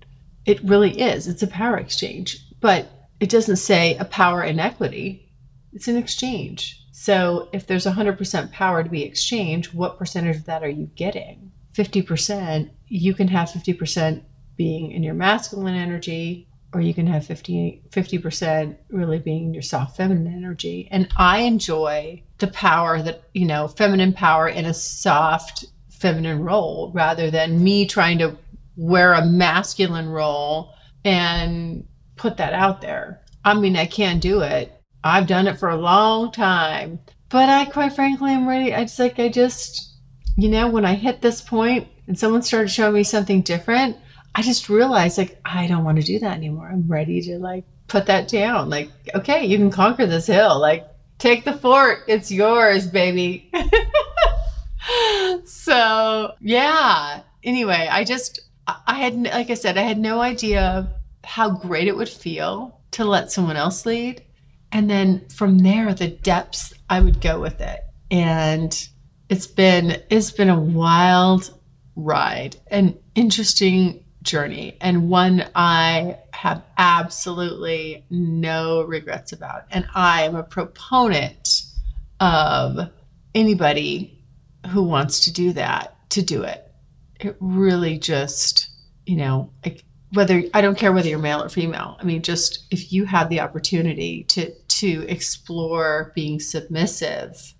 it 0.47 0.62
really 0.62 1.01
is. 1.01 1.26
It's 1.26 1.43
a 1.43 1.49
power 1.49 1.76
exchange, 1.76 2.39
but 2.61 2.89
it 3.18 3.28
doesn't 3.28 3.57
say 3.57 3.97
a 3.97 4.05
power 4.05 4.43
inequity. 4.43 5.28
It's 5.72 5.89
an 5.89 5.97
exchange. 5.97 6.82
So 6.93 7.49
if 7.53 7.66
there's 7.66 7.84
100% 7.84 8.53
power 8.53 8.82
to 8.82 8.89
be 8.89 9.03
exchanged, 9.03 9.74
what 9.74 9.99
percentage 9.99 10.37
of 10.37 10.45
that 10.47 10.62
are 10.62 10.68
you 10.68 10.89
getting? 10.95 11.53
50%, 11.77 12.70
you 12.89 13.14
can 13.14 13.29
have 13.29 13.51
50% 13.51 14.22
being 14.57 14.93
in 14.93 15.03
your 15.03 15.14
masculine 15.14 15.74
energy, 15.74 16.49
or 16.72 16.81
you 16.81 16.95
can 16.95 17.07
have 17.07 17.27
50, 17.27 17.83
50% 17.91 18.77
really 18.91 19.18
being 19.18 19.47
in 19.47 19.55
your 19.55 19.62
soft 19.62 19.97
feminine 19.97 20.33
energy. 20.33 20.89
And 20.91 21.09
I 21.16 21.41
enjoy 21.41 22.22
the 22.39 22.49
power 22.49 23.03
that, 23.03 23.24
you 23.35 23.47
know, 23.47 23.68
feminine 23.68 24.12
power 24.12 24.49
in 24.49 24.64
a 24.64 24.74
soft 24.74 25.66
feminine 25.91 26.41
role 26.41 26.93
rather 26.95 27.31
than 27.31 27.62
me 27.62 27.87
trying 27.87 28.18
to 28.18 28.37
wear 28.77 29.14
a 29.14 29.24
masculine 29.24 30.09
role 30.09 30.74
and 31.05 31.87
put 32.16 32.37
that 32.37 32.53
out 32.53 32.81
there. 32.81 33.22
I 33.45 33.55
mean, 33.55 33.77
I 33.77 33.87
can't 33.87 34.20
do 34.20 34.41
it. 34.41 34.72
I've 35.05 35.27
done 35.27 35.47
it 35.47 35.59
for 35.59 35.68
a 35.68 35.77
long 35.77 36.33
time, 36.33 36.99
but 37.29 37.49
I 37.49 37.64
quite 37.66 37.95
frankly 37.95 38.33
am 38.33 38.49
ready. 38.49 38.74
I 38.74 38.85
just 38.85 38.99
like, 38.99 39.18
I 39.18 39.29
just, 39.29 39.95
you 40.37 40.49
know, 40.49 40.68
when 40.68 40.84
I 40.84 40.95
hit 40.95 41.22
this 41.22 41.41
point 41.41 41.89
and 42.07 42.18
someone 42.18 42.43
started 42.43 42.68
showing 42.68 42.95
me 42.95 43.05
something 43.05 43.43
different, 43.43 43.97
I 44.34 44.43
just 44.43 44.68
realized 44.68 45.16
like, 45.16 45.41
I 45.45 45.66
don't 45.66 45.84
want 45.84 45.99
to 45.99 46.05
do 46.05 46.18
that 46.18 46.37
anymore. 46.37 46.68
I'm 46.68 46.87
ready 46.87 47.22
to 47.22 47.39
like 47.39 47.64
put 47.89 48.07
that 48.07 48.28
down. 48.28 48.68
Like, 48.68 48.91
okay, 49.14 49.47
you 49.47 49.57
can 49.57 49.70
conquer 49.70 50.07
this 50.07 50.26
hill. 50.26 50.61
Like, 50.61 50.87
take 51.18 51.45
the 51.45 51.55
fort. 51.55 52.01
It's 52.07 52.30
yours, 52.30 52.87
baby. 52.87 53.51
so, 55.45 56.34
yeah. 56.41 57.22
Anyway, 57.43 57.89
I 57.91 58.05
just, 58.05 58.41
I 58.66 58.95
had, 58.95 59.22
like 59.22 59.51
I 59.51 59.55
said, 59.55 59.78
I 59.78 59.82
had 59.82 59.99
no 59.99 60.20
idea 60.20 60.93
how 61.24 61.51
great 61.51 61.89
it 61.89 61.97
would 61.97 62.09
feel 62.09 62.80
to 62.93 63.05
let 63.05 63.32
someone 63.32 63.57
else 63.57 63.87
lead. 63.87 64.22
And 64.70 64.91
then 64.91 65.28
from 65.28 65.61
there, 65.61 65.95
the 65.95 66.09
depths 66.09 66.74
I 66.91 67.01
would 67.01 67.20
go 67.20 67.41
with 67.41 67.61
it. 67.61 67.80
And 68.11 68.89
it's 69.29 69.47
been, 69.47 70.03
it's 70.11 70.31
been 70.31 70.51
a 70.51 70.59
wild 70.59 71.53
ride, 71.97 72.57
an 72.68 72.99
interesting 73.14 74.05
journey, 74.22 74.77
and 74.81 75.09
one 75.09 75.49
I 75.55 76.18
have 76.33 76.62
absolutely 76.77 78.05
no 78.11 78.83
regrets 78.83 79.33
about. 79.33 79.64
And 79.70 79.87
I 79.95 80.24
am 80.24 80.37
a 80.37 80.43
proponent 80.43 81.62
of 82.20 82.91
anybody 83.35 84.22
who 84.68 84.83
wants 84.83 85.24
to 85.24 85.33
do 85.33 85.53
that 85.55 85.97
to 86.11 86.22
do 86.22 86.43
it. 86.43 86.62
It 87.20 87.37
really 87.41 87.99
just, 87.99 88.68
you 89.07 89.16
know, 89.16 89.53
like 89.64 89.85
whether 90.12 90.43
I 90.55 90.61
don't 90.61 90.79
care 90.79 90.93
whether 90.93 91.09
you're 91.09 91.18
male 91.18 91.43
or 91.43 91.49
female. 91.49 91.97
I 92.01 92.05
mean, 92.05 92.22
just 92.22 92.66
if 92.70 92.93
you 92.93 93.07
have 93.07 93.29
the 93.29 93.41
opportunity 93.41 94.24
to 94.24 94.53
to 94.53 95.07
explore 95.09 96.12
being 96.14 96.41
submissive, 96.41 97.55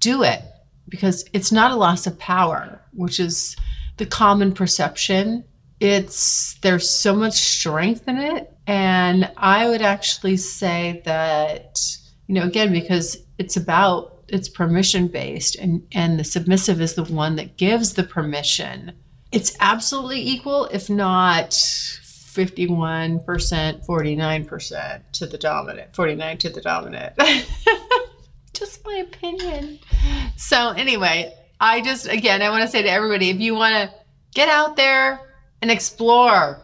do 0.00 0.22
it 0.22 0.42
because 0.88 1.24
it's 1.32 1.52
not 1.52 1.72
a 1.72 1.76
loss 1.76 2.06
of 2.06 2.18
power, 2.18 2.80
which 2.92 3.20
is 3.20 3.56
the 3.96 4.06
common 4.06 4.52
perception. 4.52 5.44
It's 5.80 6.54
there's 6.62 6.88
so 6.88 7.14
much 7.14 7.34
strength 7.34 8.08
in 8.08 8.18
it, 8.18 8.52
and 8.66 9.30
I 9.36 9.68
would 9.68 9.82
actually 9.82 10.36
say 10.36 11.02
that 11.04 11.78
you 12.26 12.34
know 12.34 12.44
again 12.44 12.72
because 12.72 13.18
it's 13.38 13.56
about 13.56 14.24
it's 14.28 14.48
permission 14.48 15.08
based 15.08 15.56
and 15.56 15.86
and 15.92 16.18
the 16.18 16.24
submissive 16.24 16.80
is 16.80 16.94
the 16.94 17.04
one 17.04 17.36
that 17.36 17.58
gives 17.58 17.92
the 17.92 18.04
permission 18.04 18.92
it's 19.34 19.56
absolutely 19.58 20.20
equal 20.20 20.66
if 20.66 20.88
not 20.88 21.50
51%, 21.50 23.86
49% 23.86 25.00
to 25.12 25.26
the 25.26 25.38
dominant, 25.38 25.94
49 25.94 26.38
to 26.38 26.50
the 26.50 26.60
dominant. 26.60 27.14
just 28.54 28.84
my 28.84 28.94
opinion. 28.94 29.78
So 30.36 30.70
anyway, 30.70 31.34
I 31.60 31.80
just 31.80 32.08
again, 32.08 32.42
I 32.42 32.50
want 32.50 32.62
to 32.62 32.68
say 32.68 32.82
to 32.82 32.90
everybody 32.90 33.30
if 33.30 33.40
you 33.40 33.54
want 33.54 33.74
to 33.74 33.96
get 34.34 34.48
out 34.48 34.76
there 34.76 35.20
and 35.62 35.70
explore. 35.70 36.60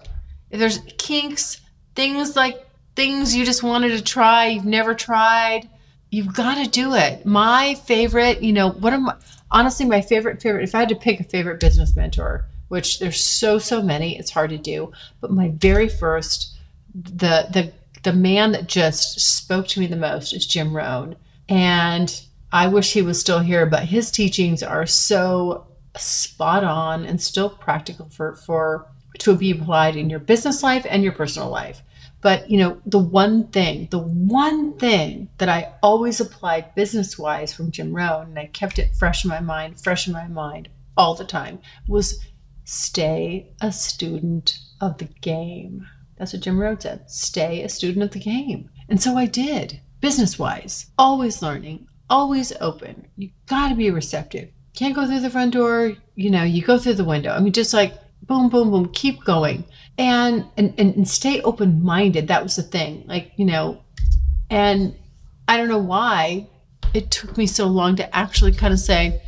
If 0.51 0.59
there's 0.59 0.81
kinks, 0.99 1.61
things 1.95 2.35
like 2.35 2.67
things 2.97 3.37
you 3.37 3.45
just 3.45 3.63
wanted 3.63 3.91
to 3.91 4.03
try, 4.03 4.47
you've 4.47 4.65
never 4.65 4.95
tried, 4.95 5.69
you've 6.11 6.35
got 6.35 6.63
to 6.63 6.69
do 6.69 6.95
it. 6.95 7.25
My 7.25 7.75
favorite, 7.87 8.43
you 8.43 8.53
know, 8.53 8.71
what 8.71 8.93
am 8.93 9.11
honestly 9.51 9.87
my 9.87 10.01
favorite 10.01 10.43
favorite 10.43 10.65
if 10.65 10.75
I 10.75 10.81
had 10.81 10.89
to 10.89 10.97
pick 10.97 11.21
a 11.21 11.25
favorite 11.25 11.61
business 11.61 11.95
mentor, 11.95 12.47
which 12.71 13.01
there's 13.01 13.23
so 13.23 13.59
so 13.59 13.83
many 13.83 14.17
it's 14.17 14.31
hard 14.31 14.49
to 14.49 14.57
do 14.57 14.91
but 15.21 15.31
my 15.31 15.49
very 15.57 15.89
first 15.89 16.57
the 16.95 17.47
the 17.53 17.73
the 18.05 18.13
man 18.13 18.53
that 18.53 18.67
just 18.67 19.21
spoke 19.21 19.67
to 19.67 19.81
me 19.81 19.87
the 19.87 19.97
most 19.97 20.33
is 20.33 20.47
jim 20.47 20.75
rohn 20.75 21.17
and 21.51 22.23
i 22.53 22.67
wish 22.67 22.93
he 22.93 23.03
was 23.03 23.21
still 23.21 23.41
here 23.41 23.67
but 23.67 23.85
his 23.85 24.11
teachings 24.11 24.63
are 24.63 24.87
so 24.87 25.67
spot 25.97 26.65
on 26.65 27.05
and 27.05 27.21
still 27.21 27.51
practical 27.51 28.09
for 28.09 28.35
for 28.37 28.87
to 29.19 29.35
be 29.35 29.51
applied 29.51 29.97
in 29.97 30.09
your 30.09 30.21
business 30.21 30.63
life 30.63 30.87
and 30.89 31.03
your 31.03 31.13
personal 31.13 31.51
life 31.51 31.83
but 32.23 32.49
you 32.51 32.57
know 32.57 32.81
the 32.87 32.99
one 32.99 33.47
thing 33.49 33.89
the 33.91 33.99
one 33.99 34.73
thing 34.79 35.29
that 35.39 35.49
i 35.49 35.73
always 35.83 36.21
applied 36.21 36.75
business 36.75 37.19
wise 37.19 37.53
from 37.53 37.71
jim 37.71 37.95
rohn 37.95 38.29
and 38.29 38.39
i 38.39 38.47
kept 38.47 38.79
it 38.79 38.95
fresh 38.95 39.25
in 39.25 39.29
my 39.29 39.41
mind 39.41 39.79
fresh 39.79 40.07
in 40.07 40.13
my 40.13 40.29
mind 40.29 40.69
all 40.97 41.15
the 41.15 41.25
time 41.25 41.59
was 41.89 42.21
stay 42.65 43.51
a 43.61 43.73
student 43.73 44.59
of 44.81 44.99
the 44.99 45.07
game. 45.21 45.87
That's 46.17 46.33
what 46.33 46.43
Jim 46.43 46.59
Rohn 46.61 46.79
said. 46.79 47.11
Stay 47.11 47.63
a 47.63 47.69
student 47.69 48.05
of 48.05 48.11
the 48.13 48.21
game. 48.21 48.71
And 48.89 49.03
so 49.03 49.17
I 49.17 49.27
did, 49.27 49.81
business 50.01 50.39
wise, 50.39 50.87
always 50.99 51.43
learning, 51.43 51.87
always 52.09 52.53
open. 52.61 53.09
You 53.17 53.31
got 53.47 53.69
to 53.69 53.75
be 53.75 53.91
receptive. 53.91 54.51
Can't 54.75 54.95
go 54.95 55.07
through 55.07 55.21
the 55.21 55.31
front 55.31 55.53
door, 55.53 55.97
you 56.15 56.31
know, 56.31 56.43
you 56.43 56.63
go 56.63 56.79
through 56.79 56.95
the 56.95 57.05
window. 57.05 57.31
I 57.33 57.41
mean, 57.41 57.53
just 57.53 57.75
like 57.75 57.95
boom, 58.23 58.49
boom, 58.49 58.71
boom, 58.71 58.91
keep 58.93 59.25
going. 59.25 59.65
And, 59.99 60.47
and, 60.57 60.79
and 60.79 61.09
stay 61.09 61.41
open 61.43 61.83
minded. 61.83 62.29
That 62.29 62.43
was 62.43 62.57
the 62.57 62.63
thing. 62.63 63.05
Like, 63.07 63.33
you 63.37 63.45
know, 63.45 63.83
and 64.49 64.95
I 65.49 65.57
don't 65.57 65.69
know 65.69 65.79
why 65.79 66.49
it 66.95 67.11
took 67.11 67.37
me 67.37 67.47
so 67.47 67.67
long 67.67 67.97
to 67.97 68.17
actually 68.17 68.53
kind 68.53 68.73
of 68.73 68.81
say, 68.81 69.21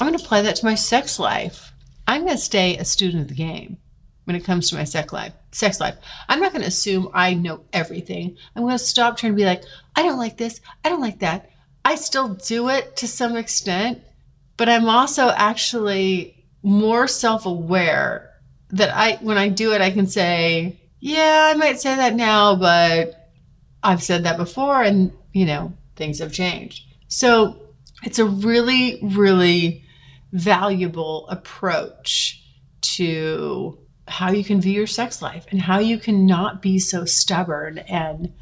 I'm 0.00 0.06
going 0.06 0.18
to 0.18 0.24
apply 0.24 0.42
that 0.42 0.56
to 0.56 0.64
my 0.64 0.74
sex 0.74 1.18
life 1.18 1.72
I'm 2.06 2.22
going 2.22 2.36
to 2.36 2.42
stay 2.42 2.76
a 2.76 2.84
student 2.84 3.22
of 3.22 3.28
the 3.28 3.34
game 3.34 3.78
when 4.24 4.36
it 4.36 4.44
comes 4.44 4.68
to 4.68 4.76
my 4.76 4.84
sex 4.84 5.12
life. 5.12 5.32
Sex 5.52 5.80
life. 5.80 5.96
I'm 6.28 6.40
not 6.40 6.52
going 6.52 6.62
to 6.62 6.68
assume 6.68 7.10
I 7.12 7.34
know 7.34 7.64
everything. 7.72 8.36
I'm 8.56 8.62
going 8.62 8.72
to 8.72 8.78
stop 8.78 9.16
trying 9.16 9.32
to 9.32 9.36
be 9.36 9.44
like, 9.44 9.62
I 9.94 10.02
don't 10.02 10.18
like 10.18 10.38
this. 10.38 10.60
I 10.82 10.88
don't 10.88 11.00
like 11.00 11.20
that. 11.20 11.50
I 11.84 11.96
still 11.96 12.34
do 12.34 12.68
it 12.68 12.96
to 12.96 13.08
some 13.08 13.36
extent, 13.36 14.00
but 14.56 14.68
I'm 14.68 14.88
also 14.88 15.28
actually 15.28 16.46
more 16.62 17.08
self-aware 17.08 18.30
that 18.70 18.96
I 18.96 19.16
when 19.20 19.36
I 19.36 19.48
do 19.48 19.72
it 19.72 19.80
I 19.80 19.90
can 19.90 20.06
say, 20.06 20.80
yeah, 21.00 21.50
I 21.52 21.54
might 21.58 21.80
say 21.80 21.96
that 21.96 22.14
now, 22.14 22.56
but 22.56 23.30
I've 23.82 24.02
said 24.02 24.24
that 24.24 24.36
before 24.36 24.82
and, 24.82 25.12
you 25.32 25.44
know, 25.44 25.74
things 25.96 26.20
have 26.20 26.32
changed. 26.32 26.84
So, 27.08 27.58
it's 28.04 28.18
a 28.18 28.24
really 28.24 29.00
really 29.02 29.84
valuable 30.32 31.28
approach 31.28 32.42
to 32.80 33.78
how 34.12 34.30
you 34.30 34.44
can 34.44 34.60
view 34.60 34.72
your 34.72 34.86
sex 34.86 35.22
life 35.22 35.46
and 35.50 35.62
how 35.62 35.78
you 35.78 35.98
can 35.98 36.26
not 36.26 36.60
be 36.60 36.78
so 36.78 37.04
stubborn 37.04 37.78
and 37.78 38.32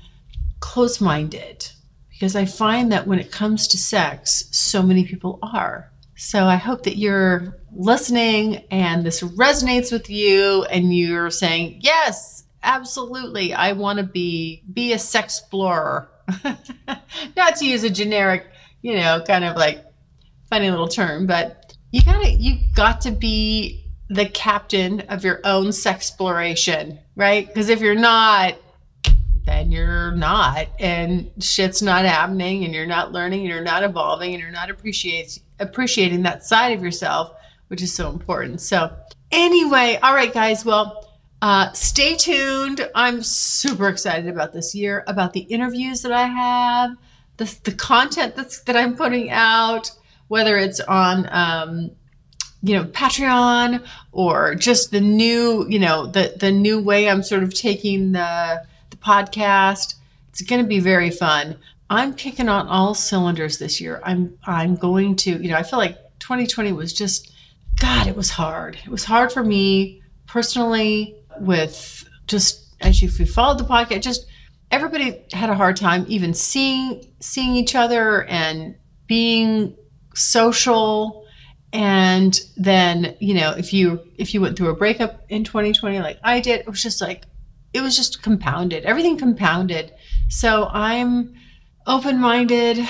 close 0.58 1.00
minded. 1.00 1.70
Because 2.10 2.36
I 2.36 2.44
find 2.44 2.90
that 2.92 3.06
when 3.06 3.18
it 3.18 3.30
comes 3.30 3.68
to 3.68 3.78
sex, 3.78 4.44
so 4.50 4.82
many 4.82 5.04
people 5.04 5.38
are. 5.42 5.90
So 6.16 6.44
I 6.44 6.56
hope 6.56 6.82
that 6.82 6.98
you're 6.98 7.56
listening 7.72 8.64
and 8.70 9.06
this 9.06 9.22
resonates 9.22 9.90
with 9.90 10.10
you 10.10 10.64
and 10.64 10.94
you're 10.94 11.30
saying, 11.30 11.78
yes, 11.80 12.44
absolutely. 12.62 13.54
I 13.54 13.72
want 13.72 13.98
to 13.98 14.04
be 14.04 14.62
be 14.72 14.92
a 14.92 14.98
sex 14.98 15.38
explorer. 15.38 16.10
Not 17.36 17.56
to 17.56 17.66
use 17.66 17.84
a 17.84 17.90
generic, 17.90 18.46
you 18.82 18.96
know, 18.96 19.22
kind 19.26 19.44
of 19.44 19.56
like 19.56 19.84
funny 20.50 20.70
little 20.70 20.88
term, 20.88 21.26
but 21.26 21.74
you 21.92 22.02
gotta 22.02 22.30
you 22.30 22.58
got 22.74 23.00
to 23.02 23.12
be 23.12 23.79
the 24.10 24.26
captain 24.26 25.00
of 25.02 25.22
your 25.24 25.40
own 25.44 25.66
sexploration, 25.68 26.98
right? 27.14 27.46
Because 27.46 27.68
if 27.68 27.80
you're 27.80 27.94
not, 27.94 28.56
then 29.46 29.70
you're 29.70 30.10
not, 30.10 30.66
and 30.80 31.30
shit's 31.38 31.80
not 31.80 32.04
happening, 32.04 32.64
and 32.64 32.74
you're 32.74 32.86
not 32.86 33.12
learning, 33.12 33.40
and 33.40 33.48
you're 33.48 33.62
not 33.62 33.84
evolving, 33.84 34.34
and 34.34 34.42
you're 34.42 34.50
not 34.50 34.68
appreciating 34.68 35.42
appreciating 35.60 36.22
that 36.22 36.44
side 36.44 36.76
of 36.76 36.82
yourself, 36.82 37.32
which 37.68 37.82
is 37.82 37.94
so 37.94 38.10
important. 38.10 38.60
So, 38.60 38.94
anyway, 39.30 39.98
all 40.02 40.14
right, 40.14 40.32
guys. 40.32 40.64
Well, 40.64 41.08
uh, 41.40 41.70
stay 41.72 42.16
tuned. 42.16 42.88
I'm 42.94 43.22
super 43.22 43.88
excited 43.88 44.28
about 44.28 44.52
this 44.52 44.74
year, 44.74 45.04
about 45.06 45.34
the 45.34 45.40
interviews 45.40 46.02
that 46.02 46.12
I 46.12 46.26
have, 46.26 46.96
the 47.36 47.58
the 47.62 47.72
content 47.72 48.34
that's 48.34 48.60
that 48.62 48.76
I'm 48.76 48.96
putting 48.96 49.30
out 49.30 49.92
whether 50.30 50.56
it's 50.56 50.78
on 50.78 51.28
um, 51.32 51.90
you 52.62 52.74
know 52.76 52.84
patreon 52.84 53.82
or 54.12 54.54
just 54.54 54.90
the 54.90 55.00
new 55.00 55.66
you 55.68 55.78
know 55.78 56.06
the 56.06 56.34
the 56.38 56.50
new 56.50 56.80
way 56.80 57.08
i'm 57.08 57.22
sort 57.22 57.42
of 57.42 57.54
taking 57.54 58.12
the 58.12 58.62
the 58.90 58.96
podcast. 58.96 59.94
It's 60.28 60.42
going 60.42 60.62
to 60.62 60.68
be 60.68 60.80
very 60.80 61.10
fun. 61.10 61.56
I'm 61.88 62.14
kicking 62.14 62.48
on 62.48 62.68
all 62.68 62.94
cylinders 62.94 63.58
this 63.58 63.80
year. 63.80 64.00
I'm 64.04 64.38
i'm 64.44 64.76
going 64.76 65.16
to 65.16 65.30
you 65.30 65.48
know 65.48 65.56
i 65.56 65.62
feel 65.62 65.78
like 65.78 65.96
2020 66.20 66.72
was 66.72 66.92
just 66.92 67.32
god 67.80 68.06
it 68.06 68.16
was 68.16 68.30
hard. 68.30 68.78
It 68.84 68.90
was 68.90 69.04
hard 69.04 69.32
for 69.32 69.42
me 69.42 70.02
personally 70.26 71.16
with 71.40 72.08
just 72.26 72.66
as 72.80 73.02
you 73.02 73.08
followed 73.08 73.58
the 73.58 73.64
podcast 73.64 74.02
just 74.02 74.26
everybody 74.70 75.22
had 75.32 75.50
a 75.50 75.54
hard 75.54 75.76
time 75.76 76.04
even 76.08 76.32
seeing 76.32 77.04
seeing 77.18 77.56
each 77.56 77.74
other 77.74 78.24
and 78.24 78.76
being 79.08 79.74
social 80.14 81.19
and 81.72 82.40
then 82.56 83.16
you 83.20 83.34
know 83.34 83.52
if 83.52 83.72
you 83.72 84.00
if 84.16 84.34
you 84.34 84.40
went 84.40 84.56
through 84.56 84.70
a 84.70 84.74
breakup 84.74 85.24
in 85.28 85.44
2020 85.44 86.00
like 86.00 86.18
i 86.24 86.40
did 86.40 86.60
it 86.60 86.66
was 86.66 86.82
just 86.82 87.00
like 87.00 87.26
it 87.72 87.80
was 87.80 87.96
just 87.96 88.22
compounded. 88.22 88.84
Everything 88.84 89.16
compounded. 89.16 89.92
So 90.28 90.68
i'm 90.72 91.34
open-minded 91.86 92.86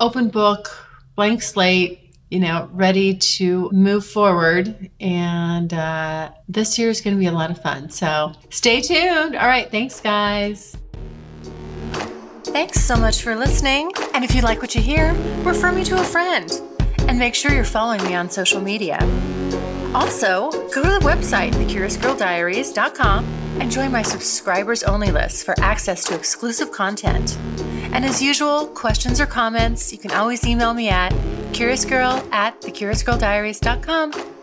open 0.00 0.28
book 0.28 0.68
blank 1.14 1.40
slate 1.40 2.12
you 2.28 2.40
know 2.40 2.68
ready 2.72 3.14
to 3.14 3.70
move 3.72 4.04
forward. 4.04 4.90
And 5.00 5.72
uh, 5.72 6.32
this 6.48 6.78
year 6.78 6.90
is 6.90 7.00
going 7.00 7.14
to 7.14 7.20
be 7.20 7.26
a 7.26 7.32
lot 7.32 7.50
of 7.50 7.62
fun. 7.62 7.90
So 7.90 8.32
stay 8.50 8.80
tuned. 8.80 9.36
All 9.36 9.46
right. 9.46 9.70
Thanks 9.70 10.00
guys. 10.00 10.76
Thanks 12.42 12.80
so 12.80 12.96
much 12.96 13.22
for 13.22 13.34
listening. 13.34 13.92
And 14.14 14.24
if 14.24 14.34
you 14.34 14.42
like 14.42 14.60
what 14.60 14.74
you 14.74 14.82
hear, 14.82 15.12
refer 15.44 15.72
me 15.72 15.84
to 15.84 16.00
a 16.00 16.04
friend. 16.04 16.73
And 17.14 17.20
make 17.20 17.36
sure 17.36 17.52
you're 17.52 17.62
following 17.62 18.02
me 18.02 18.16
on 18.16 18.28
social 18.28 18.60
media. 18.60 18.98
Also, 19.94 20.50
go 20.50 20.82
to 20.82 20.88
the 20.88 20.98
website, 21.04 21.52
thecuriousgirldiaries.com, 21.52 23.24
and 23.60 23.70
join 23.70 23.92
my 23.92 24.02
subscribers 24.02 24.82
only 24.82 25.12
list 25.12 25.44
for 25.44 25.54
access 25.60 26.02
to 26.06 26.16
exclusive 26.16 26.72
content. 26.72 27.38
And 27.92 28.04
as 28.04 28.20
usual, 28.20 28.66
questions 28.66 29.20
or 29.20 29.26
comments, 29.26 29.92
you 29.92 29.98
can 29.98 30.10
always 30.10 30.44
email 30.44 30.74
me 30.74 30.88
at 30.88 31.12
curiousgirl 31.52 32.28
at 32.32 32.60
thecuriousgirldiaries.com. 32.62 34.33